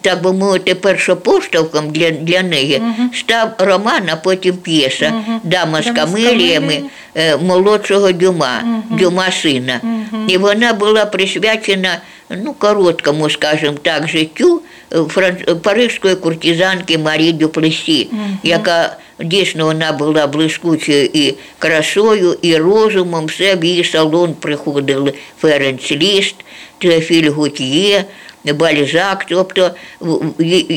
так 0.00 0.22
би 0.22 0.32
мовити, 0.32 0.74
першопоштовхом 0.74 1.90
для, 1.90 2.10
для 2.10 2.42
неї 2.42 2.82
став 3.14 3.50
роман, 3.58 4.02
а 4.12 4.16
потім 4.16 4.56
п'єса 4.56 5.12
Дама 5.42 5.42
з 5.42 5.48
«Дама 5.48 5.82
з 5.82 5.84
камеліями 5.84 6.36
камеліями». 6.36 6.82
Молодшого 7.96 8.12
Дюма, 8.12 8.82
Дюма 8.90 9.30
сина. 9.30 9.80
І 10.28 10.38
вона 10.38 10.72
була 10.72 11.06
присвячена 11.06 11.98
ну, 12.30 12.52
короткому, 12.52 13.30
скажімо 13.30 13.76
так, 13.82 14.08
життю 14.08 14.62
е, 14.92 15.54
парижської 15.54 16.14
куртизанки 16.14 16.98
Марі 16.98 17.32
Дюплесі, 17.32 18.08
яка 18.42 18.96
дійсно 19.20 19.64
вона 19.64 19.92
була 19.92 20.26
блискучою 20.26 21.04
і 21.12 21.34
красою, 21.58 22.38
і 22.42 22.56
розумом. 22.56 23.26
Все 23.26 23.56
в 23.56 23.64
її 23.64 23.84
салон 23.84 24.34
приходили 24.34 25.12
Ференц 25.40 25.92
Ліст, 25.92 26.34
Теофіль 26.78 27.30
Гутьє. 27.30 28.04
Бальзак, 28.52 29.26
тобто, 29.28 29.70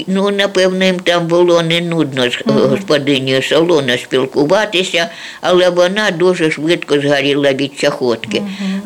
ну, 0.08 0.30
напевно, 0.30 0.86
їм 0.86 1.00
там 1.00 1.28
було 1.28 1.62
не 1.62 1.82
нудно 1.82 2.30
з 2.30 2.38
господинею 2.46 3.44
салона 3.44 3.98
спілкуватися, 3.98 5.10
але 5.42 5.70
вона 5.70 6.12
дуже 6.12 6.52
швидко 6.52 7.00
згоріла 7.00 7.54
від 7.54 7.80
чахотки. 7.80 8.42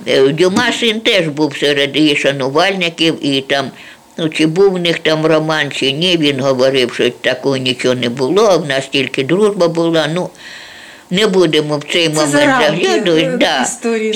Е, 0.07 0.27
Дюма 0.27 0.71
син 0.79 0.99
теж 0.99 1.27
був 1.27 1.57
серед 1.57 1.95
її 1.95 2.15
шанувальників, 2.15 3.25
і 3.25 3.41
там, 3.41 3.71
ну, 4.17 4.29
чи 4.29 4.45
був 4.45 4.73
в 4.73 4.79
них 4.79 4.99
там 4.99 5.25
роман, 5.25 5.71
чи 5.71 5.91
ні, 5.91 6.17
він 6.17 6.39
говорив, 6.39 6.93
що 6.93 7.09
такого 7.09 7.57
нічого 7.57 7.95
не 7.95 8.09
було, 8.09 8.57
в 8.57 8.67
нас 8.67 8.87
тільки 8.87 9.23
дружба 9.23 9.67
була. 9.67 10.07
Ну, 10.13 10.29
не 11.13 11.27
будемо 11.27 11.77
в 11.77 11.83
цей 11.93 12.07
Це 12.09 12.13
момент 12.13 12.31
заглядувати. 12.31 13.21
е, 13.21 13.37
Да. 13.37 13.65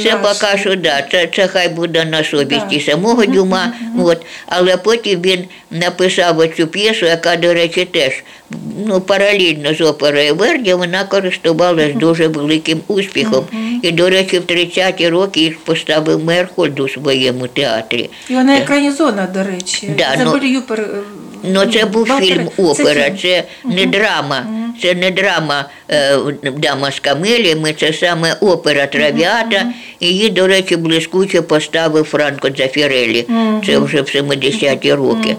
Це 0.04 0.16
поки 0.22 0.58
що 0.58 0.76
да, 0.76 1.08
це, 1.12 1.30
це 1.36 1.48
хай 1.48 1.70
буде 1.70 2.06
на 2.06 2.24
совісті 2.24 2.78
Да. 2.78 2.91
самого 2.91 3.26
Дюма. 3.26 3.74
От. 4.00 4.26
Але 4.48 4.78
потім 4.78 5.22
він 5.22 5.39
написав 5.72 6.39
оцю 6.39 6.68
п'єсу, 6.68 7.06
яка, 7.06 7.36
до 7.36 7.54
речі, 7.54 7.86
теж 7.86 8.24
ну, 8.88 9.02
паралельно 9.02 9.74
з 9.74 9.82
оперою 9.82 10.36
Верді, 10.36 10.74
вона 10.74 11.04
користувалась 11.04 11.93
дуже 11.95 12.28
великим 12.28 12.80
успіхом. 12.88 13.45
І, 13.84 13.91
до 13.91 14.10
речі, 14.10 14.39
в 14.39 14.43
30-ті 14.43 15.10
роки 15.10 15.39
їх 15.39 15.60
поставив 15.60 16.24
Мерхольд 16.24 16.80
у 16.80 16.89
своєму 16.89 17.48
театрі. 17.48 18.10
І 18.30 18.34
вона 18.34 18.58
екранізована, 18.58 19.28
до 19.34 19.43
речі. 19.43 19.91
Да, 19.98 20.16
ну, 20.24 20.39
е, 20.72 20.86
Ну, 21.43 21.65
це 21.65 21.85
був 21.85 22.07
фільм 22.19 22.49
опера, 22.57 23.09
це 23.21 23.43
не 23.65 23.85
драма, 23.85 24.45
це 24.81 24.93
не 24.93 25.11
драма 25.11 25.65
Дама 26.57 26.91
з 26.91 26.99
камеліями, 26.99 27.73
це 27.79 27.93
саме 27.93 28.33
опера 28.41 28.88
Травіата. 28.88 29.65
Її, 29.99 30.29
до 30.29 30.47
речі, 30.47 30.75
блискуче 30.75 31.41
поставив 31.41 32.03
Франко 32.03 32.49
Дзафірелі. 32.49 33.25
Це 33.65 33.77
вже 33.79 34.01
в 34.01 34.05
70-ті 34.05 34.93
роки. 34.93 35.35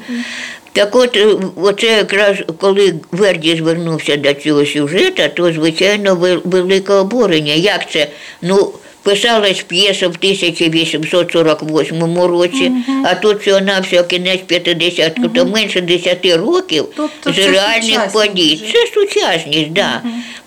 Так 0.72 0.96
от, 0.96 1.16
е, 1.16 1.26
оце 1.56 1.86
якраз 1.86 2.36
коли 2.60 2.94
Верді 3.12 3.56
звернувся 3.56 4.16
до 4.16 4.34
цього 4.34 4.66
сюжету, 4.66 5.22
то 5.36 5.52
звичайно 5.52 6.14
вел- 6.14 6.40
велике 6.44 6.92
обурення. 6.92 7.52
Як 7.52 7.90
це? 7.90 8.06
Ну, 8.42 8.72
писалась 9.02 9.62
п'єса 9.62 10.08
в 10.08 10.14
1848 10.18 12.18
році, 12.18 12.72
а 13.04 13.14
тут 13.14 13.40
всього 13.40 13.60
на 13.60 13.80
всього 13.80 14.04
кінець 14.04 14.40
50-х, 14.48 15.28
то 15.34 15.46
менше 15.46 15.80
10 15.80 16.26
років 16.26 16.84
Тобто 16.96 17.32
з 17.32 17.38
реальних 17.38 18.12
подій. 18.12 18.60
вже. 18.62 18.72
Це 18.72 18.78
сучасність, 18.94 19.74
так. 19.74 19.74
Да. 19.74 20.02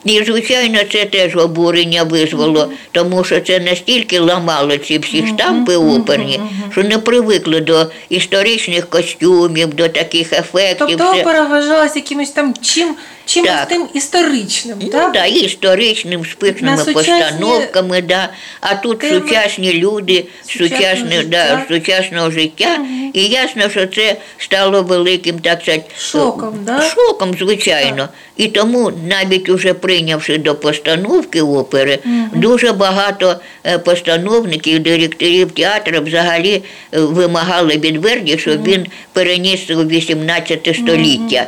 І, 0.05 0.23
звичайно, 0.23 0.79
це 0.91 1.05
теж 1.05 1.35
обурення 1.35 2.03
визвало, 2.03 2.71
тому 2.91 3.23
що 3.23 3.39
це 3.39 3.59
настільки 3.59 4.19
ламало 4.19 4.77
ці 4.77 4.97
всі 4.97 5.27
штампи 5.27 5.75
оперні, 5.75 6.39
що 6.71 6.83
не 6.83 6.97
привикли 6.97 7.59
до 7.59 7.85
історичних 8.09 8.89
костюмів, 8.89 9.73
до 9.73 9.87
таких 9.87 10.33
ефектів. 10.33 10.97
Тобто 10.97 11.11
опера 11.11 11.45
вважалася 11.45 11.95
якимось 11.95 12.29
там 12.29 12.53
чим, 12.61 12.95
чимось 13.32 13.49
Так. 13.49 13.67
тим 13.67 13.88
історичним, 13.93 14.77
Ну, 14.82 14.89
так? 14.89 15.11
да, 15.13 15.25
історичним, 15.25 16.25
спишними 16.25 16.84
постановками, 16.93 18.01
да. 18.01 18.29
а 18.61 18.75
тут 18.75 18.99
теми, 18.99 19.19
сучасні 19.19 19.73
люди, 19.73 20.25
сучасне, 20.47 21.23
да, 21.27 21.65
сучасного 21.67 22.32
життя. 22.32 22.77
І 23.13 23.23
ясно, 23.23 23.69
що 23.69 23.88
це 23.88 24.15
стало 24.38 24.84
великим, 24.84 25.39
так 25.39 25.61
сказати, 25.61 25.84
Шоком, 25.97 26.53
да? 26.61 26.82
Шоком, 26.82 27.36
звичайно. 27.39 28.09
І 28.38 28.47
тому, 28.47 28.91
навіть 29.07 29.49
уже 29.49 29.73
прийнявши 29.73 30.38
до 30.38 30.55
постановки 30.55 31.41
опери, 31.41 31.99
дуже 32.34 32.71
багато 32.71 33.36
е, 33.65 33.79
постановників, 33.79 34.79
директорів 34.79 35.51
театру 35.51 36.01
взагалі 36.01 36.63
е, 36.93 36.99
вимагали 36.99 37.77
від 37.77 37.97
Верді, 37.97 38.38
щоб 38.38 38.63
він 38.63 38.86
переніс 39.13 39.69
у 39.69 39.84
18 39.88 40.75
століття. 40.84 41.47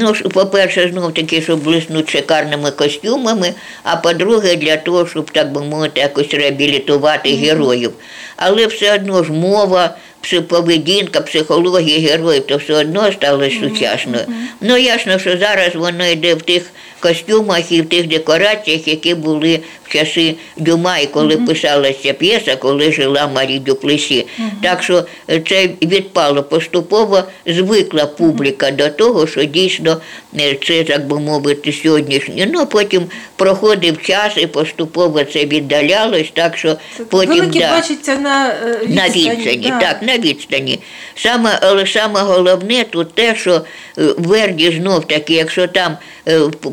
Ну, 0.00 0.14
по-перше, 0.14 0.88
знов 0.92 1.14
таки, 1.14 1.42
щоб 1.42 1.62
блиснути 1.62 2.12
шикарними 2.12 2.70
костюмами, 2.70 3.54
а 3.82 3.96
по-друге, 3.96 4.56
для 4.56 4.76
того, 4.76 5.06
щоб, 5.06 5.30
так 5.30 5.52
би 5.52 5.62
мовити, 5.62 6.00
якось 6.00 6.34
реабілітувати 6.34 7.30
героїв. 7.30 7.92
Але 8.36 8.66
все 8.66 8.94
одно 8.94 9.24
ж 9.24 9.32
мова, 9.32 9.96
поведінка, 10.48 11.20
психологія 11.20 12.10
героїв, 12.10 12.46
то 12.46 12.56
все 12.56 12.74
одно 12.74 13.12
стало 13.12 13.50
сучасною. 13.50 14.24
Ну, 14.60 14.76
ясно, 14.76 15.18
що 15.18 15.38
зараз 15.38 15.74
воно 15.74 16.06
йде 16.06 16.34
в 16.34 16.42
тих 16.42 16.62
костюмах 17.00 17.72
і 17.72 17.82
в 17.82 17.88
тих 17.88 18.08
декораціях, 18.08 18.88
які 18.88 19.14
були 19.14 19.60
в 19.84 19.92
часи 19.92 20.34
Дюма, 20.56 20.98
і 20.98 21.06
коли 21.06 21.36
писалася 21.36 22.12
п'єса, 22.12 22.56
коли 22.56 22.92
жила 22.92 23.30
Марі 23.34 23.58
Дюплесі. 23.58 24.26
Так 24.62 24.82
що 24.82 25.04
це 25.48 25.68
відпало 25.82 26.42
поступово, 26.42 27.22
звикла 27.46 28.06
публіка 28.06 28.70
до 28.70 28.88
того, 28.88 29.26
що 29.26 29.44
дійсно 29.44 30.00
е, 30.38 30.58
це, 30.66 30.84
так 30.84 31.06
би 31.06 31.20
мовити, 31.20 31.72
сьогоднішнє. 31.72 32.48
Ну, 32.52 32.66
потім 32.66 33.06
проходив 33.36 34.02
час 34.02 34.32
і 34.36 34.46
поступово 34.46 35.24
це 35.24 35.44
віддалялось, 35.44 36.30
так 36.32 36.56
що 36.56 36.76
потім 37.08 37.34
Великі 37.34 37.60
да, 37.60 37.70
бачаться 37.70 38.16
на 38.16 38.48
е, 38.48 38.78
відстані. 38.86 38.96
на 38.96 39.08
відстані, 39.08 39.68
да. 39.68 39.80
так, 39.80 40.02
на 40.02 40.18
відстані. 40.18 40.78
Саме, 41.14 41.58
але 41.62 41.86
саме 41.86 42.20
головне 42.20 42.84
тут 42.84 43.14
те, 43.14 43.34
що 43.36 43.54
е, 43.54 43.62
Верді 44.18 44.70
знов 44.70 45.04
таки, 45.04 45.34
якщо 45.34 45.66
там 45.66 45.96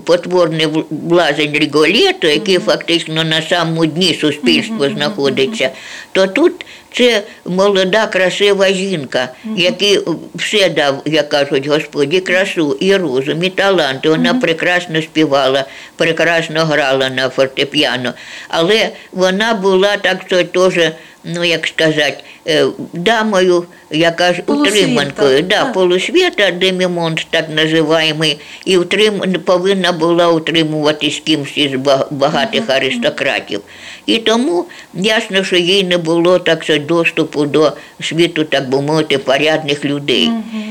потворний 0.06 0.66
в- 0.66 0.86
блазень 0.89 1.54
Ріголєто, 1.54 2.28
який 2.28 2.60
фактично 2.60 3.24
на 3.24 3.41
самому 3.41 3.86
дні 3.86 4.14
суспільства 4.22 4.89
знаходиться, 4.89 5.70
то 6.12 6.28
тут 6.28 6.66
це 6.94 7.24
молода, 7.46 8.08
красива 8.08 8.70
жінка, 8.70 9.30
який 9.56 10.00
все 10.36 10.70
дав, 10.70 11.02
як 11.06 11.30
кажуть 11.30 11.68
господі, 11.68 12.20
красу 12.20 12.78
і 12.80 12.96
розум, 12.96 13.44
і 13.44 13.50
талант. 13.50 14.06
Вона 14.06 14.34
прекрасно 14.34 15.02
співала, 15.02 15.66
прекрасно 15.96 16.66
грала 16.66 17.10
на 17.10 17.30
фортепіано. 17.30 18.14
Але 18.48 18.89
вона 19.12 19.54
була 19.54 19.98
так 19.98 20.18
що 20.28 20.44
теж, 20.44 20.91
ну 21.24 21.44
як 21.44 21.68
сказати, 21.68 22.18
е, 22.48 22.66
дамою, 22.94 23.66
яка 23.91 24.34
ж 24.34 24.44
утриманкою, 24.48 25.41
да, 25.41 25.66
полусвіта, 25.66 26.52
демімонт, 26.52 27.28
так 27.30 27.46
називаємо, 27.50 28.26
і 28.66 28.78
утрим, 28.78 29.22
повинна 29.46 29.91
була 29.91 30.30
утримуватись 30.30 31.22
кимсь 31.26 31.58
із 31.58 31.72
багатих 32.12 32.70
аристократів. 32.70 33.62
І 34.06 34.18
тому 34.18 34.66
ясно, 34.93 35.43
що 35.43 35.56
їй 35.56 35.84
не 35.84 35.97
було 35.97 36.39
так 36.39 36.64
що 36.64 36.80
доступу 36.80 37.45
до 37.45 37.74
світу, 38.01 38.43
так 38.43 38.70
би 38.70 38.82
мовити, 38.82 39.18
порядних 39.18 39.86
людей. 39.86 40.30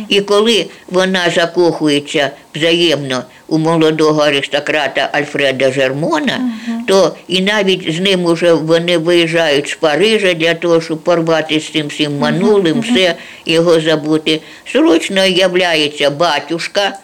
І 0.08 0.20
коли 0.20 0.66
вона 0.90 1.30
закохується 1.30 2.30
взаємно 2.54 3.24
у 3.48 3.58
молодого 3.58 4.22
аристократа 4.22 5.10
Альфреда 5.12 5.72
Жермона, 5.72 6.40
то 6.86 7.16
і 7.28 7.40
навіть 7.40 7.94
з 7.94 8.00
ним 8.00 8.24
уже 8.24 8.52
вони 8.52 8.98
виїжджають 8.98 9.68
з 9.68 9.74
Парижа 9.74 10.34
для 10.34 10.54
того, 10.54 10.80
щоб 10.80 10.98
порвати 10.98 11.60
з 11.60 11.72
цим 11.72 11.86
всім 11.86 12.18
манулим, 12.18 12.80
все 12.90 13.14
його 13.46 13.80
забути. 13.80 14.40
Срочно 14.72 15.24
являється 15.24 16.10
батюшка. 16.10 16.98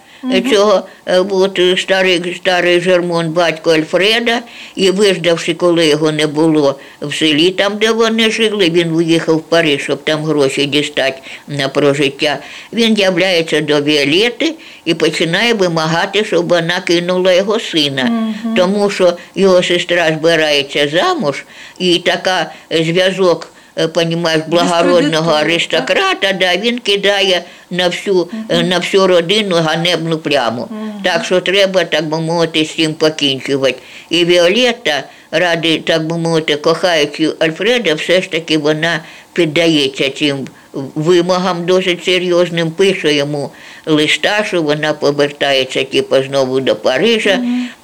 Цього 0.51 0.83
е, 1.07 1.19
от, 1.19 1.59
е, 1.59 1.77
старий, 1.77 2.35
старий 2.35 2.81
Жермон, 2.81 3.29
батько 3.29 3.71
Альфреда, 3.71 4.43
і 4.75 4.91
виждавши, 4.91 5.55
коли 5.55 5.87
його 5.87 6.13
не 6.13 6.27
було 6.27 6.79
в 7.01 7.15
селі, 7.15 7.51
там, 7.51 7.77
де 7.79 7.91
вони 7.93 8.31
жили, 8.31 8.71
він 8.71 8.89
виїхав 8.89 9.37
в 9.37 9.43
Париж, 9.43 9.83
щоб 9.83 10.05
там 10.05 10.25
гроші 10.25 10.67
дістати 10.67 11.19
на 11.49 11.69
прожиття. 11.69 12.39
Він 12.73 12.95
являється 12.95 13.61
до 13.61 13.83
Віолети 13.83 14.55
і 14.85 14.95
починає 14.95 15.55
вимагати, 15.55 16.25
щоб 16.25 16.49
вона 16.49 16.81
кинула 16.81 17.33
його 17.33 17.61
сина, 17.61 18.35
тому 18.57 18.91
що 18.91 19.17
його 19.35 19.63
сестра 19.63 20.17
збирається 20.19 20.89
замуж, 20.89 21.45
і 21.79 21.99
така 21.99 22.53
е, 22.73 22.85
зв'язок. 22.85 23.53
Е, 23.79 23.89
Понімаєш, 23.89 24.43
благородного 24.47 25.31
аристократа, 25.31 26.33
да, 26.33 26.57
він 26.57 26.79
кидає 26.79 27.43
на 27.71 27.89
всю, 27.89 28.29
е, 28.49 28.63
на 28.63 28.79
всю 28.79 29.07
родину 29.07 29.57
ганебну 29.57 30.19
пляму. 30.19 30.69
Так 31.05 31.25
що 31.25 31.41
треба, 31.41 31.85
так 31.85 32.09
би 32.09 32.21
мовити, 32.21 32.65
з 32.65 32.75
цим 32.75 32.95
покінчувати. 32.95 33.79
І 34.11 34.25
Віолетта, 34.25 35.03
ради, 35.31 35.79
так 35.79 36.07
би 36.07 36.19
мовити, 36.19 36.57
кохаючи 36.57 37.33
Альфреда, 37.39 37.95
все 37.95 38.23
ж 38.23 38.31
таки 38.31 38.59
вона 38.59 39.01
піддається 39.33 40.11
цим 40.11 40.47
вимогам 40.95 41.67
досить 41.67 42.05
серйозним, 42.05 42.71
пише 42.71 43.15
йому 43.15 43.51
листа, 43.87 44.45
що 44.45 44.63
вона 44.63 44.93
повертається 44.93 45.85
типу, 45.85 46.17
знову 46.23 46.61
до 46.61 46.77
Парижа. 46.77 47.41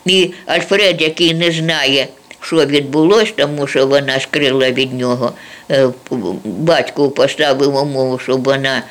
І 0.06 0.30
Альфред, 0.46 1.02
який 1.02 1.34
не 1.34 1.50
знає, 1.50 2.08
що 2.44 2.56
відбулося, 2.56 3.32
тому 3.36 3.66
що 3.66 3.86
вона 3.86 4.20
скрила 4.20 4.70
від 4.70 4.94
нього, 4.94 5.32
батьку, 5.68 6.40
батько 6.44 7.10
поставив 7.10 7.76
умову, 7.76 8.18
щоб 8.18 8.44
вона 8.44 8.82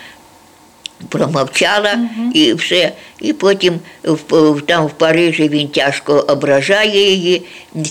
промовчала 1.09 1.97
і 2.33 2.53
все. 2.53 2.91
І 3.21 3.33
потім 3.33 3.73
в, 4.03 4.17
в- 4.29 4.61
там 4.61 4.85
в 4.87 4.91
Парижі 4.91 5.49
він 5.49 5.67
тяжко 5.67 6.25
ображає 6.27 7.11
її. 7.11 7.41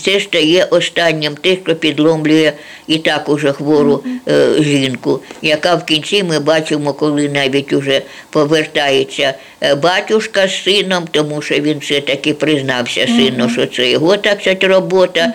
Це 0.05 0.19
стає 0.19 0.65
останнім 0.65 1.35
те, 1.35 1.57
що 1.65 1.75
підломлює 1.75 2.53
і 2.87 2.97
так 2.97 3.29
уже 3.29 3.51
хвору 3.51 4.03
е, 4.27 4.47
жінку, 4.59 5.19
яка 5.41 5.75
в 5.75 5.85
кінці 5.85 6.23
ми 6.23 6.39
бачимо, 6.39 6.93
коли 6.93 7.29
навіть 7.29 7.73
уже 7.73 8.01
повертається 8.29 9.33
е, 9.61 9.75
батюшка 9.75 10.47
з 10.47 10.63
сином, 10.63 11.03
тому 11.11 11.41
що 11.41 11.55
він 11.55 11.79
все-таки 11.79 12.33
признався 12.33 13.07
сину, 13.07 13.49
що 13.49 13.65
це 13.65 13.89
його 13.89 14.17
так 14.17 14.41
сказати, 14.41 14.67
робота, 14.67 15.33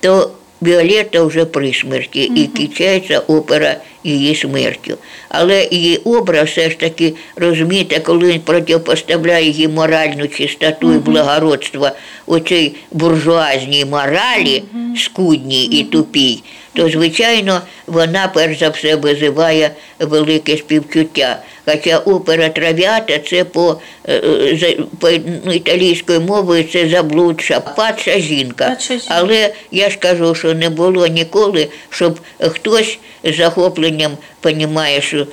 то 0.00 0.30
Віолетта 0.62 1.22
вже 1.22 1.44
при 1.44 1.74
смерті 1.74 2.22
і 2.22 2.46
кінчається 2.46 3.18
опера 3.18 3.76
її 4.04 4.34
смертю. 4.34 4.98
Але 5.28 5.68
її 5.70 5.96
образ 5.96 6.48
все 6.48 6.70
ж 6.70 6.78
таки, 6.78 7.14
розумієте, 7.36 8.00
коли 8.00 8.32
він 8.32 8.40
протипоставляє 8.40 9.46
її 9.46 9.68
моральну 9.68 10.28
чистоту 10.28 10.94
і 10.94 10.98
благородство 10.98 11.90
оцій 12.26 12.74
буржуазній 12.92 13.84
моралі, 13.84 14.62
скудній 14.96 15.64
і 15.64 15.84
тупій, 15.84 16.42
то, 16.72 16.88
звичайно, 16.88 17.60
вона 17.86 18.30
перш 18.34 18.58
за 18.58 18.68
все 18.68 18.96
визиває 18.96 19.70
велике 19.98 20.56
співчуття. 20.56 21.38
Хоча 21.64 21.98
опера 21.98 22.48
трав'ята 22.48 23.18
це 23.18 23.44
по, 23.44 23.80
е, 24.08 24.76
по 24.98 25.08
італійською 25.52 26.20
мовою 26.20 26.64
це 26.64 26.88
заблудша, 26.88 27.60
падша 27.60 28.20
жінка. 28.20 28.76
Але 29.08 29.52
я 29.70 29.90
ж 29.90 29.96
кажу, 29.98 30.34
що 30.34 30.54
не 30.54 30.70
було 30.70 31.06
ніколи, 31.06 31.68
щоб 31.90 32.20
хтось 32.40 32.98
з 33.24 33.36
захопленням, 33.36 34.12
понімаєш, 34.40 35.14
е, 35.14 35.26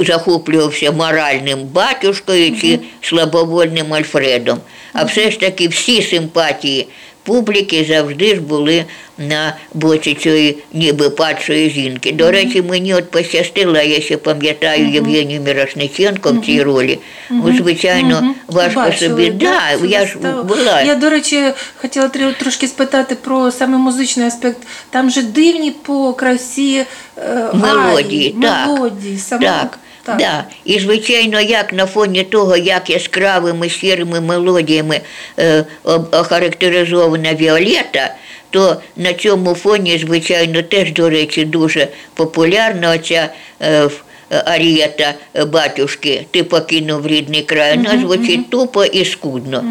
захоплювався 0.00 0.92
моральним 0.92 1.64
батюшкою 1.64 2.60
чи 2.60 2.78
слабовольним 3.02 3.94
Альфредом. 3.94 4.58
А 4.92 5.04
все 5.04 5.30
ж 5.30 5.40
таки 5.40 5.68
всі 5.68 6.02
симпатії 6.02 6.88
публіки 7.26 7.86
завжди 7.88 8.34
ж 8.34 8.40
були 8.40 8.84
на 9.18 9.56
боці 9.74 10.14
цієї 10.14 10.58
ніби 10.72 11.10
падшої 11.10 11.70
жінки. 11.70 12.12
До 12.12 12.30
речі, 12.30 12.62
мені 12.62 12.94
от 12.94 13.10
пощастило, 13.10 13.76
я 13.78 14.00
ще 14.00 14.16
пам'ятаю 14.16 14.88
Євгенію 14.88 15.40
Мірошниченко 15.40 16.32
в 16.32 16.46
цій 16.46 16.62
ролі. 16.62 16.98
Ну, 17.30 17.56
Звичайно, 17.56 18.34
важко 18.48 18.80
Бачили, 18.80 19.10
собі. 19.10 19.30
Да, 19.30 19.60
цю 19.78 19.86
я 19.86 20.06
ж 20.06 20.18
була. 20.48 20.82
Я, 20.82 20.94
до 20.94 21.10
речі, 21.10 21.42
хотіла 21.76 22.06
тр- 22.06 22.38
трошки 22.38 22.68
спитати 22.68 23.14
про 23.14 23.50
саме 23.50 23.78
музичний 23.78 24.26
аспект. 24.26 24.58
Там 24.90 25.10
же 25.10 25.22
дивні 25.22 25.70
по 25.70 26.12
красі 26.12 26.84
е, 27.18 27.48
Мелодії, 27.54 28.28
арії, 28.28 28.36
так. 28.42 28.68
мелодії, 28.68 29.18
саме 29.18 29.42
Так, 29.46 29.78
Да. 30.14 30.44
І 30.64 30.78
звичайно, 30.78 31.40
як 31.40 31.72
на 31.72 31.86
фоні 31.86 32.22
того, 32.22 32.56
як 32.56 32.90
яскравими 32.90 33.68
щирими 33.68 34.20
мелодіями 34.20 35.00
е, 35.38 35.64
охарактеризована 36.12 37.34
Віолета, 37.34 38.14
то 38.50 38.76
на 38.96 39.12
цьому 39.12 39.54
фоні, 39.54 39.98
звичайно, 39.98 40.62
теж, 40.62 40.92
до 40.92 41.10
речі, 41.10 41.44
дуже 41.44 41.88
популярна 42.14 42.90
оця 42.90 43.28
е, 43.60 43.88
е, 44.30 44.42
арієта 44.46 45.14
е, 45.34 45.44
батюшки 45.44 46.26
Ти 46.30 46.44
покинув 46.44 47.06
рідний 47.06 47.42
край. 47.42 47.76
Вона 47.76 48.00
звучить 48.00 48.50
тупо 48.50 48.84
і 48.84 49.04
скудно. 49.04 49.64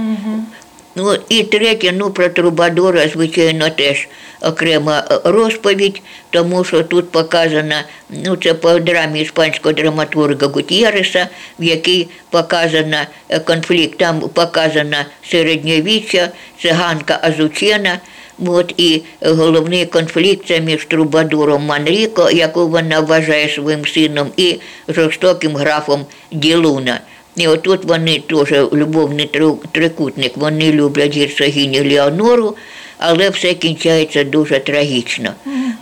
Ну 0.96 1.16
і 1.30 1.44
третє, 1.44 1.94
ну 1.98 2.12
про 2.12 2.30
Трубадора, 2.30 3.08
звичайно, 3.08 3.70
теж 3.70 4.08
окрема 4.42 5.04
е, 5.12 5.20
розповідь, 5.24 6.02
тому 6.30 6.64
що 6.64 6.84
тут 6.84 7.12
показана, 7.12 7.84
ну 8.10 8.36
це 8.36 8.54
по 8.54 8.80
драмі 8.80 9.22
іспанського 9.22 9.74
драматурга 9.74 10.48
Гутєреса, 10.48 11.28
в 11.60 11.64
якій 11.64 12.08
показана 12.30 13.08
е, 13.30 13.40
конфлікт, 13.40 13.98
там 13.98 14.20
показана 14.20 15.06
середньовіччя, 15.32 16.30
циганка 16.62 17.20
Азучена. 17.22 18.00
От 18.46 18.74
і 18.78 19.02
головний 19.22 19.86
конфлікт 19.86 20.48
це 20.48 20.60
між 20.62 20.86
Трубадуром 20.86 21.64
Манріко, 21.64 22.30
яку 22.32 22.68
вона 22.68 23.00
вважає 23.00 23.50
своїм 23.50 23.86
сином, 23.86 24.32
і 24.38 24.60
жорстоким 24.88 25.56
графом 25.56 26.06
Ділуна. 26.32 27.00
І 27.36 27.48
отут 27.48 27.86
вони 27.86 28.24
теж 28.30 28.52
любовний 28.74 29.30
трикутник, 29.72 30.38
вони 30.38 30.72
люблять 30.72 31.18
герцогиню 31.18 31.90
Леонору, 31.90 32.56
але 32.98 33.30
все 33.30 33.54
кінчається 33.54 34.24
дуже 34.24 34.60
трагічно. 34.60 35.30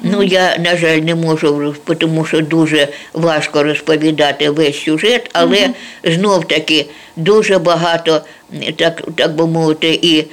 Ну, 0.02 0.24
я, 0.24 0.58
на 0.58 0.78
жаль, 0.78 0.98
не 0.98 1.16
можу, 1.16 1.76
тому 1.98 2.26
що 2.26 2.42
дуже 2.42 2.88
важко 3.14 3.64
розповідати 3.64 4.50
весь 4.50 4.84
сюжет, 4.84 5.30
але 5.34 5.70
знов 6.04 6.48
таки 6.48 6.86
дуже 7.16 7.60
багато, 7.60 8.22
так, 8.76 9.04
так 9.16 9.36
би 9.36 9.48
мовити, 9.48 10.00
і 10.02 10.26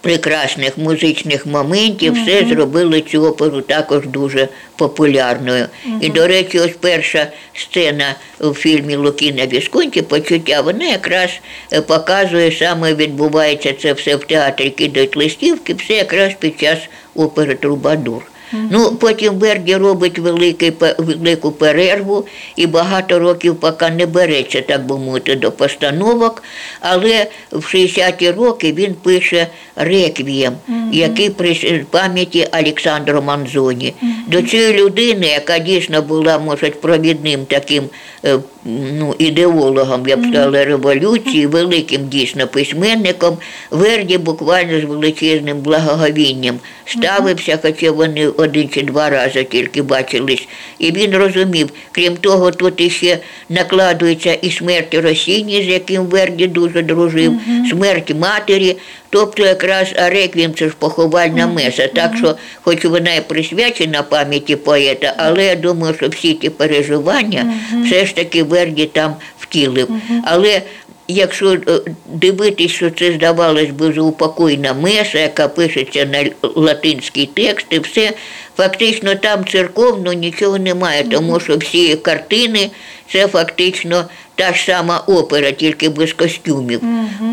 прекрасних 0.00 0.78
музичних 0.78 1.46
моментів, 1.46 2.12
все 2.12 2.46
зробило 2.48 3.00
цю 3.00 3.22
оперу 3.22 3.60
також 3.60 4.06
дуже 4.06 4.48
популярною. 4.76 5.66
І, 6.00 6.08
до 6.08 6.26
речі, 6.26 6.60
ось 6.60 6.76
перша 6.80 7.26
сцена 7.54 8.14
у 8.40 8.54
фільмі 8.54 8.96
Лукіна 8.96 9.46
Вісконті 9.46 10.02
почуття, 10.02 10.60
вона 10.60 10.84
якраз 10.84 11.30
е, 11.72 11.80
показує, 11.80 12.52
саме 12.52 12.94
відбувається 12.94 13.72
це 13.82 13.92
все 13.92 14.16
в 14.16 14.24
театрі 14.24 14.70
кидають 14.70 15.16
листівки, 15.16 15.74
все 15.74 15.94
якраз 15.94 16.32
під 16.38 16.60
час 16.60 16.78
опери 17.14 17.54
Трубадур. 17.54 18.22
Ну, 18.52 18.96
потім 19.00 19.34
Верді 19.34 19.76
робить 19.76 20.18
великий, 20.18 20.72
велику 20.98 21.52
перерву 21.52 22.26
і 22.56 22.66
багато 22.66 23.18
років 23.18 23.56
поки 23.56 23.90
не 23.90 24.06
береться, 24.06 24.60
так 24.60 24.86
би 24.86 24.98
мовити, 24.98 25.36
до 25.36 25.52
постановок. 25.52 26.42
Але 26.80 27.26
в 27.52 27.74
60-ті 27.74 28.30
роки 28.30 28.72
він 28.72 28.94
пише 28.94 29.46
реквієм, 29.76 30.52
який 30.92 31.30
при 31.30 31.84
пам'яті 31.90 32.48
Олександру 32.52 33.22
Манзоні. 33.22 33.94
До 34.26 34.42
цієї 34.42 34.72
людини, 34.72 35.26
яка 35.26 35.58
дійсно 35.58 36.02
була, 36.02 36.38
може, 36.38 36.70
провідним 36.70 37.44
таким 37.44 37.84
е, 38.24 38.38
ну, 38.68 39.14
ідеологом, 39.18 40.08
я 40.08 40.16
б 40.16 40.26
сказала, 40.30 40.64
революції, 40.64 41.46
великим 41.46 42.08
дійсно 42.08 42.46
письменником, 42.46 43.38
Верді 43.70 44.18
буквально 44.18 44.80
з 44.80 44.84
величезним 44.84 45.58
благоговінням 45.58 46.58
ставився, 46.84 47.58
хоча 47.62 47.90
вони 47.90 48.28
один 48.28 48.68
чи 48.68 48.82
два 48.82 49.10
рази 49.10 49.44
тільки 49.44 49.82
бачились. 49.82 50.48
І 50.78 50.92
він 50.92 51.16
розумів, 51.16 51.68
крім 51.92 52.16
того, 52.16 52.50
тут 52.50 52.80
іще 52.80 53.18
накладується 53.48 54.32
і 54.32 54.50
смерть 54.50 54.94
Росіні, 54.94 55.62
з 55.62 55.66
яким 55.66 56.02
Верді 56.02 56.46
дуже 56.46 56.82
дружив, 56.82 57.32
смерть 57.70 58.14
матері. 58.14 58.76
Тобто 59.10 59.42
якраз 59.42 59.88
реквієм 59.96 60.54
це 60.54 60.68
ж 60.68 60.74
поховальна 60.78 61.46
меса. 61.46 61.86
Так 61.86 62.12
що, 62.18 62.36
хоч 62.62 62.84
вона 62.84 63.14
і 63.14 63.20
присвячена 63.20 64.02
пам'яті 64.02 64.56
поета, 64.56 65.14
але 65.16 65.44
я 65.44 65.54
думаю, 65.54 65.94
що 65.94 66.08
всі 66.08 66.34
ті 66.34 66.50
переживання 66.50 67.54
все 67.84 68.06
ж 68.06 68.14
таки 68.14 68.42
Верді 68.58 68.86
там 68.86 69.14
втілив. 69.38 69.88
Але 70.24 70.62
Якщо 71.10 71.52
е, 71.52 71.58
дивитись, 72.06 72.70
що 72.70 72.90
це 72.90 73.12
здавалось 73.12 73.70
би 73.70 73.92
заупокойна 73.92 74.74
меса, 74.74 75.18
яка 75.18 75.48
пишеться 75.48 76.04
на 76.04 76.24
латинський 76.54 77.30
текст, 77.34 77.66
і 77.70 77.78
все 77.78 78.12
фактично 78.56 79.14
там 79.14 79.44
церковно 79.46 80.12
нічого 80.12 80.58
немає, 80.58 81.04
тому 81.10 81.40
що 81.40 81.56
всі 81.56 81.96
картини 81.96 82.70
це 83.12 83.26
фактично 83.26 84.04
та 84.34 84.52
ж 84.54 84.64
сама 84.64 84.98
опера, 85.06 85.52
тільки 85.52 85.88
без 85.88 86.12
костюмів. 86.12 86.80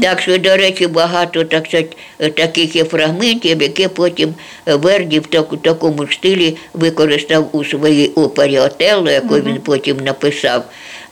Так 0.02 0.22
що, 0.22 0.38
до 0.38 0.58
речі, 0.58 0.88
багато 0.88 1.44
так 1.44 1.66
сказать, 1.68 1.98
е, 2.20 2.30
таких 2.30 2.76
є 2.76 2.84
фрагментів, 2.84 3.62
які 3.62 3.88
потім 3.88 4.34
е, 4.68 4.76
Верді 4.76 5.20
в 5.20 5.28
таку- 5.28 5.58
такому 5.58 6.08
стилі 6.08 6.58
використав 6.74 7.50
у 7.52 7.64
своїй 7.66 8.08
опері 8.08 8.60
Отелло, 8.60 9.12
яку 9.12 9.36
він 9.36 9.58
потім 9.62 9.98
написав. 9.98 10.64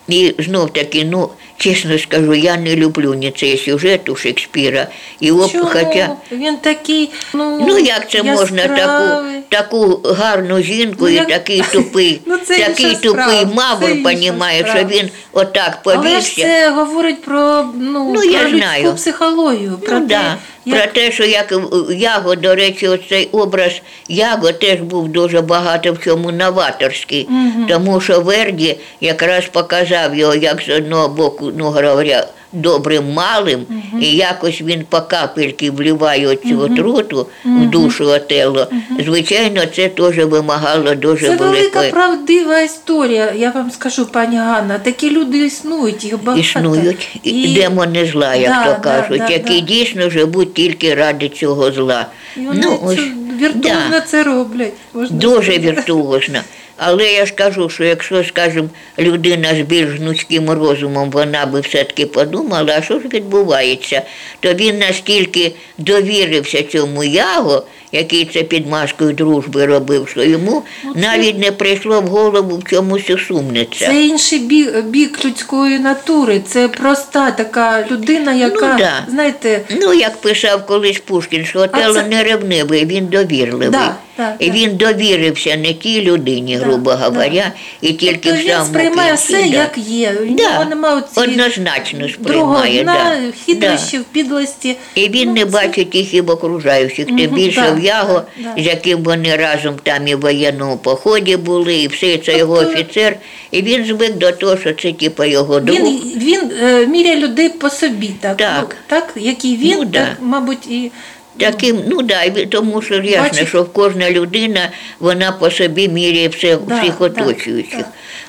І 0.07 0.35
знов 0.39 0.73
таки, 0.73 1.05
ну, 1.11 1.29
чесно 1.57 1.99
скажу, 1.99 2.33
я 2.33 2.57
не 2.57 2.75
люблю 2.75 3.13
ні 3.13 3.33
цей 3.37 3.57
сюжет 3.57 4.09
у 4.09 4.15
Шекспіра. 4.15 4.87
І 5.19 5.31
оп, 5.31 5.51
Чому? 5.51 5.65
хоча, 5.65 6.09
Він 6.31 6.57
такий, 6.57 7.11
ну, 7.33 7.65
ну 7.67 7.79
як 7.79 8.09
це 8.09 8.23
можна 8.23 8.67
таку, 8.67 9.27
таку 9.49 10.01
гарну 10.13 10.61
жінку 10.61 10.97
Ну, 11.05 11.09
і 11.09 11.13
як- 11.13 11.27
такий 11.27 11.63
тупий, 11.71 12.21
Ну, 12.25 12.37
це 12.37 12.57
такий 12.59 12.95
тупий 12.95 13.45
мавр, 13.53 14.03
понімає, 14.03 14.65
що 14.75 14.87
він 14.87 15.09
отак 15.31 15.79
Але 15.83 16.21
ж 16.21 16.35
це 16.35 16.69
говорить 16.69 17.21
про, 17.21 17.65
ну, 17.79 18.11
Ну, 18.13 18.13
про 18.13 18.23
я 18.23 18.43
людську 18.43 18.57
знаю. 18.57 18.93
психологію. 18.93 19.79
Про 19.85 19.99
Ну, 19.99 20.07
те, 20.07 20.07
да. 20.07 20.37
Про 20.65 20.81
те, 20.93 21.11
що 21.11 21.25
як 21.25 21.53
Яго, 21.89 22.35
до 22.35 22.55
речі, 22.55 22.87
оцей 22.87 23.29
образ 23.31 23.81
Яго 24.07 24.51
теж 24.51 24.81
був 24.81 25.07
дуже 25.07 25.41
багато 25.41 25.93
в 25.93 25.99
чому 25.99 26.31
новаторський, 26.31 27.29
тому 27.67 28.01
що 28.01 28.21
Верді 28.21 28.77
якраз 29.01 29.45
показав 29.45 30.15
його 30.15 30.35
як 30.35 30.61
з 30.61 30.69
одного 30.69 31.09
боку, 31.09 31.51
ну 31.57 31.65
говоря, 31.65 32.27
добрим 32.53 33.13
малим, 33.13 33.65
і 34.01 34.05
якось 34.15 34.61
він 34.61 34.83
по 34.89 35.01
капельки 35.01 35.71
вливає 35.71 36.35
цю 36.35 36.59
отруту 36.59 37.27
в 37.45 37.65
душу 37.69 38.05
Отелло. 38.07 38.67
Звичайно, 39.05 39.61
це 39.75 39.89
теж 39.89 40.17
вимагало 40.17 40.95
дуже 40.95 41.27
Це 41.27 41.35
велика 41.35 41.49
великої. 41.59 41.91
правдива 41.91 42.59
історія, 42.59 43.33
я 43.37 43.51
вам 43.51 43.71
скажу, 43.71 44.05
пані 44.05 44.37
Ганна. 44.37 44.79
Такі 44.79 45.11
люди 45.11 45.37
існують, 45.45 46.03
їх 46.03 46.23
багато. 46.23 46.41
Існують 46.41 47.07
і 47.23 47.47
демони 47.47 48.05
зла, 48.05 48.35
як 48.35 48.51
Да, 48.51 48.73
то 48.75 48.81
кажуть, 48.81 49.21
да, 49.27 49.29
які 49.33 49.61
да. 49.61 49.67
дійсно 49.67 50.09
живуть 50.09 50.53
тільки 50.53 50.95
ради 50.95 51.29
цього 51.29 51.71
зла. 51.71 52.05
І 52.37 52.39
вони 52.39 52.61
Ну, 52.63 52.79
ось, 52.83 52.99
віртуозно 53.41 53.89
да. 53.91 54.01
це 54.01 54.23
роблять. 54.23 54.73
можна 54.93 55.17
Дуже 55.17 55.59
віртуозно. 55.59 56.39
Але 56.77 57.13
я 57.13 57.25
ж 57.25 57.33
кажу, 57.33 57.69
що 57.69 57.83
якщо, 57.83 58.23
скажімо, 58.23 58.69
людина 58.99 59.55
з 59.55 59.59
більш 59.61 59.89
гнучким 59.89 60.49
розумом, 60.49 61.11
вона 61.11 61.45
би 61.45 61.59
все-таки 61.59 62.05
подумала, 62.05 62.75
а 62.77 62.81
що 62.81 62.99
ж 62.99 63.07
відбувається, 63.07 64.01
то 64.39 64.53
він 64.53 64.79
настільки 64.79 65.51
довірився 65.77 66.63
цьому 66.63 67.03
яго, 67.03 67.65
який 67.93 68.25
це 68.25 68.43
під 68.43 68.67
маскою 68.67 69.13
дружби 69.13 69.65
робив, 69.65 70.07
що 70.11 70.23
йому 70.23 70.63
Ну, 70.85 70.93
це- 70.93 70.99
навіть 70.99 71.39
не 71.39 71.51
прийшло 71.51 72.01
в 72.01 72.07
голову 72.07 72.57
в 72.57 72.63
чомусь 72.69 73.09
усумнитися. 73.09 73.85
Це 73.87 74.05
інший 74.05 74.39
бік, 74.39 74.85
бік 74.85 75.25
людської 75.25 75.79
натури. 75.79 76.41
Це 76.47 76.67
проста 76.67 77.31
така 77.31 77.85
людина, 77.91 78.33
яка, 78.33 78.75
да. 78.79 78.91
знаєте, 79.11 79.61
Ну, 79.81 79.93
як 79.93 80.17
писав 80.21 80.65
колись 80.65 80.99
Пушкін, 80.99 81.45
що 81.45 81.59
Отелло 81.59 81.93
це- 81.93 82.07
не 82.07 82.23
ревнивий, 82.23 82.85
він 82.85 83.05
довірливий. 83.07 83.69
Да, 83.69 83.95
да, 84.17 84.33
і 84.39 84.51
він 84.51 84.77
довірився 84.77 85.55
не 85.57 85.73
тій 85.73 86.01
людині, 86.01 86.55
грубо 86.55 86.91
да. 86.91 86.97
говоря, 86.97 87.51
і 87.81 87.93
тільки 87.93 88.29
тобто 88.29 88.41
в 88.41 88.45
він 88.45 88.65
сприймає 88.65 89.09
кінці, 89.09 89.23
все, 89.33 89.41
да. 89.41 89.45
як 89.57 89.77
є. 89.77 90.13
Да, 90.29 90.65
немає 90.65 91.01
однозначно 91.15 92.07
другого 92.19 92.57
сприймає. 92.57 92.83
дна, 92.83 92.93
Да. 93.25 93.31
хитрощів, 93.45 94.03
підлості. 94.03 94.75
І 94.95 95.09
він 95.09 95.27
Ну, 95.27 95.33
не 95.33 95.39
це- 95.39 95.45
бачить 95.45 95.95
їх 95.95 96.13
і 96.13 96.21
в 96.21 96.29
окружаючих, 96.29 97.05
тим 97.05 97.17
більше 97.31 97.71
в 97.71 97.82
Яго, 97.83 98.21
да, 98.37 98.49
да. 98.55 98.61
з 98.61 98.65
яким 98.65 99.03
вони 99.03 99.35
разом 99.35 99.75
там 99.83 100.07
і 100.07 100.15
в 100.15 100.19
воєнному 100.19 100.77
поході 100.77 101.37
були, 101.37 101.75
і 101.75 101.87
все 101.87 102.17
це 102.17 102.37
його 102.37 102.57
Тобто- 102.57 102.71
офіцер. 102.73 103.17
І 103.51 103.61
він 103.61 103.85
звик 103.85 104.13
до 104.17 104.31
того, 104.31 104.57
що 104.57 104.73
це 104.73 104.91
типу 104.91 105.23
його 105.23 105.59
друг. 105.59 105.77
Він, 105.79 105.99
він 106.15 106.51
е, 106.63 106.87
міряє 106.87 107.15
людей 107.15 107.49
по 107.49 107.69
собі, 107.69 108.11
так, 108.21 108.37
Так. 108.37 108.65
Ну, 108.69 108.75
так 108.87 109.13
який 109.15 109.57
він, 109.57 109.75
Ну, 109.77 109.85
да. 109.85 109.99
так, 109.99 110.17
мабуть, 110.21 110.67
і 110.67 110.91
Таким, 111.37 111.79
ну 111.87 112.01
да, 112.01 112.29
тому 112.29 112.81
що 112.81 112.95
ясно, 112.95 113.45
що 113.45 113.65
кожна 113.65 114.11
людина 114.11 114.69
вона 114.99 115.31
по 115.31 115.51
собі 115.51 115.87
міряє 115.89 116.27
все, 116.27 116.57
Да, 116.67 116.81
всіх 116.81 116.93
да, 116.99 117.05
оточуючих. 117.05 117.77
да. 117.79 117.85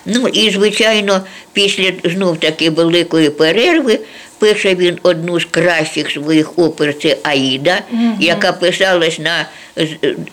Ну 0.07 0.29
і 0.29 0.51
звичайно, 0.51 1.21
після 1.53 1.93
знов 2.05 2.37
таки 2.37 2.71
великої 2.71 3.31
перерви 3.31 3.99
пише 4.39 4.74
він 4.74 4.99
одну 5.03 5.41
з 5.41 5.45
кращих 5.45 6.11
своїх 6.11 6.59
опер, 6.59 6.95
це 7.03 7.16
Аїда, 7.22 7.78
яка 8.18 8.53
писалась 8.53 9.18
на 9.18 9.47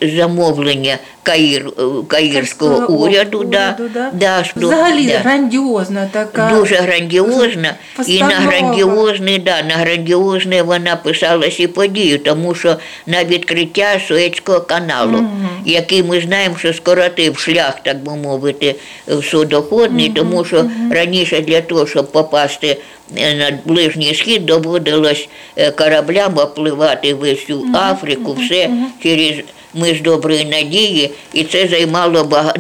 замовлення 0.02 0.98
Каїр, 1.24 1.68
е, 1.68 1.72
каїрського 2.08 2.08
Каїрського 2.08 2.94
уряду. 2.94 3.40
Уряду, 3.40 3.90
да. 3.94 4.10
да, 4.14 4.44
що- 4.44 4.60
взагалі 4.60 5.08
да. 5.08 5.18
грандіозна 5.18 6.10
така. 6.12 6.52
Дуже 6.56 6.76
грандіозна, 6.76 7.76
і 8.08 8.20
на 8.20 8.28
Постанова. 8.28 8.52
грандіозний, 8.52 9.40
да, 9.40 9.64
на 9.64 9.74
грандіозне 9.74 10.62
вона 10.64 10.96
писалась 10.96 11.60
і 11.60 11.68
подію, 11.68 12.20
тому 12.20 12.56
що 12.56 12.76
на 13.06 13.24
відкриття 13.24 14.02
Суецького 14.08 14.62
каналу, 14.62 15.26
який 15.66 16.04
ми 16.04 16.22
знаємо, 16.22 16.56
що 16.58 16.74
скоротив 16.74 17.38
шлях, 17.38 17.84
так 17.84 18.04
би 18.04 18.16
мовити, 18.16 18.76
в 19.08 19.24
судоходний, 19.24 20.10
тому 20.10 20.46
що 20.46 20.66
раніше 20.92 21.42
для 21.42 21.62
того, 21.62 21.88
щоб 21.88 22.12
попасти 22.12 22.78
на 23.16 23.60
Ближній 23.66 24.16
Схід, 24.16 24.46
доводилось 24.46 25.30
е, 25.56 25.72
кораблям 25.72 26.38
опливати 26.38 27.14
всю 27.14 27.66
Африку, 27.74 28.34
все 28.34 28.70
через 29.04 29.36
ми 29.74 29.94
з 29.96 30.02
доброї 30.02 30.46
надії, 30.46 31.12
і 31.34 31.44
це 31.44 31.68
займало 31.68 32.24
бага, 32.24 32.54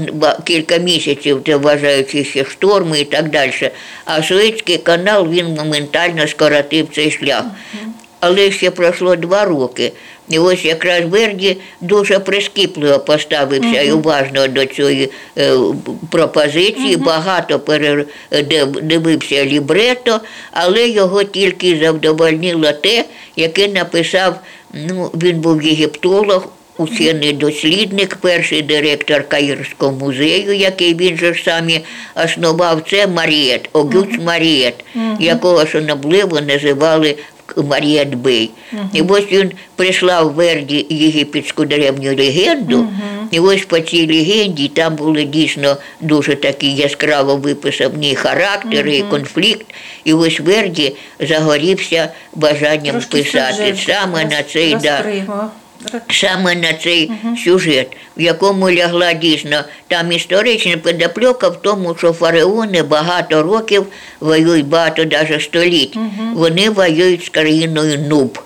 кілька 0.43 0.77
місяців, 0.77 1.41
це 1.45 1.55
вважаючи 1.55 2.23
ще 2.23 2.45
шторми 2.45 2.99
і 2.99 3.05
так 3.05 3.29
далі. 3.29 3.51
А 4.05 4.23
Суецький 4.23 4.77
канал 4.77 5.29
він 5.29 5.47
моментально 5.47 6.27
скоротив 6.27 6.87
цей 6.95 7.11
шлях. 7.11 7.43
Але 8.19 8.51
ще 8.51 8.71
пройшло 8.71 9.15
два 9.15 9.45
роки. 9.45 9.91
І 10.29 10.39
ось 10.39 10.65
якраз 10.65 11.05
Верді 11.05 11.57
дуже 11.81 12.19
прискіпливо 12.19 12.99
поставився 12.99 13.81
і 13.81 13.91
уважно 13.91 14.47
до 14.47 14.65
цієї 14.65 15.11
е, 15.37 15.53
пропозиції, 16.09 16.97
багато 16.97 17.59
передивився 17.59 19.45
лібрето, 19.45 20.19
але 20.51 20.87
його 20.87 21.23
тільки 21.23 21.79
завдовольнило 21.79 22.71
те, 22.71 23.05
яке 23.35 23.67
написав, 23.67 24.39
ну, 24.73 25.11
він 25.13 25.39
був 25.39 25.63
єгиптолог, 25.63 26.47
учений 26.77 27.33
дослідник, 27.33 28.15
перший 28.15 28.61
директор 28.61 29.27
Каїрського 29.27 29.91
музею, 29.91 30.53
який 30.53 30.93
він 30.93 31.17
же 31.17 31.33
ж 31.33 31.43
самі 31.43 31.81
основав, 32.25 32.81
це 32.89 33.07
Марієт, 33.07 33.69
Огюц 33.73 34.09
Марієт, 34.25 34.73
якого 35.19 35.65
шанобливо 35.65 36.41
називали 36.41 37.15
Марієт 37.57 38.15
Бей. 38.15 38.49
І 38.93 39.01
ось 39.01 39.31
він 39.31 39.51
прислав 39.75 40.33
Верді 40.33 40.85
єгипетську 40.89 41.65
древню 41.65 42.15
легенду, 42.17 42.87
і 43.31 43.39
ось 43.39 43.65
по 43.65 43.79
цій 43.79 44.07
легенді 44.07 44.67
там 44.67 44.95
були 44.95 45.23
дійсно 45.23 45.77
дуже 46.01 46.35
такі 46.35 46.73
яскраво 46.73 47.35
виписані 47.35 48.15
характери 48.15 48.97
і 48.97 49.03
конфлікт. 49.03 49.65
І 50.03 50.13
ось 50.13 50.39
Верді 50.39 50.95
загорівся 51.19 52.09
бажанням 52.35 52.91
Трошки 52.91 53.17
писати. 53.17 53.53
сюжет 53.53 53.79
саме 53.79 54.25
на 54.25 54.43
цей 54.43 54.75
да, 54.75 55.03
саме 56.09 56.55
на 56.55 56.73
цей 56.73 57.11
сюжет, 57.43 57.87
в 58.17 58.21
якому 58.21 58.71
лягла 58.71 59.13
дійсно 59.13 59.63
там 59.87 60.11
історична 60.11 60.77
підопльока 60.77 61.49
в 61.49 61.61
тому, 61.61 61.95
що 61.97 62.13
фараони 62.13 62.83
багато 62.83 63.43
років 63.43 63.85
воюють, 64.19 64.67
багато 64.67 65.05
навіть 65.05 65.41
століть. 65.41 65.97
Вони 66.33 66.69
воюють 66.69 67.25
з 67.25 67.29
країною 67.29 67.99
Нуб, 67.99 68.39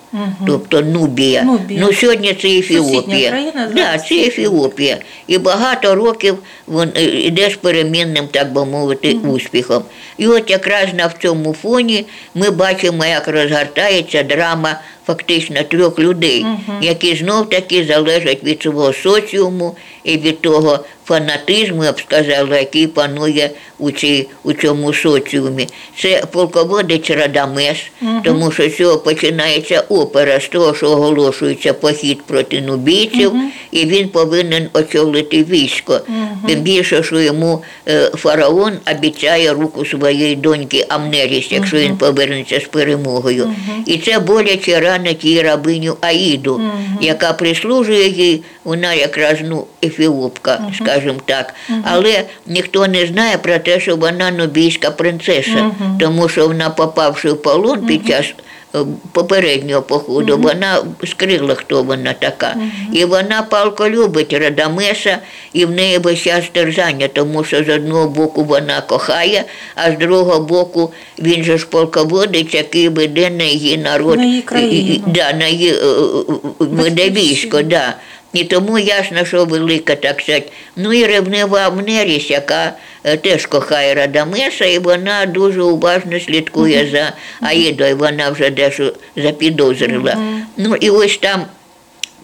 тобто 0.46 0.80
Нубія. 0.80 1.42
Нубія. 1.42 1.80
Ну 1.80 1.92
сьогодні 1.92 2.34
це 2.42 2.48
Ефіопія. 2.48 3.30
Країна, 3.30 3.70
да, 3.74 3.98
це 3.98 4.14
Ефіопія. 4.14 4.98
І 5.26 5.38
багато 5.38 5.94
років 5.94 6.38
вон 6.66 6.88
е, 6.96 7.04
іде 7.04 7.50
з 7.50 7.56
перемінним, 7.56 8.28
так 8.30 8.52
би 8.52 8.64
мовити, 8.64 9.12
успіхом. 9.12 9.82
І 10.18 10.26
от 10.28 10.50
якраз 10.50 10.86
на 10.94 11.12
цьому 11.22 11.52
фоні 11.62 12.06
ми 12.34 12.50
бачимо, 12.50 13.04
як 13.04 13.28
розгортається 13.28 14.22
драма 14.22 14.80
фактично 15.06 15.62
трьох 15.62 15.98
людей, 15.98 16.46
які 16.80 17.16
знов 17.16 17.48
таки 17.48 17.84
залежать 17.84 18.44
від 18.44 18.62
свого 18.62 18.92
соціуму 18.92 19.65
і 20.04 20.18
від 20.18 20.40
того 20.40 20.78
фанатизму, 21.06 21.84
я 21.84 21.92
б 21.92 22.00
сказала, 22.00 22.58
який 22.58 22.86
панує 22.86 23.50
у, 23.78 23.90
цій, 23.90 24.26
у 24.44 24.52
цьому 24.52 24.92
соціумі. 24.92 25.68
Це 25.98 26.22
полководець 26.30 27.10
Радамес, 27.10 27.76
тому 28.24 28.50
що 28.50 28.68
з 28.68 28.76
цього 28.76 28.98
починається 28.98 29.80
опера 29.88 30.40
з 30.40 30.48
того, 30.48 30.74
що 30.74 30.90
оголошується 30.90 31.72
похід 31.72 32.22
проти 32.22 32.60
нубійців, 32.60 33.32
і 33.70 33.86
він 33.86 34.08
повинен 34.08 34.68
очолити 34.72 35.44
військо. 35.44 36.00
Тим 36.46 36.60
більше, 36.60 37.02
що 37.02 37.20
йому 37.20 37.62
е, 37.88 38.10
фараон 38.14 38.72
обіцяє 38.90 39.52
руку 39.52 39.84
своєї 39.84 40.36
доньки 40.36 40.86
Амнеріс, 40.88 41.52
якщо 41.52 41.76
він 41.76 41.96
повернеться 41.96 42.60
з 42.60 42.64
перемогою. 42.64 43.54
І 43.86 43.98
це 43.98 44.18
боляче 44.18 44.80
ранить 44.80 45.24
її 45.24 45.42
рабиню 45.42 45.96
Аїду, 46.00 46.60
яка 47.00 47.32
прислужує 47.32 48.08
їй, 48.08 48.42
вона 48.64 48.94
якраз 48.94 49.38
ну, 49.42 49.66
ефіопка, 49.82 50.60
скажімо 50.76 50.95
так. 51.24 51.54
Але 51.84 52.24
ніхто 52.46 52.86
не 52.86 53.06
знає 53.06 53.38
про 53.38 53.58
те, 53.58 53.80
що 53.80 53.96
вона 53.96 54.30
нубійська 54.30 54.90
принцеса, 54.90 55.70
тому 56.00 56.28
що 56.28 56.48
вона, 56.48 56.70
попавши 56.70 57.30
в 57.30 57.42
полон 57.42 57.86
під 57.86 58.06
час 58.06 58.26
е, 58.74 58.78
попереднього 59.12 59.82
походу, 59.82 60.38
вона 60.38 60.78
скрила, 61.06 61.54
хто 61.54 61.82
вона 61.82 62.12
така. 62.12 62.56
І 62.92 63.04
вона 63.04 63.42
палко 63.42 63.88
любить 63.88 64.32
Радамеса, 64.32 65.18
і 65.52 65.64
в 65.64 65.70
неї 65.70 65.98
весь 65.98 66.18
час 66.22 66.44
терзання, 66.52 67.08
тому 67.08 67.44
що 67.44 67.64
з 67.64 67.68
одного 67.68 68.08
боку 68.08 68.44
вона 68.44 68.80
кохає, 68.80 69.44
а 69.74 69.92
з 69.92 69.98
другого 69.98 70.40
боку 70.40 70.92
він 71.18 71.44
же 71.44 71.58
ж 71.58 71.66
полководець, 71.66 72.54
який 72.54 72.88
веде 72.88 73.30
на 73.30 73.44
її 73.44 73.78
народ. 73.78 74.16
На 74.18 74.24
її 74.24 74.42
країну. 74.42 74.94
і- 74.94 75.02
да, 75.06 75.32
на 75.32 75.46
її 75.46 75.70
е, 75.70 75.74
е, 75.74 76.22
веде 76.58 77.10
військо. 77.10 77.62
Да. 77.62 77.94
І 78.36 78.44
тому 78.44 78.78
ясно, 78.78 79.24
що 79.24 79.44
велика, 79.44 79.94
так 79.94 80.20
сказати, 80.20 80.52
ну 80.76 80.92
і 80.92 81.06
ревнива 81.06 81.58
Амнеріс, 81.60 82.30
яка 82.30 82.72
е, 83.04 83.16
теж 83.16 83.46
кохає 83.46 83.94
Радамеса, 83.94 84.64
і 84.64 84.78
вона 84.78 85.26
дуже 85.26 85.62
уважно 85.62 86.20
слідкує 86.20 86.88
за 86.92 87.12
Аїдою, 87.48 87.96
вона 87.96 88.30
вже 88.30 88.50
дещо 88.50 88.92
запідозрила. 89.16 90.16
Ну 90.56 90.76
і 90.76 90.90
ось 90.90 91.16
там 91.18 91.44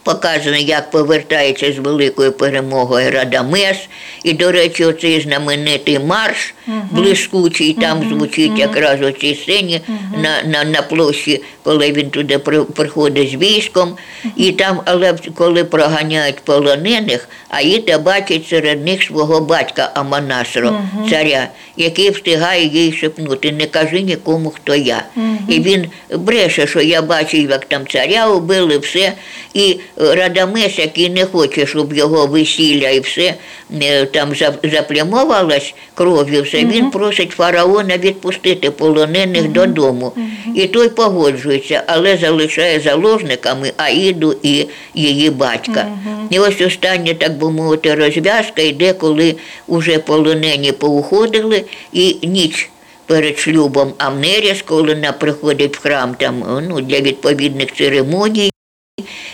показано, 0.03 0.57
як 0.57 0.91
повертається 0.91 1.73
з 1.73 1.79
великою 1.79 2.33
перемогою 2.33 3.11
Радамес. 3.11 3.77
І, 4.25 4.33
до 4.33 4.53
речі, 4.53 4.85
оцей 4.85 5.21
знаменитий 5.21 5.99
марш 5.99 6.55
блискучий, 6.91 7.73
там 7.81 8.09
звучить 8.09 8.59
якраз 8.59 9.01
у 9.03 9.11
цій 9.11 9.35
сцені 9.35 9.81
на, 10.23 10.43
на, 10.43 10.65
на 10.65 10.83
площі, 10.83 11.43
коли 11.63 11.93
він 11.93 12.11
туди 12.11 12.39
при- 12.39 12.65
приходить 12.65 13.31
з 13.31 13.35
військом. 13.35 13.97
І 14.37 14.53
там, 14.53 14.81
але 14.85 15.15
коли 15.35 15.65
проганяють 15.65 16.37
полонених, 16.45 17.29
Аїда 17.49 17.99
бачить 17.99 18.49
серед 18.49 18.85
них 18.85 19.03
свого 19.03 19.41
батька 19.41 19.91
Аманасро, 19.95 20.81
царя, 21.11 21.49
який 21.77 22.11
встигає 22.11 22.67
їй 22.67 22.93
шепнути, 22.93 23.53
не 23.53 23.67
кажи 23.67 24.01
нікому, 24.01 24.51
хто 24.51 24.75
я. 24.75 25.05
І 25.49 25.61
він 25.61 25.87
бреше, 26.19 26.67
що 26.67 26.81
я 26.81 27.03
бачив, 27.03 27.51
як 27.51 27.65
там 27.65 27.87
царя 27.87 28.29
убили, 28.29 28.79
все. 28.79 29.13
І 29.55 29.81
Радамес, 29.97 30.79
який 30.79 31.11
не 31.11 31.25
хоче, 31.27 31.67
щоб 31.67 31.93
його 31.93 32.27
весілля 32.27 32.89
і 32.89 33.01
все 33.01 33.35
е, 33.83 34.07
там 34.07 34.35
за- 34.35 34.55
заплямовалось 34.73 35.75
кров'ю, 35.95 36.43
все, 36.43 36.59
він 36.65 36.91
просить 36.91 37.31
фараона 37.31 37.99
відпустити 37.99 38.71
полонених 38.71 39.49
додому. 39.49 40.13
І 40.55 40.67
той 40.67 40.89
погоджується, 40.89 41.83
але 41.87 42.17
залишає 42.17 42.81
заложниками 42.81 43.73
Аїду 43.77 44.37
і 44.43 44.67
її 44.95 45.31
батька. 45.31 45.87
І 46.31 46.39
ось 46.39 46.61
остання, 46.61 47.15
так 47.15 47.39
би 47.39 47.51
мовити, 47.51 47.95
розв'язка 47.95 48.63
йде, 48.63 48.93
коли 48.93 49.35
уже 49.69 49.99
полонені 49.99 50.73
поуходили, 50.73 51.65
і 51.93 52.17
ніч 52.23 52.71
перед 53.07 53.39
шлюбом 53.39 53.93
Амнеріс, 53.99 54.63
коли 54.63 54.83
вона 54.95 55.13
приходить 55.13 55.77
в 55.77 55.81
храм 55.81 56.15
там, 56.15 56.45
ну, 56.69 56.81
для 56.81 57.01
відповідних 57.01 57.75
церемоній. 57.75 58.52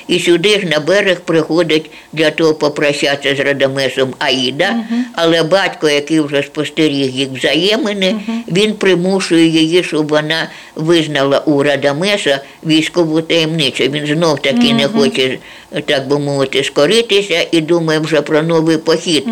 І 0.08 0.18
сюди 0.20 0.60
ж 0.60 0.66
на 0.66 0.80
берег 0.80 1.20
приходить 1.20 1.90
для 2.12 2.30
того 2.30 2.54
попрощатися 2.54 3.36
з 3.36 3.40
Радамесом 3.40 4.14
Аїда, 4.18 4.76
але 5.12 5.42
батько, 5.42 5.88
який 5.88 6.20
вже 6.20 6.42
спостеріг 6.42 7.10
їх 7.10 7.28
взаємини, 7.28 8.14
він 8.48 8.74
примушує 8.74 9.46
її, 9.46 9.84
щоб 9.84 10.08
вона 10.08 10.48
визнала 10.74 11.38
у 11.38 11.62
Радамеса 11.62 12.40
військову 12.66 13.20
таємницю. 13.20 13.84
Він 13.84 14.06
знов 14.06 14.42
таки 14.42 14.72
не 14.74 14.88
хоче, 14.88 15.38
так 15.86 16.08
би 16.08 16.18
мовити, 16.18 16.64
скоритися 16.64 17.46
і 17.52 17.60
думає 17.60 17.98
вже 17.98 18.22
про 18.22 18.42
новий 18.42 18.76
похід. 18.76 19.24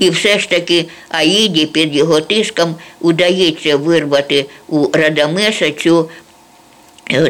І 0.00 0.10
все 0.10 0.38
ж 0.38 0.48
таки 0.48 0.84
Аїді 1.08 1.66
під 1.66 1.96
його 1.96 2.20
тиском 2.20 2.74
удається 3.00 3.76
вирвати 3.76 4.46
у 4.68 4.86
Радамеса 4.92 5.70
цю 5.70 6.08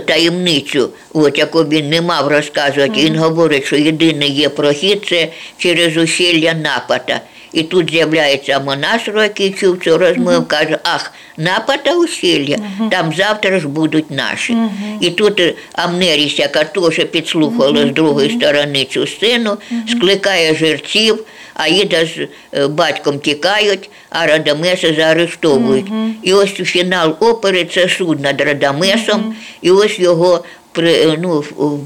таємницю, 0.07 0.91
от, 1.13 1.39
яку 1.39 1.63
він 1.63 1.89
не 1.89 2.01
мав 2.01 2.29
розказувати. 2.29 3.01
Він 3.01 3.17
говорить, 3.19 3.67
що 3.67 3.77
єдиний 3.77 4.31
є 4.31 4.49
прохід 4.49 5.07
це 5.09 5.29
через 5.59 5.97
ущілля 5.97 6.55
напата. 6.55 7.21
І 7.55 7.63
тут 7.63 7.91
з'являється 7.91 8.61
Монашро, 8.61 9.23
який 9.23 9.51
чув 9.51 9.85
цю 9.85 9.99
розмову, 9.99 10.43
каже, 10.43 10.79
ах, 10.83 11.13
напата 11.37 11.97
ущілля, 11.97 12.57
там 12.91 13.13
завтра 13.17 13.61
ж 13.61 13.69
будуть 13.69 14.11
наші. 14.11 14.57
І 15.01 15.11
тут 15.11 15.41
е, 15.41 15.55
Амнеріс, 15.73 16.39
яка 16.39 16.65
теж 16.65 17.05
підслухала 17.05 17.87
з 17.87 17.91
другої 17.91 18.31
сторони 18.31 18.85
цю 18.85 19.07
сцену, 19.07 19.57
скликає 19.89 20.55
жерців, 20.55 21.25
Аїда 21.55 22.07
з 22.07 22.29
е, 22.53 22.67
батьком 22.67 23.19
тікають, 23.19 23.91
а 24.11 24.27
Радамеса 24.27 24.95
заарештовують. 24.95 25.87
І 26.23 26.33
ось 26.33 26.53
фінал 26.53 27.17
опери 27.21 27.65
це 27.65 27.89
суд 27.89 28.21
над 28.21 28.41
Радамесом, 28.41 29.37
і 29.63 29.71
ось 29.71 29.99
його 29.99 30.45
при, 30.73 31.19
ну, 31.23 31.45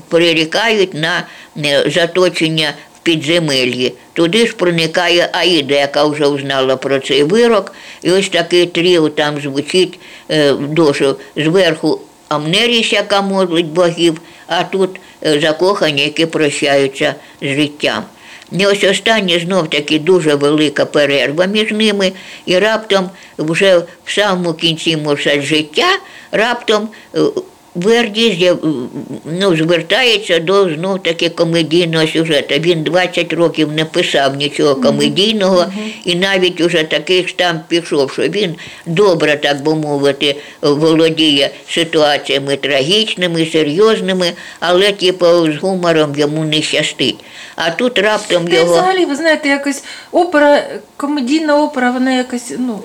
прирікають 0.09 0.95
на 0.95 1.27
е, 1.65 1.91
заточення 1.91 2.73
в 2.97 2.99
підземеллі. 2.99 3.93
Туди 4.13 4.47
ж 4.47 4.57
проникає 4.57 5.31
Аїда, 5.33 5.75
яка 5.75 6.05
вже 6.05 6.27
узнала 6.27 6.77
про 6.77 6.99
цей 6.99 7.23
вирок. 7.23 7.75
І 8.03 8.11
ось 8.13 8.29
такий 8.29 8.67
тріо 8.67 9.09
там 9.09 9.41
звучить 9.41 9.99
е, 10.31 10.53
дуже 10.53 11.15
зверху 11.37 12.01
Амнеріс, 12.29 12.93
яка 12.93 13.23
молить 13.23 13.67
богів, 13.67 14.21
а 14.47 14.65
тут 14.65 15.01
е, 15.27 15.41
закохані, 15.41 16.03
які 16.03 16.27
прощаються 16.27 17.15
з 17.43 17.47
життям. 17.47 18.05
І 18.53 18.67
ось 18.67 18.85
останні 18.85 19.39
знов 19.39 19.71
таки 19.71 19.99
дуже 19.99 20.35
велика 20.35 20.85
перерва 20.85 21.47
між 21.47 21.71
ними, 21.71 22.13
і 22.47 22.59
раптом 22.59 23.11
вже 23.39 23.79
в 24.05 24.13
самому 24.13 24.55
кінці 24.55 24.97
може 24.97 25.43
життя, 25.43 25.99
раптом 26.33 26.89
е, 27.15 27.19
Верді 27.79 28.53
ну, 29.25 29.57
звертається 29.57 30.39
до 30.39 30.75
знов 30.75 31.03
таки 31.03 31.29
комедійного 31.29 32.07
сюжету. 32.07 32.55
Він 32.55 32.83
20 32.83 33.33
років 33.33 33.73
не 33.73 33.85
писав 33.85 34.37
нічого 34.37 34.75
комедійного, 34.75 35.67
і 36.05 36.15
навіть 36.15 36.61
уже 36.61 36.83
такий 36.83 37.27
штамп 37.29 37.63
пішов, 37.69 38.13
що 38.13 38.23
він 38.23 38.55
добре, 38.87 39.37
так 39.37 39.63
би 39.63 39.75
мовити, 39.75 40.37
володіє 40.63 41.51
ситуаціями 41.69 42.57
трагічними, 42.57 43.47
серйозними, 43.47 44.33
але 44.61 44.93
типу 44.93 45.27
з 45.27 45.57
гумором 45.57 46.15
йому 46.17 46.45
не 46.45 46.63
щастить. 46.63 47.19
А 47.57 47.71
тут 47.71 47.99
раптом 47.99 48.47
Та 48.47 48.57
його. 48.57 48.73
взагалі, 48.73 49.05
ви 49.05 49.17
знаєте, 49.17 49.49
якось 49.49 49.85
опера, 50.13 50.65
комедійна 50.97 51.63
опера, 51.63 51.91
вона 51.91 52.13
якось 52.17 52.53
ну, 52.59 52.81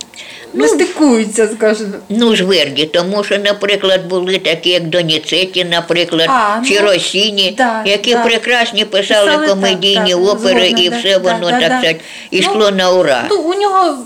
не 0.54 0.68
стикуються, 0.68 1.50
скажімо. 1.58 1.90
Ну, 2.10 2.36
жверді, 2.36 2.86
тому 2.86 3.24
що, 3.24 3.38
наприклад, 3.38 4.08
були 4.08 4.38
такі, 4.38 4.70
як 4.70 4.88
Доніцеті, 4.88 5.66
наприклад, 5.66 6.30
А, 6.30 6.58
ну, 6.60 6.68
чи 6.68 6.80
Росіні, 6.80 7.54
да, 7.58 7.84
які 7.86 8.14
да. 8.14 8.24
прекрасні 8.24 8.86
писали, 8.86 9.26
Писали, 9.26 9.48
так, 9.48 9.56
комедійні 9.56 10.12
так, 10.12 10.20
опери, 10.20 10.60
згодна, 10.60 10.84
і 10.84 10.90
да, 10.90 10.98
все 10.98 11.20
да, 11.20 11.34
воно, 11.34 11.52
да, 11.52 11.60
так 11.60 11.70
да. 11.70 11.78
сказати, 11.80 12.00
Ну, 12.32 12.40
йшло 12.40 12.72
на 12.72 12.92
ура. 12.92 13.24
Ну, 13.30 13.38
у 13.38 13.54
нього 13.54 13.98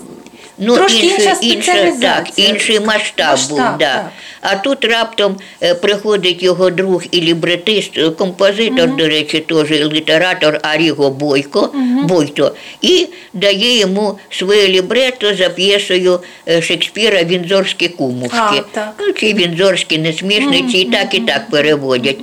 Ну, 0.58 0.76
Трошки 0.76 1.06
інша 1.40 1.92
так, 2.00 2.26
інший 2.36 2.80
масштаб, 2.80 3.26
Масштаб, 3.30 3.48
був. 3.48 3.78
Да. 3.78 4.10
А 4.40 4.56
тут 4.56 4.84
раптом 4.84 5.36
е, 5.62 5.74
приходить 5.74 6.42
його 6.42 6.70
друг 6.70 7.02
і 7.10 7.20
лібретист, 7.20 7.98
е, 7.98 8.10
композитор, 8.10 8.96
до 8.96 9.08
речі, 9.08 9.40
теж 9.40 9.70
літератор 9.70 10.60
Аріго 10.62 11.10
Бойко, 11.10 11.74
Бойто, 12.02 12.54
і 12.82 13.06
дає 13.32 13.78
йому 13.78 14.18
своє 14.30 14.68
лібрето 14.68 15.34
за 15.34 15.48
п'єсою 15.48 16.20
е, 16.48 16.62
Шекспіра 16.62 17.22
Вінзорські 17.24 17.88
кумушки. 17.88 18.38
А, 18.38 18.60
так. 18.72 18.94
Ну, 19.00 19.12
чи 19.12 19.34
Вінзорські 19.34 19.98
насмішниці, 19.98 20.78
і 20.78 20.84
так 20.84 21.14
і 21.14 21.20
так 21.20 21.50
переводять. 21.50 22.18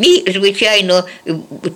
І, 0.00 0.32
звичайно, 0.32 1.04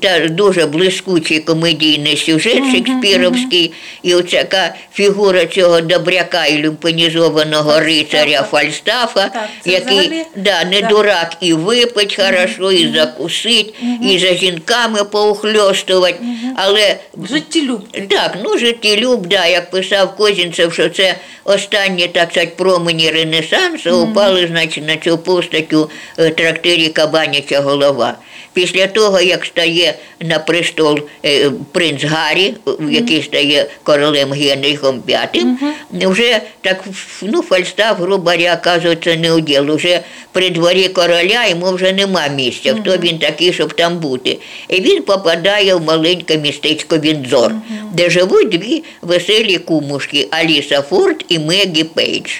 та 0.01 0.29
дуже 0.29 0.67
блискучий 0.67 1.41
комедійний 1.41 2.17
сюжет 2.17 2.63
шекспіровський, 2.73 3.73
і 4.03 4.15
оцяка 4.15 4.75
фігура 4.95 5.47
цього 5.47 5.81
добряка 5.81 6.47
і 6.47 6.59
люмпенізованого 6.59 7.81
рицаря 7.81 8.43
Фальстафа, 8.51 9.31
який 9.65 10.25
да, 10.37 10.65
не 10.65 10.81
дурак 10.81 11.37
і 11.41 11.53
випить 11.53 12.17
хорошо, 12.17 12.73
і 12.73 12.93
закусить, 12.93 13.75
і 14.03 14.19
за 14.19 14.35
жінками 14.35 15.05
поухльостувати, 15.05 16.19
але 16.57 16.97
Життєлюб. 17.31 17.89
так, 18.11 18.39
ну 18.45 18.59
життєлюб, 18.59 19.27
да, 19.27 19.47
як 19.47 19.71
писав 19.71 20.17
Козінцев, 20.17 20.73
що 20.73 20.89
це 20.89 21.17
останні, 21.45 22.09
так 22.09 22.31
сказати, 22.31 22.53
промені 22.57 23.11
Ренесансу 23.11 23.99
упали, 24.03 24.47
значить, 24.47 24.87
на 24.87 24.97
цю 24.97 25.19
постать 25.19 25.73
у 25.73 25.91
е, 26.19 26.31
трактирі 26.31 26.89
Кабаняча 26.89 27.61
голова. 27.61 28.14
Після 28.53 28.87
того, 28.87 29.21
як 29.21 29.45
стає 29.45 29.95
на 30.21 30.39
престол 30.39 31.01
е, 31.25 31.51
принц 31.73 32.05
Гаррі, 32.05 32.55
який 32.91 33.23
стає 33.23 33.67
королем 33.83 34.33
Генріхом 34.33 35.03
V, 35.09 36.09
вже 36.09 36.41
так 36.61 36.85
ну, 37.23 37.43
Фальстаф, 37.43 37.99
грубо 37.99 38.31
говоря, 38.31 38.59
оказується 38.61 39.17
не 39.17 39.33
у 39.33 39.41
дел. 39.41 39.71
Уже 39.71 40.01
при 40.33 40.51
дворі 40.51 40.89
короля 40.89 41.47
йому 41.47 41.73
вже 41.73 41.93
нема 41.93 42.29
місця. 42.29 42.75
Хто 42.81 42.97
він 42.97 43.19
такий, 43.19 43.53
щоб 43.53 43.73
там 43.73 43.99
бути? 43.99 44.39
І 44.69 44.81
він 44.81 45.03
попадає 45.03 45.75
в 45.75 45.83
маленьке 45.83 46.39
містечко 46.39 46.99
Віндзор, 46.99 47.53
де 47.93 48.11
живуть 48.11 48.49
дві 48.49 48.85
веселі 49.03 49.59
кумушки 49.59 50.29
Аліса 50.31 50.83
Форд 50.83 51.25
і 51.29 51.39
Мегі 51.39 51.85
Пейдж. 51.85 52.31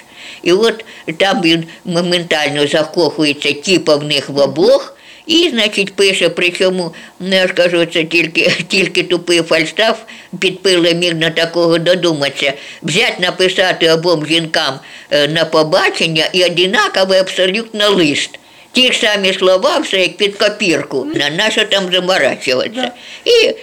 І 0.43 0.51
от 0.51 0.85
там 1.17 1.41
він 1.41 1.63
моментально 1.85 2.67
закохується 2.67 3.53
типа 3.53 3.95
в 3.95 4.03
них 4.03 4.29
в 4.29 4.37
обох. 4.37 4.94
І, 5.27 5.49
значить, 5.49 5.93
пише, 5.93 6.29
причому, 6.29 6.93
ну, 7.19 7.35
я 7.35 7.47
ж 7.47 7.53
кажу, 7.53 7.85
це 7.85 8.03
тільки, 8.03 8.51
тільки 8.67 9.03
тупий 9.03 9.41
фальстаф 9.41 9.97
підпилий 10.39 10.93
міг 10.93 11.15
на 11.15 11.29
такого 11.29 11.77
додуматися. 11.77 12.53
Взять 12.83 13.19
написати 13.19 13.91
обом 13.91 14.27
жінкам 14.27 14.79
е, 15.11 15.27
на 15.27 15.45
побачення 15.45 16.25
і 16.33 16.45
одинаковий 16.45 17.19
абсолютно 17.19 17.89
лист. 17.89 18.39
Ті 18.75 18.91
ж 18.91 18.99
самі 18.99 19.33
слова, 19.33 19.77
все 19.79 20.01
як 20.01 20.17
під 20.17 20.35
копірку. 20.35 21.07
На 21.15 21.29
нащо 21.29 21.65
там 21.65 21.83
заморачуватися? 21.93 22.91
І 23.25 23.55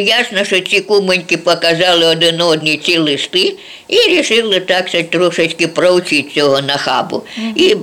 ясно, 0.00 0.44
що 0.44 0.60
ці 0.60 0.80
кумоньки 0.80 1.36
показали 1.36 2.06
один 2.06 2.40
одній 2.40 2.76
ці 2.76 2.98
листи 2.98 3.54
і 3.88 3.96
рішили 3.96 4.60
так 4.60 4.90
трошечки 5.10 5.68
проучити 5.68 6.30
цього 6.34 6.60
нахабу. 6.60 7.22
І 7.56 7.76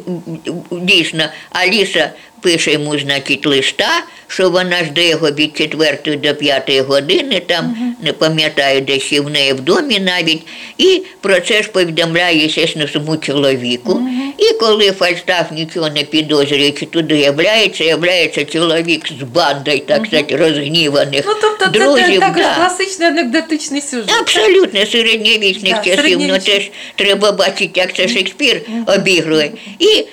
дійсно 0.72 1.24
Аліса 1.50 2.12
пише 2.42 2.72
йому, 2.72 3.00
значить, 3.00 3.46
листа, 3.46 4.04
що 4.32 4.50
вона 4.50 4.84
жде 4.86 5.08
його 5.10 5.32
від 5.32 5.58
4 5.58 6.16
до 6.18 6.36
5 6.36 6.72
години, 6.88 7.42
там 7.48 7.96
не 8.04 8.14
пам'ятаю, 8.14 8.82
де 8.82 9.00
ще 9.00 9.22
в 9.22 9.30
неї 9.30 9.54
в 9.54 9.62
домі 9.62 10.00
навіть. 10.00 10.42
І 10.78 11.02
про 11.22 11.40
це 11.40 11.64
ж 11.64 11.70
повідомляє, 11.70 12.50
звісно, 12.50 12.88
своєму 12.88 13.18
чоловіку. 13.18 14.02
І 14.38 14.54
коли 14.54 14.92
Фальстаф 14.92 15.52
нічого 15.52 15.90
не 15.90 16.04
підозрює, 16.04 16.72
чи 16.72 16.86
туди 16.86 17.18
являється, 17.18 17.84
являється 17.84 18.46
чоловік 18.46 19.06
з 19.20 19.24
бандою, 19.24 19.80
так 19.80 20.06
сказати, 20.06 20.36
розгніваних 20.36 21.24
Ну, 21.28 21.34
тобто, 21.42 21.66
це 21.66 21.72
друзів. 21.72 22.20
також 22.20 22.42
да. 22.42 22.56
класичний 22.56 23.08
анекдотичний 23.08 23.82
сюжет. 23.82 24.12
Абсолютно 24.22 24.86
середньовічних 24.86 25.74
Так, 25.74 25.84
часів. 25.86 25.98
Ну 26.00 26.04
середньовічних. 26.04 26.44
теж 26.56 26.72
треба 26.96 27.32
бачити, 27.32 27.70
як 27.80 27.96
це 27.96 28.08
Шекспір 28.08 28.62
обігрує. 28.98 29.52
І 29.80 30.06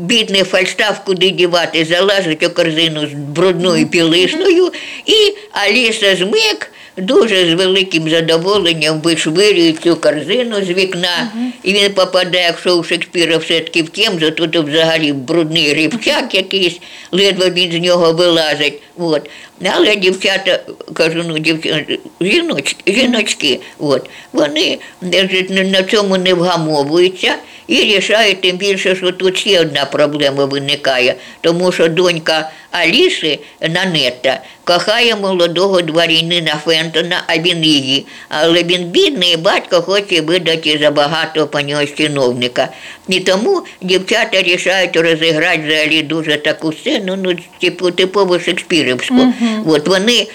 бідний 0.00 0.42
Фальстаф, 0.44 0.98
куди 1.06 1.30
дівати, 1.30 1.84
залазить 1.84 2.42
у 2.46 2.50
корзину 2.50 3.06
з 3.06 3.10
брудною 3.52 3.86
білизною, 3.86 4.72
і 5.06 5.14
Аліса 5.52 6.16
Змик 6.16 6.72
дуже 6.96 7.50
з 7.50 7.54
великим 7.54 8.10
задоволенням 8.10 9.00
вишвирює 9.00 9.72
цю 9.72 9.96
корзину 9.96 10.64
з 10.64 10.68
вікна. 10.68 11.30
І 11.62 11.72
він 11.72 11.92
попадає, 11.92 12.44
якщо 12.44 12.76
у 12.76 12.84
Шекспіра 12.84 13.36
все-таки 13.36 13.82
в 13.82 13.88
Темзу, 13.88 14.30
то 14.30 14.46
тут 14.46 14.68
взагалі 14.68 15.12
брудний 15.12 15.74
рівчак 15.74 16.34
якийсь, 16.34 16.80
ледве 17.12 17.50
він 17.50 17.72
з 17.72 17.78
нього 17.78 18.12
вилазить. 18.12 18.82
От. 18.98 19.30
Але 19.74 19.96
дівчата, 19.96 20.60
кажу, 20.92 21.24
ну 21.28 21.38
дівчата, 21.38 21.84
жіночки, 22.20 22.92
жіночки, 22.92 23.60
от, 23.78 24.10
вони 24.32 24.78
на 25.50 25.82
цьому 25.82 26.16
не 26.16 26.34
вгамовуються 26.34 27.34
і 27.70 27.74
рішають 27.74 28.40
тим 28.40 28.56
більше, 28.56 28.96
що 28.96 29.12
тут 29.12 29.38
ще 29.38 29.60
одна 29.60 29.84
проблема 29.84 30.44
виникає, 30.44 31.14
тому 31.40 31.72
що 31.72 31.88
донька 31.88 32.50
Аліси 32.70 33.38
Нанетта 33.60 34.40
кохає 34.64 35.16
молодого 35.16 35.82
дворянина 35.82 36.60
Фентона, 36.64 37.22
а 37.26 37.38
він 37.38 37.64
її. 37.64 38.06
Але 38.28 38.62
він 38.62 38.84
бідний, 38.84 39.32
і 39.32 39.36
батько 39.36 39.82
хоче 39.82 40.20
видати 40.20 40.78
за 40.82 40.90
багатого 40.90 41.46
по 41.46 41.60
нього 41.60 41.86
чиновника. 41.86 42.68
І 43.08 43.20
тому 43.20 43.62
дівчата 43.80 44.42
рішають 44.42 44.96
розіграти 44.96 45.62
взагалі 45.66 46.02
дуже 46.02 46.36
таку 46.36 46.72
сцену, 46.72 47.16
ну, 47.16 47.36
типу, 47.60 47.90
типово 47.90 48.40
шекспірівську. 48.40 49.34
От 49.66 49.88
вони 49.88 50.26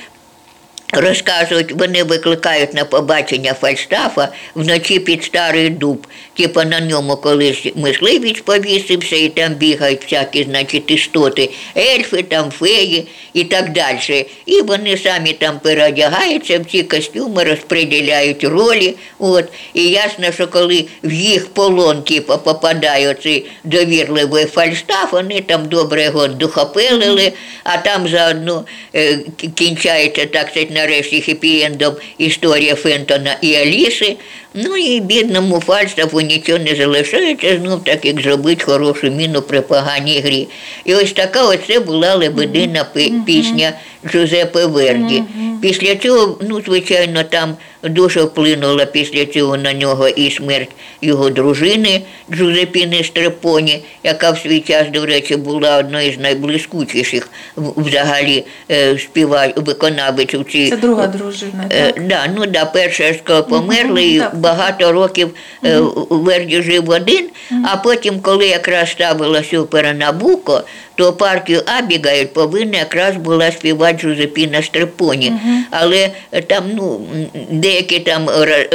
Розказують, 0.93 1.71
вони 1.71 2.03
викликають 2.03 2.73
на 2.73 2.85
побачення 2.85 3.53
Фальстафа 3.53 4.29
вночі 4.55 4.99
під 4.99 5.23
старий 5.23 5.69
дуб. 5.69 6.07
Типа 6.37 6.65
на 6.65 6.79
ньому 6.79 7.15
колись 7.15 7.67
мисливець 7.75 8.41
повісився, 8.41 9.15
і 9.15 9.29
там 9.29 9.53
бігають 9.53 10.03
всякі, 10.03 10.43
значить, 10.43 10.91
істоти, 10.91 11.49
ельфи, 11.77 12.23
там 12.23 12.51
феї 12.51 13.07
і 13.33 13.43
так 13.43 13.71
далі. 13.71 14.25
І 14.45 14.61
вони 14.61 14.97
самі 14.97 15.33
там 15.33 15.59
переодягаються 15.59 16.59
в 16.59 16.65
ці 16.65 16.83
костюми, 16.83 17.43
розподіляють 17.43 18.43
ролі. 18.43 18.95
От. 19.19 19.45
І 19.73 19.83
ясно, 19.89 20.31
що 20.31 20.47
коли 20.47 20.85
в 21.03 21.13
їх 21.13 21.47
полон 21.47 22.03
типу, 22.03 22.37
попадає 22.37 23.13
цей 23.23 23.45
довірливий 23.63 24.45
Фальстаф, 24.45 25.11
вони 25.11 25.41
там 25.41 25.65
добре 25.65 26.03
його 26.03 26.27
духопелили, 26.27 27.33
а 27.63 27.77
там 27.77 28.07
заодно 28.07 28.65
е, 28.95 29.19
кінчається, 29.55 30.25
так 30.25 30.49
сказати, 30.49 30.73
нарешті 30.73 31.23
хеппі-ендом 31.27 31.93
історія 32.17 32.75
Фентона 32.75 33.37
і 33.41 33.55
Аліси. 33.55 34.17
Ну 34.57 34.77
і 34.77 34.99
бідному 34.99 35.59
Фальстафу 35.59 36.21
нічого 36.21 36.59
не 36.59 36.75
залишається, 36.75 37.59
знов 37.59 37.83
так 37.83 38.05
як 38.05 38.21
зробити 38.21 38.65
хорошу 38.65 39.11
міну 39.11 39.41
при 39.41 39.61
поганій 39.61 40.19
грі. 40.19 40.47
І 40.85 40.95
ось 40.95 41.13
така 41.13 41.47
оце 41.47 41.79
була 41.79 42.15
лебедина 42.15 42.85
пісня 43.25 43.73
Джузеппе 44.11 44.65
Верді. 44.65 45.23
Після 45.61 45.95
цього, 45.95 46.37
ну, 46.41 46.61
звичайно, 46.61 47.23
там 47.23 47.55
дуже 47.89 48.23
вплинула 48.23 48.85
після 48.85 49.25
цього 49.25 49.57
на 49.57 49.73
нього 49.73 50.07
і 50.07 50.31
смерть 50.31 50.69
його 51.01 51.29
дружини 51.29 52.01
Джузепіни 52.31 53.03
Стрепоні, 53.03 53.83
яка 54.03 54.31
в 54.31 54.39
свій 54.39 54.59
час, 54.59 54.87
до 54.93 55.05
речі, 55.05 55.35
була 55.35 55.77
одною 55.77 56.13
з 56.13 56.17
найблискучіших 56.17 57.29
взагалі 57.57 58.45
е, 58.71 58.97
співа 58.97 59.47
виконавиць 59.55 60.35
Це 60.69 60.77
друга 60.77 61.07
дружина. 61.07 61.65
Е, 61.69 61.91
Так? 61.91 62.07
да, 62.07 62.27
ну 62.35 62.45
да, 62.45 62.65
перша 62.65 63.13
ж 63.13 63.19
коли 63.23 63.43
померли, 63.43 64.03
і 64.03 64.21
багато 64.33 64.91
років 64.91 65.29
е, 65.65 65.79
Верді 66.09 66.61
жив 66.61 66.89
один, 66.89 67.29
а 67.65 67.77
потім, 67.77 68.19
коли 68.19 68.47
якраз 68.47 68.91
ставилася 68.91 69.59
опера 69.59 69.93
Набуко, 69.93 70.63
то 70.95 71.13
партію 71.13 71.61
Абігайль 71.65 72.25
повинна 72.25 72.77
якраз 72.77 73.15
була 73.15 73.51
співати 73.51 73.97
Жозепіна 73.99 74.63
Стрепоні. 74.63 75.33
Але 75.71 76.09
е, 76.31 76.41
там 76.41 76.63
ну, 76.75 77.01
деякі 77.49 77.99
там 77.99 78.29
е, 78.29 78.67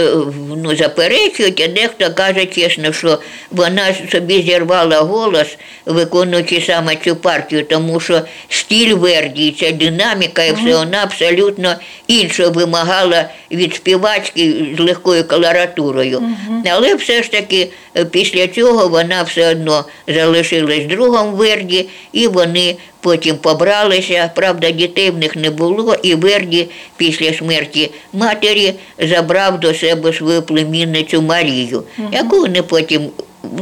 ну, 0.56 0.76
заперечують, 0.76 1.60
а 1.60 1.68
дехто 1.68 2.14
каже 2.14 2.46
чесно, 2.46 2.92
що 2.92 3.18
вона 3.50 3.94
собі 4.12 4.42
зірвала 4.42 5.00
голос, 5.00 5.56
виконуючи 5.86 6.62
саме 6.66 6.96
цю 6.96 7.16
партію, 7.16 7.64
тому 7.64 8.00
що 8.00 8.20
стіль 8.48 8.94
Верді, 8.94 9.56
ця 9.60 9.70
динаміка, 9.70 10.44
і 10.44 10.52
все 10.52 10.76
вона 10.76 11.02
абсолютно 11.02 11.74
інше 12.06 12.48
вимагала 12.48 13.24
від 13.50 13.74
співачки 13.74 14.54
з 14.78 14.80
легкою 14.80 15.24
колоратурою. 15.24 16.22
Але 16.70 16.94
все 16.94 17.22
ж 17.22 17.30
таки 17.30 17.68
е, 17.96 18.04
після 18.04 18.46
цього 18.46 18.88
вона 18.88 19.22
все 19.22 19.50
одно 19.50 19.84
залишилась 20.08 20.84
другом 20.84 21.32
Верді 21.32 21.88
і 22.12 22.28
вони 22.28 22.76
потім 23.00 23.36
побралися. 23.36 24.30
Правда, 24.34 24.70
дітей 24.70 25.10
в 25.10 25.18
них 25.18 25.36
не 25.36 25.50
було, 25.50 25.96
і 26.02 26.14
Верді 26.14 26.68
після 26.96 27.34
смерті 27.34 27.90
матері 28.12 28.74
забрав 28.98 29.60
до 29.60 29.74
себе 29.74 30.12
свою 30.12 30.42
племінницю 30.42 31.22
Марію, 31.22 31.82
яку 32.12 32.40
вони 32.40 32.62
потім 32.62 33.10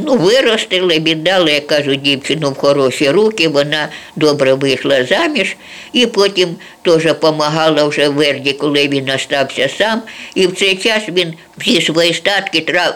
ну, 0.05 0.17
виростили, 0.17 0.99
віддали, 0.99 1.51
як 1.51 1.67
кажуть, 1.67 2.01
дівчину 2.01 2.51
в 2.51 2.55
хороші 2.57 3.09
руки, 3.09 3.47
вона 3.47 3.89
добре 4.15 4.53
вийшла 4.53 5.05
заміж, 5.05 5.57
і 5.93 6.05
потім 6.05 6.55
теж 6.89 7.03
допомагала 7.03 7.83
вже 7.83 8.09
Верді, 8.09 8.53
коли 8.53 8.87
він 8.87 9.09
остався 9.09 9.69
сам. 9.77 10.01
І 10.35 10.47
в 10.47 10.55
цей 10.55 10.75
час 10.75 11.03
він 11.09 11.33
всі 11.57 11.81
свої 11.81 12.13
статки 12.13 12.65
е, 12.69 12.93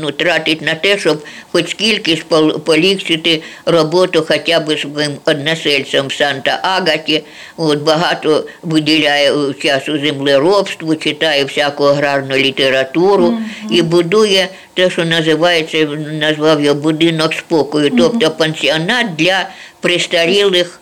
ну, 0.00 0.10
тратить 0.10 0.62
на 0.62 0.74
те, 0.74 0.98
щоб 0.98 1.24
хоч 1.52 1.70
скільки 1.70 2.16
ж 2.16 2.22
пол- 2.28 2.58
полегшити 2.58 3.42
роботу 3.66 4.24
хоча 4.28 4.60
б 4.60 4.78
своїм 4.78 5.12
односельцям 5.24 6.06
в 6.06 6.10
Санта-Агаті. 6.10 7.22
От 7.56 7.78
багато 7.78 8.44
виділяє 8.62 9.32
часу 9.62 9.98
землеробству, 9.98 10.94
читає 10.94 11.44
всяку 11.44 11.84
аграрну 11.84 12.36
літературу 12.36 13.38
і 13.70 13.82
будує 13.82 14.48
те, 14.74 14.90
що 14.90 15.04
називається, 15.04 15.78
назвав 16.20 16.60
його 16.60 16.80
будинок 16.80 17.34
спокою, 17.34 17.90
тобто 17.98 18.30
пансіонат 18.30 19.16
для 19.16 19.48
престарілих 19.80 20.78
е, 20.78 20.81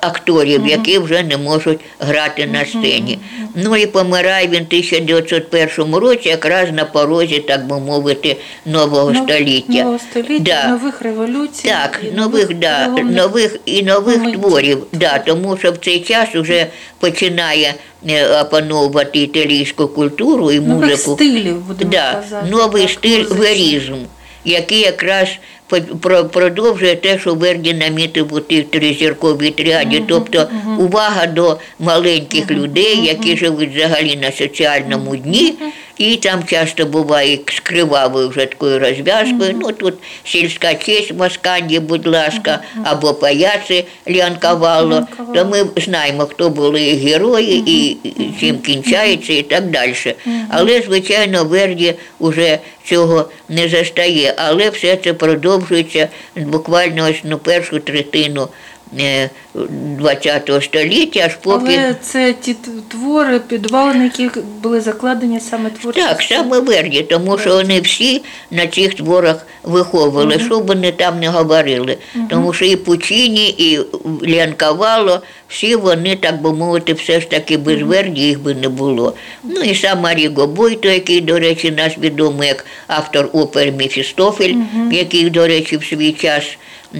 акторів, 0.00 0.66
які 0.66 0.98
вже 0.98 1.22
не 1.22 1.36
можуть 1.36 1.80
грати 2.00 2.46
на 2.46 2.64
сцені. 2.64 3.18
Ну 3.54 3.76
і 3.76 3.86
помирає 3.86 4.46
він 4.48 4.62
в 4.62 4.66
1901 4.66 5.94
році, 5.94 6.28
якраз 6.28 6.70
на 6.72 6.84
порозі, 6.84 7.38
так 7.38 7.66
би 7.66 7.80
мовити, 7.80 8.36
нового 8.66 9.10
Нов- 9.10 9.24
століття. 9.24 9.72
Нового 9.72 9.98
століття, 9.98 10.42
Да. 10.62 10.68
нових 10.68 11.02
революцій. 11.02 11.68
Так, 11.68 12.00
і 12.02 12.10
нових, 12.16 12.54
да, 12.54 12.88
нових 12.88 13.56
і 13.66 13.82
нових 13.82 14.16
моментів. 14.18 14.40
творів, 14.40 14.78
да, 14.92 15.18
тому 15.18 15.56
що 15.56 15.72
в 15.72 15.76
цей 15.76 16.00
час 16.00 16.28
вже 16.34 16.66
починає 16.98 17.74
е, 18.08 18.40
опановувати 18.40 19.18
італійську 19.18 19.88
культуру 19.88 20.52
і 20.52 20.60
Нових 20.60 20.90
музику. 20.90 21.14
стилів, 21.14 21.56
будемо 21.60 21.90
Да, 21.90 22.12
казати. 22.14 22.46
новий 22.50 22.82
так, 22.82 22.90
стиль 22.92 23.24
верізм, 23.24 23.94
який 24.44 24.80
якраз 24.80 25.28
продовжує 26.32 26.96
те, 26.96 27.18
що 27.18 27.34
Верді 27.34 27.74
намітив 27.74 28.34
у 28.34 28.40
тих 28.40 28.70
тризірковій 28.70 29.50
тріаді, 29.50 30.02
тобто 30.08 30.48
увага 30.78 31.26
до 31.26 31.58
маленьких 31.78 32.50
людей, 32.50 33.04
які 33.04 33.36
живуть 33.36 33.76
взагалі 33.76 34.16
на 34.16 34.32
соціальному 34.32 35.16
дні. 35.16 35.54
І 35.98 36.16
там 36.16 36.44
часто 36.44 36.86
буває 36.86 37.38
з 37.46 37.60
кривавою 37.60 38.28
вже 38.28 38.46
такою 38.46 38.78
розв'язкою. 38.78 39.56
Ну 39.60 39.72
тут 39.72 39.94
сільська 40.24 40.74
честь 40.74 41.10
в 41.10 41.16
Масканді, 41.16 41.80
будь 41.80 42.06
ласка, 42.06 42.58
або 42.84 43.14
паяци 43.14 43.84
Лянкавало. 44.08 44.94
Лянкавало. 44.94 45.34
То 45.34 45.44
ми 45.44 45.82
знаємо, 45.82 46.26
хто 46.26 46.50
були 46.50 46.80
герої 46.80 47.70
і 47.70 47.90
і 48.04 48.30
чим 48.40 48.58
кінчається 48.58 49.32
і 49.32 49.42
так 49.42 49.70
далі. 49.70 49.94
Але, 50.50 50.80
звичайно, 50.80 51.44
Верді 51.44 51.94
вже 52.20 52.58
цього 52.84 53.28
не 53.48 53.68
застає. 53.68 54.34
Але 54.36 54.70
все 54.70 54.96
це 54.96 55.12
продовжується 55.12 56.08
буквально 56.36 57.08
ось 57.10 57.20
ну, 57.24 57.38
першу 57.38 57.80
третину 57.80 58.48
ХХ 60.00 60.62
століття, 60.62 61.20
аж 61.26 61.36
поки. 61.36 61.78
Але 61.78 61.94
це 62.02 62.34
ті 62.40 62.56
твори, 62.88 63.40
підвалини, 63.40 64.04
яких 64.04 64.38
були 64.62 64.80
закладені 64.80 65.40
саме 65.40 65.70
творчі. 65.70 66.00
Так, 66.00 66.22
саме 66.22 66.60
Верді, 66.60 67.02
тому 67.02 67.38
що 67.38 67.50
вони 67.50 67.80
всі 67.80 68.22
на 68.50 68.66
цих 68.66 68.94
творах 68.94 69.46
виховували, 69.62 70.38
що 70.38 70.60
б 70.60 70.66
вони 70.66 70.92
там 70.92 71.20
не 71.20 71.28
говорили. 71.28 71.96
Тому 72.30 72.52
що 72.52 72.64
і 72.64 72.76
Пучині, 72.76 73.48
і 73.48 73.80
Лянкавало, 74.28 75.22
всі 75.48 75.76
вони, 75.76 76.16
так 76.16 76.42
би 76.42 76.52
мовити, 76.52 76.92
все 76.92 77.20
ж 77.20 77.28
таки 77.28 77.56
без 77.56 77.82
Верді 77.82 78.20
їх 78.20 78.40
би 78.40 78.54
не 78.54 78.68
було. 78.68 79.14
Ну 79.44 79.60
і 79.60 79.74
сам 79.74 80.00
Маріго 80.00 80.46
Бойто, 80.46 80.88
який, 80.88 81.20
до 81.20 81.38
речі, 81.38 81.70
нас 81.70 81.98
відомий 81.98 82.48
як 82.48 82.66
автор 82.86 83.28
опери 83.32 83.72
Мефістофель, 83.72 84.54
який, 84.92 85.30
до 85.30 85.46
речі, 85.46 85.76
в 85.76 85.84
свій 85.84 86.12
час 86.12 86.44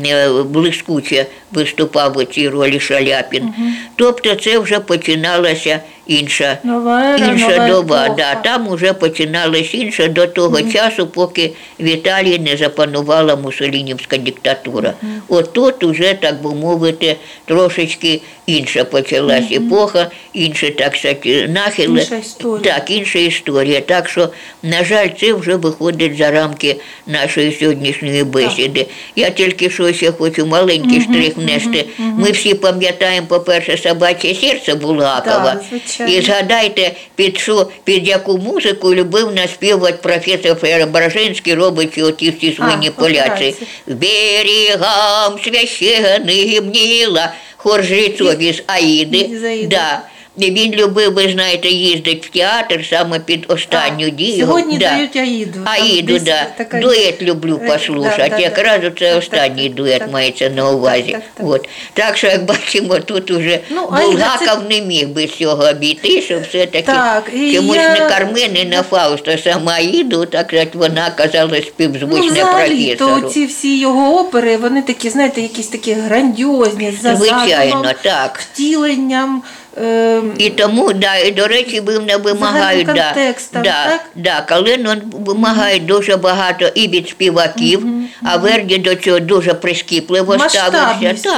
е, 0.07 0.29
блискуче 0.43 1.27
виступав 1.55 2.16
у 2.16 2.24
цій 2.24 2.48
ролі 2.48 2.81
Шаляпін. 2.81 3.55
Тобто 3.97 4.35
це 4.35 4.59
вже 4.59 4.81
починалася 4.81 5.81
інша 6.06 6.59
Нова 6.64 7.02
ера, 7.02 7.26
інша 7.26 7.48
нова 7.48 7.68
доба, 7.68 8.09
да, 8.09 8.35
там 8.35 8.68
вже 8.68 8.93
починалась 8.93 9.74
інша 9.74 10.09
до 10.09 10.26
того 10.26 10.62
часу, 10.62 11.06
поки 11.06 11.52
в 11.81 11.85
Італії 11.85 12.39
не 12.39 12.56
запанувала 12.56 13.36
мусолінівська 13.36 14.16
диктатура. 14.16 14.94
От 15.28 15.52
тут 15.52 15.85
уже, 15.85 16.14
так 16.14 16.43
би 16.43 16.55
мовити, 16.55 17.16
трошечки 17.44 18.20
інша 18.47 18.85
почалась 18.85 19.52
епоха, 19.52 20.10
інші, 20.32 20.70
так 20.70 20.97
сказати, 20.97 21.48
нахили. 21.48 22.01
Інша 22.01 22.16
історія. 22.16 22.74
Так, 22.74 22.90
інша 22.90 23.18
історія. 23.18 23.81
Так 23.81 24.09
що, 24.09 24.28
на 24.62 24.85
жаль, 24.85 25.09
це 25.20 25.32
вже 25.32 25.56
виходить 25.56 26.16
за 26.16 26.31
рамки 26.31 26.76
нашої 27.06 27.52
сьогоднішньої 27.52 28.24
бесіди. 28.24 28.86
Я 29.16 29.31
тільки 29.31 29.70
що 29.70 29.93
ще 29.93 30.12
хочу 30.12 30.47
маленький 30.47 31.01
штрих 31.01 31.36
внести. 31.45 31.85
Ми 31.99 32.31
всі 32.31 32.55
пам'ятаємо, 32.55 33.27
по-перше, 33.27 33.79
собаче 33.79 34.35
серце 34.35 34.75
Булгакова. 34.75 35.57
Так. 35.99 36.09
І 36.11 36.21
згадайте, 36.21 36.93
під 37.15 37.39
що, 37.39 37.71
під 37.85 38.09
яку 38.09 38.39
музику 38.39 38.95
любив 38.95 39.35
наспівати 39.35 39.99
професор 40.03 40.57
Преображенський, 40.57 41.55
робить 41.55 41.99
оті 41.99 42.31
всі 42.31 42.53
свині 42.53 42.91
поляці. 42.91 43.55
Берігам 43.87 45.39
священним 45.45 46.37
гімніла, 46.37 47.33
хор 47.57 47.85
жрецові 47.85 48.53
з 48.53 48.62
Аїди. 48.66 49.39
З 49.41 49.45
Аїди. 49.45 49.66
Да. 49.66 50.03
І 50.39 50.51
Він 50.51 50.73
любив, 50.74 51.15
ви 51.15 51.28
знаєте, 51.32 51.69
їздити 51.69 52.27
в 52.27 52.31
театр 52.31 52.86
саме 52.90 53.19
під 53.20 53.44
останню 53.48 54.11
дію. 54.11 54.47
Сьогодні 54.47 54.78
да. 54.78 54.90
дають 54.90 55.16
Аїду. 55.16 55.59
Аїду, 55.65 56.12
десь 56.12 56.23
да. 56.23 56.47
така- 56.59 56.81
Дует 56.81 57.23
люблю 57.23 57.61
Е, 57.65 57.66
послухати. 57.69 58.16
да, 58.19 58.28
да, 58.28 58.36
да. 58.36 58.43
Якраз 58.43 58.81
оце 58.85 59.09
Так, 59.11 59.19
останній 59.19 59.62
так, 59.69 59.74
дует 59.74 59.98
так. 59.98 60.12
мається 60.12 60.51
на 60.51 60.70
увазі. 60.70 61.02
Так, 61.02 61.12
так, 61.12 61.23
так. 61.35 61.47
От. 61.47 61.69
Так 61.94 62.16
що, 62.16 62.27
як 62.27 62.44
бачимо, 62.44 62.98
тут 62.98 63.31
уже 63.31 63.59
Ну, 63.70 63.89
Аїда, 63.93 64.11
Булгаков 64.12 64.62
це- 64.69 64.69
не 64.74 64.81
міг 64.86 65.09
без 65.09 65.31
цього 65.31 65.65
обійти, 65.65 66.23
що 66.23 66.40
все-таки 66.40 66.82
Так, 66.86 67.31
і 67.35 67.55
чомусь 67.55 67.77
я- 67.77 67.93
не 67.93 67.98
Кармен 68.09 68.69
не 68.69 68.82
Фауст, 68.82 69.28
а 69.28 69.39
сама 69.39 69.73
Аїду, 69.73 70.27
так 70.27 70.47
сказати, 70.47 70.70
вона 70.78 71.11
казала 71.11 71.51
Ну, 71.56 71.62
співзвучне 71.62 72.31
взагалі, 72.32 72.94
то 72.94 73.06
професору. 73.06 73.31
ці 73.32 73.47
всі 73.47 73.78
його 73.78 74.20
опери, 74.20 74.56
вони 74.56 74.82
такі, 74.82 75.11
знаєте, 75.11 75.40
якісь 75.40 75.69
такі 75.69 75.93
грандіозні, 75.93 76.98
за 77.02 77.16
Звичайно, 77.16 77.48
задумом, 77.70 77.86
так. 78.02 78.39
втіленням. 78.52 79.43
Е, 79.83 80.23
І 80.39 80.51
тому, 80.51 80.93
да, 80.93 81.17
і, 81.17 81.31
до 81.31 81.47
речі, 81.47 81.81
ви 81.81 81.99
вимагають, 81.99 82.87
да, 82.87 83.15
да, 83.53 83.99
да, 84.15 84.41
Калинон 84.41 85.03
вимагають 85.13 85.87
дуже 85.87 86.17
багато 86.17 86.67
і 86.75 86.89
від 86.89 87.09
співаків, 87.09 87.87
а 88.25 88.37
Верді 88.37 88.79
до 88.79 88.95
цього 88.95 89.21
дуже 89.21 89.55
прискіпливо 89.55 90.39
ставився. 90.49 90.91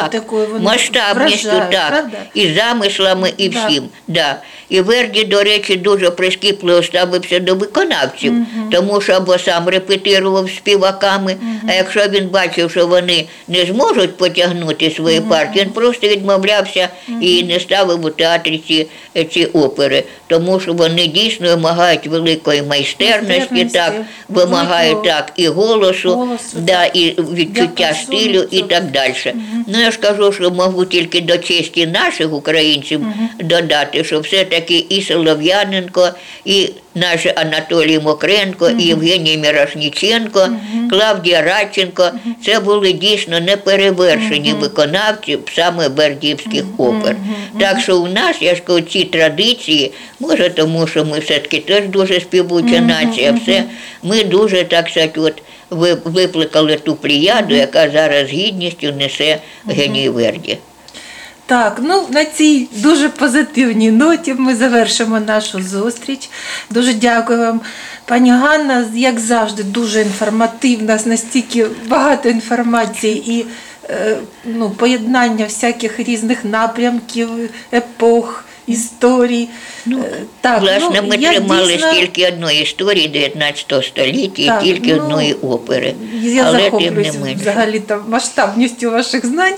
Так, 0.03 0.13
масштабністю, 0.61 1.63
так, 1.71 2.05
і 2.35 2.55
замислами, 2.55 3.33
і 3.37 3.49
Да. 3.49 3.67
всім. 3.67 3.89
Да. 4.09 4.37
І 4.69 4.81
Верді, 4.81 5.25
до 5.25 5.43
речі, 5.43 5.77
дуже 5.77 6.11
прискіпливо 6.11 6.83
ставився 6.83 7.39
до 7.39 7.55
виконавців, 7.55 8.35
тому 8.71 9.01
що 9.01 9.13
або 9.13 9.39
сам 9.39 9.69
репетирував 9.69 10.49
з 10.49 10.57
співаками, 10.57 11.37
а 11.69 11.73
якщо 11.73 12.09
він 12.09 12.29
бачив, 12.29 12.71
що 12.71 12.87
вони 12.87 13.27
не 13.49 13.65
зможуть 13.65 14.17
потягнути 14.17 14.91
свої 14.91 15.21
партії, 15.21 15.65
він 15.65 15.73
просто 15.73 16.09
відмовлявся 16.09 16.89
і 17.21 17.45
не 17.45 17.61
ставив 17.61 18.05
у 18.05 18.11
театрі 18.11 18.63
ці, 18.69 18.87
ці 19.31 19.45
опери, 19.45 20.05
тому 20.27 20.61
що 20.61 20.73
вони 20.73 21.07
дійсно 21.07 21.49
вимагають 21.49 22.07
великої 22.07 22.63
майстерності, 22.63 23.65
так, 23.65 23.95
вимагають 24.29 24.95
великого 24.95 25.07
так 25.07 25.33
і 25.37 25.49
голосу, 25.49 26.11
голосу, 26.11 26.59
да, 26.61 26.85
і 26.85 27.11
відчуття 27.11 27.95
стилю 28.03 28.45
і 28.51 28.63
так 28.63 28.91
далі. 28.91 29.35
Ну 29.67 29.81
я 29.81 29.91
ж 29.91 29.99
кажу, 29.99 30.33
що 30.33 30.51
можу 30.51 30.85
тільки 30.85 31.21
до 31.21 31.39
честі 31.39 31.87
наших 31.87 32.33
українців 32.33 33.01
додати, 33.41 34.05
що 34.05 34.21
все-таки 34.57 34.85
і 34.89 35.03
Солов'яненко, 35.03 36.09
і 36.45 36.71
наш 36.95 37.27
Анатолій 37.37 37.99
Мокренко, 37.99 38.71
і 38.71 38.83
Євгеній 38.83 39.37
Мірошніченко, 39.37 40.49
Клавдія 40.91 41.43
Радченко. 41.43 42.11
Це 42.45 42.61
були 42.61 42.93
дійсно 42.93 43.41
неперевершені 43.41 44.53
виконавці 44.53 45.39
саме 45.55 45.89
бердівських 45.89 46.65
опер. 46.79 47.17
Так 47.61 47.81
що 47.81 47.99
у 48.01 48.09
нас, 48.09 48.37
я 48.41 48.55
ж 48.55 48.61
кажу, 48.61 48.81
ці 48.81 49.05
традиції, 49.05 49.93
може 50.21 50.51
тому, 50.51 50.87
що 50.87 51.05
ми 51.05 51.19
все-таки 51.19 51.59
теж 51.59 51.89
дуже 51.89 52.21
співуча 52.21 52.81
нація, 52.81 53.33
все, 53.33 53.65
ми 54.03 54.25
дуже 54.25 54.65
так 54.65 54.89
сказати, 54.89 55.21
от, 55.21 55.43
ви- 55.71 55.99
викликали 56.05 56.77
ту 56.77 56.95
плеяду, 56.95 57.55
яка 57.55 57.91
зараз 57.91 58.29
гідністю 58.29 58.93
несе 58.99 59.39
геній 59.69 60.09
Верді. 60.09 60.59
Так, 61.47 61.81
ну 61.83 62.07
на 62.11 62.25
цій 62.25 62.69
дуже 62.73 63.09
позитивній 63.09 63.91
ноті 63.91 64.35
ми 64.35 64.55
завершимо 64.57 65.21
нашу 65.21 65.63
зустріч. 65.63 66.31
Дуже 66.71 66.93
дякую 66.93 67.39
вам, 67.39 67.61
пані 68.05 68.31
Ганна. 68.31 68.87
Як 68.95 69.21
завжди, 69.21 69.63
дуже 69.63 70.03
інформативна, 70.03 70.99
настільки 71.05 71.67
багато 71.89 72.29
інформації 72.29 73.33
і 73.33 73.47
е, 73.91 74.17
ну, 74.45 74.71
поєднання 74.71 75.45
всяких 75.45 76.01
різних 76.01 76.45
напрямків, 76.45 77.29
епох, 77.73 78.45
історій. 78.67 79.49
Ну, 79.87 79.99
Е, 79.99 80.13
так, 80.41 80.61
Власне, 80.61 81.01
ну, 81.03 81.09
ми 81.09 81.17
тримали 81.17 81.73
дійсно- 81.73 81.93
тільки 81.93 82.29
одної 82.29 82.63
історії 82.63 83.09
19 83.09 83.83
століття 83.83 84.47
Так, 84.47 84.63
і 84.63 84.67
тільки 84.67 84.95
ну, 84.95 85.03
одної 85.03 85.35
опери. 85.35 85.95
Я 86.23 86.53
захоплююсь 86.53 87.17
взагалі 87.41 87.81
там 87.81 88.05
масштабністю 88.09 88.91
ваших 88.91 89.27
знань. 89.27 89.55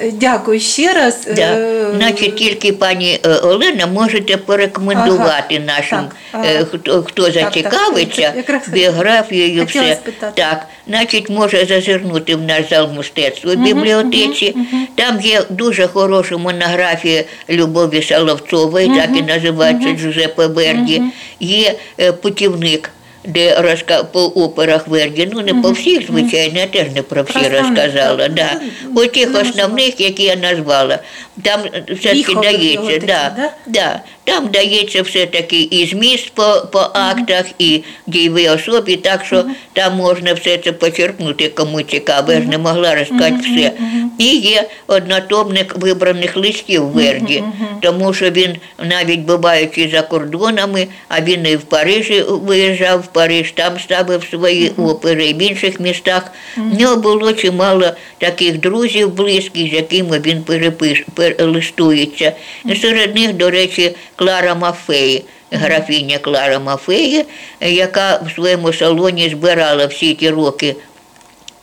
Е, 0.00 0.10
Дякую 0.12 0.60
ще 0.60 0.92
раз. 0.92 1.26
Да. 1.36 1.42
Е, 1.42 1.86
Значить, 1.96 2.36
тільки 2.36 2.72
пані 2.72 3.20
е, 3.26 3.34
Олена 3.34 3.86
можете 3.86 4.36
порекомендувати 4.36 5.60
нашим, 5.60 5.98
так, 6.32 6.68
хто, 6.68 7.02
хто 7.02 7.30
так, 7.30 7.32
зацікавиться 7.32 8.32
якраз 8.36 8.68
біографією. 8.68 9.64
Все. 9.64 9.94
спитати. 9.94 10.32
Так, 10.42 10.66
значить, 10.88 11.30
може 11.30 11.66
зазирнути 11.66 12.36
в 12.36 12.42
наш 12.42 12.68
зал 12.70 12.88
мистецтва 12.96 13.54
в 13.54 13.56
бібліотеці. 13.56 14.56
Там 14.94 15.20
є 15.20 15.42
дуже 15.50 15.86
хороша 15.86 16.36
монографія 16.36 17.24
Любові 17.50 18.02
Соловцової, 18.02 18.88
так 18.88 19.10
і 19.16 19.22
називається 19.22 19.92
Джузеппе 19.92 20.46
Верді. 20.46 21.02
Є 21.40 21.74
путівник. 22.22 22.90
Де 23.24 23.60
розка 23.60 24.04
по 24.04 24.20
операх 24.20 24.88
Верді, 24.88 25.28
ну 25.32 25.40
не 25.40 25.54
по 25.54 25.70
всіх, 25.70 26.06
звичайно, 26.06 26.58
я 26.58 26.66
теж 26.66 26.92
не 26.94 27.02
про 27.02 27.22
всі 27.22 27.38
розказала. 27.38 28.28
Да. 28.28 28.60
Ну, 28.84 29.02
У 29.02 29.06
тих 29.06 29.40
основних, 29.40 30.00
які 30.00 30.22
я 30.22 30.36
назвала. 30.36 30.98
Там 31.42 31.60
все-таки 31.88 32.34
дається, 32.34 33.06
да, 33.06 33.50
да? 33.66 34.00
Там 34.24 34.48
дається 34.48 35.02
все-таки 35.02 35.62
і 35.62 35.86
зміст 35.86 36.30
по, 36.34 36.68
по 36.72 36.78
актах, 36.78 37.46
і 37.58 37.82
дійовій 38.06 38.48
особі, 38.48 38.96
так 38.96 39.24
що 39.24 39.44
там 39.72 39.96
можна 39.96 40.32
все 40.32 40.58
це 40.58 40.72
почерпнути, 40.72 41.48
кому 41.48 41.82
цікаво. 41.82 42.32
Я 42.32 42.40
ж 42.40 42.46
не 42.46 42.58
могла 42.58 42.94
розказати 42.94 43.36
все. 43.40 43.72
І 44.18 44.36
є 44.36 44.68
однотомник 44.86 45.76
вибраних 45.76 46.36
листів 46.36 46.82
Верді, 46.82 47.44
тому 47.80 48.14
що 48.14 48.30
він, 48.30 48.56
навіть 48.84 49.20
буваючи 49.20 49.88
за 49.92 50.02
кордонами, 50.02 50.86
а 51.08 51.20
він 51.20 51.46
і 51.46 51.56
в 51.56 51.62
Парижі 51.62 52.24
виїжджав, 52.28 53.00
в 53.00 53.06
Париж, 53.06 53.52
там 53.52 53.78
ставив 53.78 54.24
свої 54.30 54.68
опери, 54.68 55.26
і 55.26 55.34
в 55.34 55.42
інших 55.42 55.80
містах. 55.80 56.32
В 56.56 56.80
нього 56.80 56.96
було 56.96 57.32
чимало 57.32 57.90
таких 58.18 58.60
друзів 58.60 59.14
близьких, 59.14 59.70
з 59.70 59.72
якими 59.72 60.18
він 60.18 60.42
перепиш, 60.42 61.04
перелистується. 61.14 62.32
І 62.64 62.76
серед 62.76 63.14
них, 63.14 63.32
до 63.32 63.50
речі, 63.50 63.92
Клара 64.22 64.54
Мафеї. 64.54 65.24
Графіня 65.50 66.18
Клара 66.18 66.58
Мафеї, 66.58 67.24
яка 67.60 68.20
в 68.26 68.34
своєму 68.34 68.72
салоні 68.72 69.28
збирала 69.28 69.86
всі 69.86 70.14
ті 70.14 70.30
роки 70.30 70.76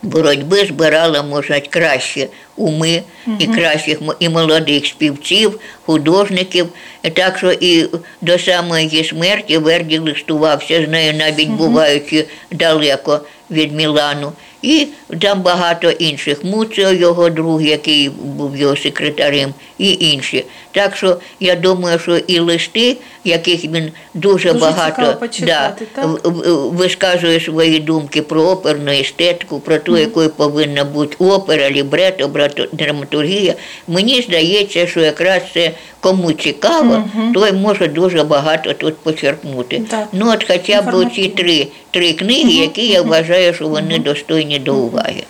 боротьби 0.02 0.66
збирала, 0.66 1.24
може, 1.24 1.62
краще 1.70 2.28
уми 2.56 3.04
і 3.40 3.48
кращих 3.48 4.00
і 4.20 4.30
молодих 4.30 4.86
співців, 4.86 5.60
художників. 5.86 6.68
Так 7.14 7.38
що 7.38 7.52
і 7.52 7.86
до 8.22 8.40
самої 8.40 8.88
її 8.88 9.04
смерті 9.04 9.58
Верді 9.58 10.00
листувався 10.00 10.86
з 10.86 10.90
нею, 10.90 11.14
навіть 11.14 11.50
буваючи 11.50 12.26
далеко 12.52 13.20
від 13.52 13.74
Мілану. 13.74 14.32
І 14.62 14.88
там 15.22 15.42
багато 15.42 15.90
інших. 15.92 16.44
Муціо, 16.44 16.92
його 16.92 17.30
друг, 17.30 17.62
який 17.62 18.10
був 18.10 18.58
його 18.58 18.76
секретарем, 18.78 19.54
і 19.78 19.98
інші. 20.00 20.46
Так 20.72 20.96
що 20.96 21.18
я 21.40 21.56
думаю, 21.56 22.00
що 22.00 22.18
і 22.18 22.40
листи, 22.40 22.98
яких 23.24 23.64
він 23.66 23.92
дуже, 24.14 24.54
Дуже 24.54 24.66
багато 24.66 25.16
почитати, 25.20 25.86
так? 25.96 26.06
в- 26.06 26.30
в- 26.30 26.72
висказує 26.76 27.40
свої 27.40 27.80
думки 27.80 28.22
про 28.22 28.42
оперну 28.44 28.92
естетику, 28.92 29.60
про 29.60 29.78
те, 29.78 29.92
якою 29.92 30.30
повинна 30.30 30.84
бути 30.84 31.16
опера, 31.20 31.70
лібрето, 31.72 32.30
драматургія. 32.72 33.54
Мені 33.88 34.22
здається, 34.22 34.88
що 34.88 35.00
якраз 35.00 35.42
це 35.54 35.72
кому 36.00 36.32
цікаво, 36.32 37.04
той 37.34 37.52
може 37.54 37.88
дуже 37.88 38.24
багато 38.24 38.74
тут 38.74 38.98
почерпнути. 38.98 39.82
Так. 39.90 40.08
Ну 40.14 40.32
от 40.34 40.46
хоча 40.48 40.82
б 40.82 41.10
ці 41.16 41.28
три, 41.28 41.68
три 41.92 42.14
книги, 42.14 42.52
які 42.52 42.88
я 42.88 43.02
вважаю, 43.02 43.54
що 43.54 43.68
вони 43.68 44.00
достойні 44.00 44.49
до 44.58 44.76
уваги. 44.76 45.24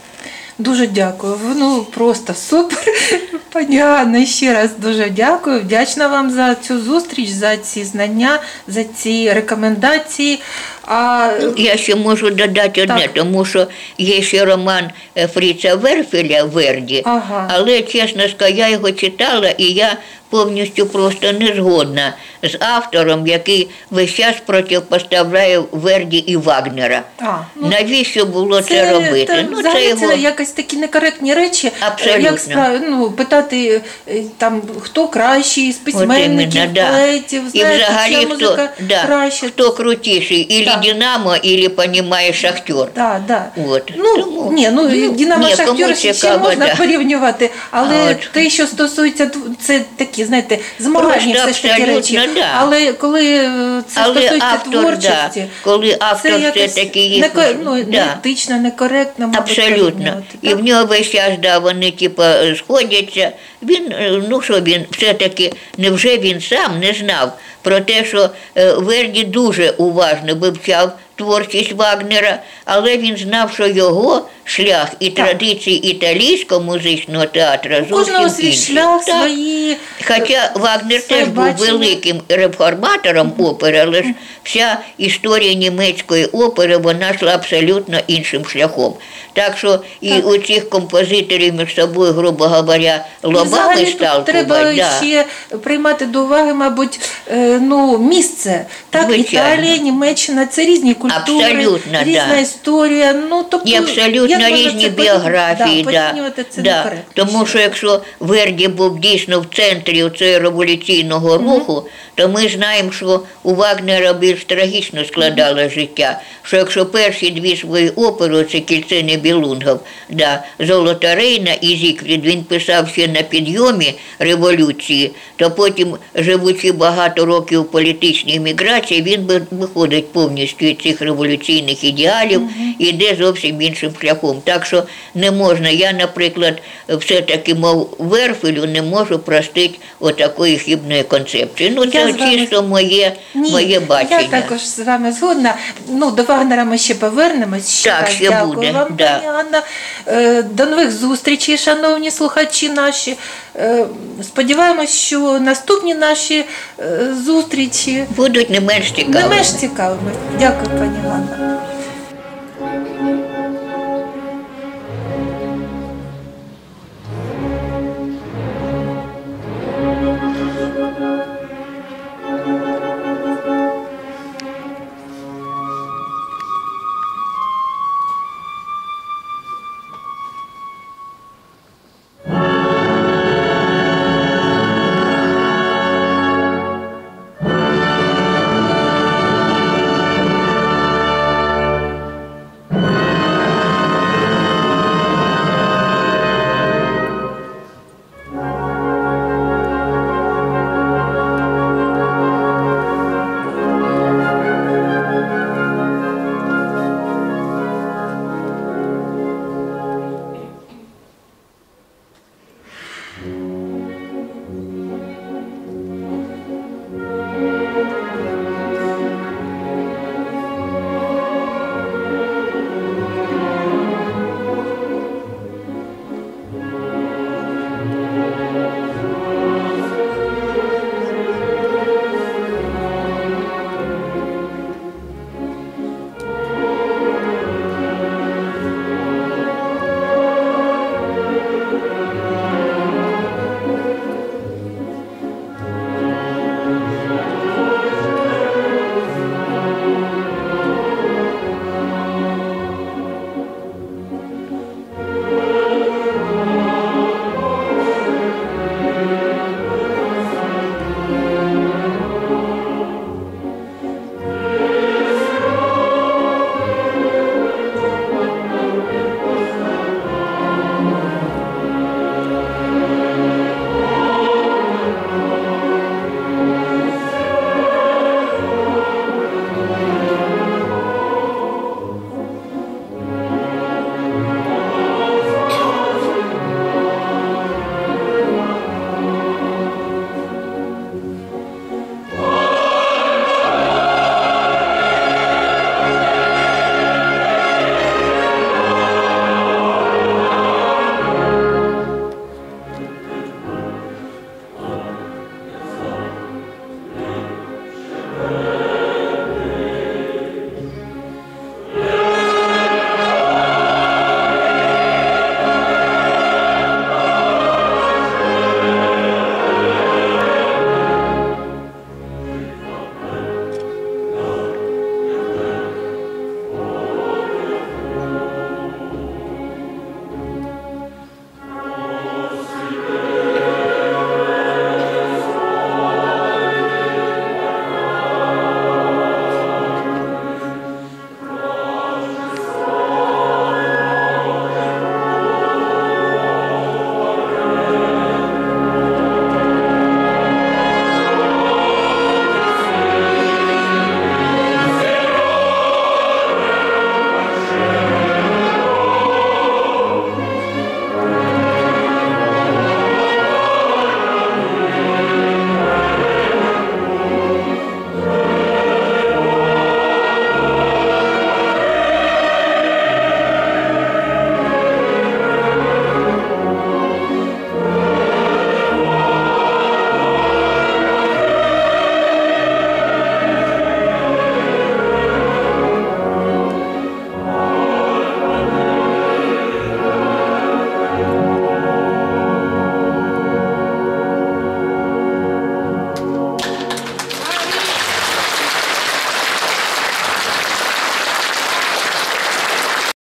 Дуже 0.57 0.87
дякую. 0.87 1.37
Ну 1.55 1.85
просто 1.95 2.33
супер. 2.33 2.79
Пані 3.51 3.77
Ганна, 3.77 4.25
ще 4.25 4.53
раз 4.53 4.69
дуже 4.77 5.09
дякую. 5.09 5.59
Вдячна 5.59 6.07
вам 6.07 6.31
за 6.31 6.55
цю 6.55 6.79
зустріч, 6.79 7.29
за 7.29 7.57
ці 7.57 7.83
знання, 7.83 8.39
за 8.67 8.83
ці 8.83 9.33
рекомендації. 9.33 10.39
А 10.85 11.29
Я 11.57 11.77
ще 11.77 11.95
можу 11.95 12.29
додати 12.29 12.81
одне, 12.81 13.01
Так. 13.01 13.13
тому 13.13 13.45
що 13.45 13.67
є 13.97 14.21
ще 14.21 14.45
роман 14.45 14.89
е, 15.17 15.27
Фріца 15.27 15.75
Верфеля 15.75 16.43
Верді, 16.43 17.01
Ага. 17.05 17.47
але 17.53 17.81
чесно 17.81 18.29
скажу, 18.29 18.53
я 18.55 18.69
його 18.69 18.91
читала 18.91 19.49
і 19.49 19.63
я 19.65 19.97
повністю 20.29 20.85
просто 20.85 21.31
не 21.31 21.53
згодна 21.55 22.13
з 22.43 22.57
автором, 22.59 23.27
який 23.27 23.69
весь 23.91 24.13
час 24.13 24.35
протипоставляє 24.45 25.63
Верді 25.71 26.17
і 26.17 26.37
Вагнера. 26.37 27.03
А, 27.19 27.37
ну, 27.55 27.67
Навіщо 27.67 28.25
було 28.25 28.61
це, 28.61 28.93
робити? 28.93 29.25
та 29.25 29.45
ну, 29.51 29.59
взагалі 29.59 29.83
це 29.83 29.89
його... 29.89 30.07
це 30.07 30.17
якось 30.17 30.51
такі 30.51 30.77
некоректні 30.77 31.33
речі. 31.33 31.71
Абсолютно. 31.79 32.21
Як 32.23 32.39
справ... 32.39 32.79
ну, 32.89 33.11
питати 33.11 33.81
е, 34.07 34.21
там, 34.37 34.61
хто 34.79 35.07
кращий 35.07 35.71
з 35.71 35.75
От 35.75 35.83
письменників, 35.83 36.55
іменно, 36.55 36.73
да. 36.73 36.91
поетів, 36.91 37.43
І 37.53 37.63
взагалі 37.63 38.15
хто, 38.15 38.27
музика 38.27 38.69
да, 38.79 39.03
краще. 39.05 39.47
хто 39.47 39.71
крутіший, 39.71 40.39
ілі 40.39 40.65
Так. 40.65 40.81
Динамо, 40.81 41.35
ілі, 41.35 41.69
понімає, 41.69 42.33
Шахтер. 42.33 42.87
Да, 42.95 43.21
да. 43.27 43.45
От. 43.67 43.91
Ну, 43.97 44.17
Тому- 44.17 44.51
ні, 44.51 44.69
ну, 44.71 44.89
ну, 44.89 45.11
Динамо 45.11 45.47
ні, 45.47 45.55
Шахтер 45.55 45.97
ще 46.15 46.37
можна 46.37 46.65
да. 46.65 46.75
порівнювати, 46.75 47.51
але 47.71 47.95
А 48.07 48.11
от- 48.11 48.29
те, 48.31 48.49
що 48.49 48.67
стосується, 48.67 49.31
це 49.61 49.81
такі, 49.95 50.18
знаєте, 50.25 50.59
змагання 50.79 51.33
все 51.33 51.53
ж 51.53 51.61
таки 51.61 51.85
речі. 51.85 52.19
да. 52.35 52.47
Але 52.55 52.93
коли 52.93 53.35
е, 53.35 53.83
це 53.87 54.01
Але 54.03 54.15
стосується 54.15 54.47
автор, 54.47 54.71
да, 54.73 54.81
творчості, 54.81 55.45
коли 55.63 55.97
автор 55.99 56.31
це 56.31 56.39
якось 56.39 56.71
все-таки 56.71 56.99
їх 56.99 57.21
неко... 57.21 57.41
ну, 57.63 57.83
да. 57.83 58.05
неетично, 58.05 58.57
некоректно, 58.57 59.27
мабуть, 59.27 59.39
Абсолютно. 59.39 59.81
порівнювати, 59.81 60.37
І 60.41 60.49
так? 60.49 60.59
в 60.59 60.63
нього 60.63 60.85
весь 60.85 61.09
час, 61.09 61.33
да, 61.41 61.59
вони 61.59 61.91
типа 61.91 62.55
сходяться. 62.55 63.31
Він, 63.63 63.91
е, 63.91 64.21
ну 64.29 64.41
що 64.41 64.61
він, 64.61 64.85
все-таки, 64.91 65.53
невже 65.77 66.17
він 66.17 66.41
сам 66.41 66.79
не 66.79 66.93
знав 66.93 67.33
про 67.61 67.79
те, 67.79 68.05
що 68.05 68.29
е, 68.57 68.73
Верді 68.73 69.23
дуже 69.23 69.69
уважно 69.69 70.35
вивчав 70.35 70.91
творчість 71.19 71.71
Вагнера, 71.71 72.39
але 72.65 72.97
він 72.97 73.17
знав, 73.17 73.51
що 73.53 73.67
його 73.67 74.25
шлях 74.43 74.87
і 74.99 75.09
традиції 75.09 75.89
італійського 75.91 76.61
музичного 76.61 77.25
театру 77.25 77.75
зовсім 77.89 78.29
свій 78.29 78.53
шлях, 78.53 79.05
Так. 79.05 79.15
свої. 79.15 79.77
Хоча 80.07 80.51
Вагнер 80.55 81.01
своє 81.01 81.21
теж 81.21 81.29
був 81.29 81.53
великим 81.57 82.21
реформатором 82.29 83.33
опери, 83.39 83.79
але 83.79 84.03
ж 84.03 84.13
вся 84.43 84.77
історія 84.97 85.53
німецької 85.53 86.25
опери 86.25 86.77
вона 86.77 87.09
йшла 87.09 87.35
абсолютно 87.35 87.99
іншим 88.07 88.45
шляхом. 88.45 88.93
Так 89.33 89.57
що 89.57 89.79
і 90.01 90.13
у 90.13 90.37
цих 90.37 90.69
композиторів 90.69 91.53
між 91.53 91.75
собою, 91.75 92.13
грубо 92.13 92.47
говоря, 92.47 93.05
лобами 93.23 93.85
тут 93.85 94.25
треба. 94.25 94.73
Да. 94.73 95.01
ще 95.01 95.25
приймати 95.63 96.05
до 96.05 96.23
уваги, 96.23 96.53
мабуть, 96.53 96.99
е, 97.31 97.59
ну, 97.61 97.97
місце. 97.97 98.65
Так, 98.89 99.05
Звичайно. 99.05 99.53
Італія, 99.53 99.77
Німеччина 99.77 100.45
це 100.45 100.65
різні 100.65 100.93
культури, 100.93 101.08
Абсолютно, 101.15 102.03
різна 102.03 102.27
да. 102.29 102.39
історія. 102.39 103.13
Ну, 103.29 103.45
тобто, 103.49 103.69
І 103.69 103.75
абсолютно 103.75 104.39
можна 104.39 104.49
різні 104.49 104.83
це 104.83 104.89
біографії. 104.89 105.83
Да, 105.83 106.31
Да, 106.35 106.43
це 106.49 106.61
да. 106.61 106.91
Тому 107.13 107.45
що 107.45 107.59
якщо 107.59 108.01
Верді 108.19 108.67
був 108.67 108.99
дійсно 108.99 109.39
в 109.39 109.45
центрі 109.55 110.09
цього 110.17 110.39
революційного 110.39 111.37
руху, 111.37 111.87
то 112.15 112.29
ми 112.29 112.47
знаємо, 112.49 112.91
що 112.91 113.21
у 113.43 113.55
Вагнера 113.55 114.13
більш 114.13 114.45
трагічно 114.45 115.05
складало 115.05 115.69
життя. 115.69 116.21
Що 116.43 116.57
якщо 116.57 116.85
перші 116.85 117.31
дві 117.31 117.55
свої 117.55 117.89
опери, 117.89 118.43
це 118.43 118.59
кільце 118.59 119.03
Небілунгов, 119.03 119.79
да, 120.09 120.43
Золота 120.59 121.15
Рейна 121.15 121.53
і 121.53 121.75
Зікфрід, 121.75 122.25
він 122.25 122.43
писав 122.43 122.89
ще 122.89 123.07
на 123.07 123.21
підйомі 123.21 123.93
революції, 124.19 125.11
то 125.35 125.51
потім, 125.51 125.95
живучи 126.15 126.71
багато 126.71 127.25
років 127.25 127.61
у 127.61 127.63
політичній 127.63 128.35
еміграції, 128.35 129.01
він 129.01 129.47
виходить 129.51 130.13
повністю 130.13 130.65
від 130.65 130.81
цих 130.81 130.98
революційних 131.01 131.83
ідеалів 131.83 132.41
і 132.79 132.85
йде 132.85 133.15
зовсім 133.19 133.61
іншим 133.61 133.91
шляхом. 134.01 134.41
Так 134.43 134.65
що 134.65 134.83
не 135.15 135.31
можна. 135.31 135.69
Я, 135.69 135.93
наприклад, 135.93 136.61
все-таки, 136.89 137.55
мов 137.55 137.95
Верфелю, 137.99 138.65
не 138.65 138.81
можу 138.81 139.19
простити 139.19 139.79
отакої 139.99 140.57
хибної 140.57 141.03
концепції. 141.03 141.73
Ну, 141.75 141.85
це 141.85 142.05
вами- 142.05 142.37
чисто 142.37 142.63
моє, 142.63 143.13
Ні, 143.35 143.51
моє 143.51 143.79
бачення. 143.79 144.19
Я 144.19 144.27
також 144.27 144.59
з 144.67 144.79
вами 144.79 145.11
згодна. 145.11 145.55
Ну, 145.87 146.11
до 146.11 146.23
Вагнера 146.23 146.65
ми 146.65 146.77
ще 146.77 146.95
повернемось. 146.95 147.69
Ще 147.79 147.89
Так, 147.89 148.09
ще 148.09 148.29
дякую 148.29 148.53
буде, 148.53 148.71
вам, 148.71 148.87
да. 148.97 149.15
пані 149.19 149.27
Анна. 149.27 149.61
Е, 150.07 150.43
До 150.43 150.65
нових 150.65 150.91
зустрічей, 150.91 151.57
шановні 151.57 152.11
слухачі 152.11 152.69
наші. 152.69 153.17
Е, 153.59 153.85
Сподіваємось, 154.23 154.89
що 154.89 155.39
наступні 155.39 155.95
наші 155.95 156.45
е, 156.79 157.13
зустрічі 157.25 158.03
Будуть 158.15 158.49
не 158.49 158.59
менш 158.61 158.91
цікавими. 158.91 159.19
не 159.21 159.27
менш 159.29 159.51
цікавими. 159.53 160.11
Дякую, 160.39 160.69
пані 160.79 160.97
Ганна. 161.03 161.61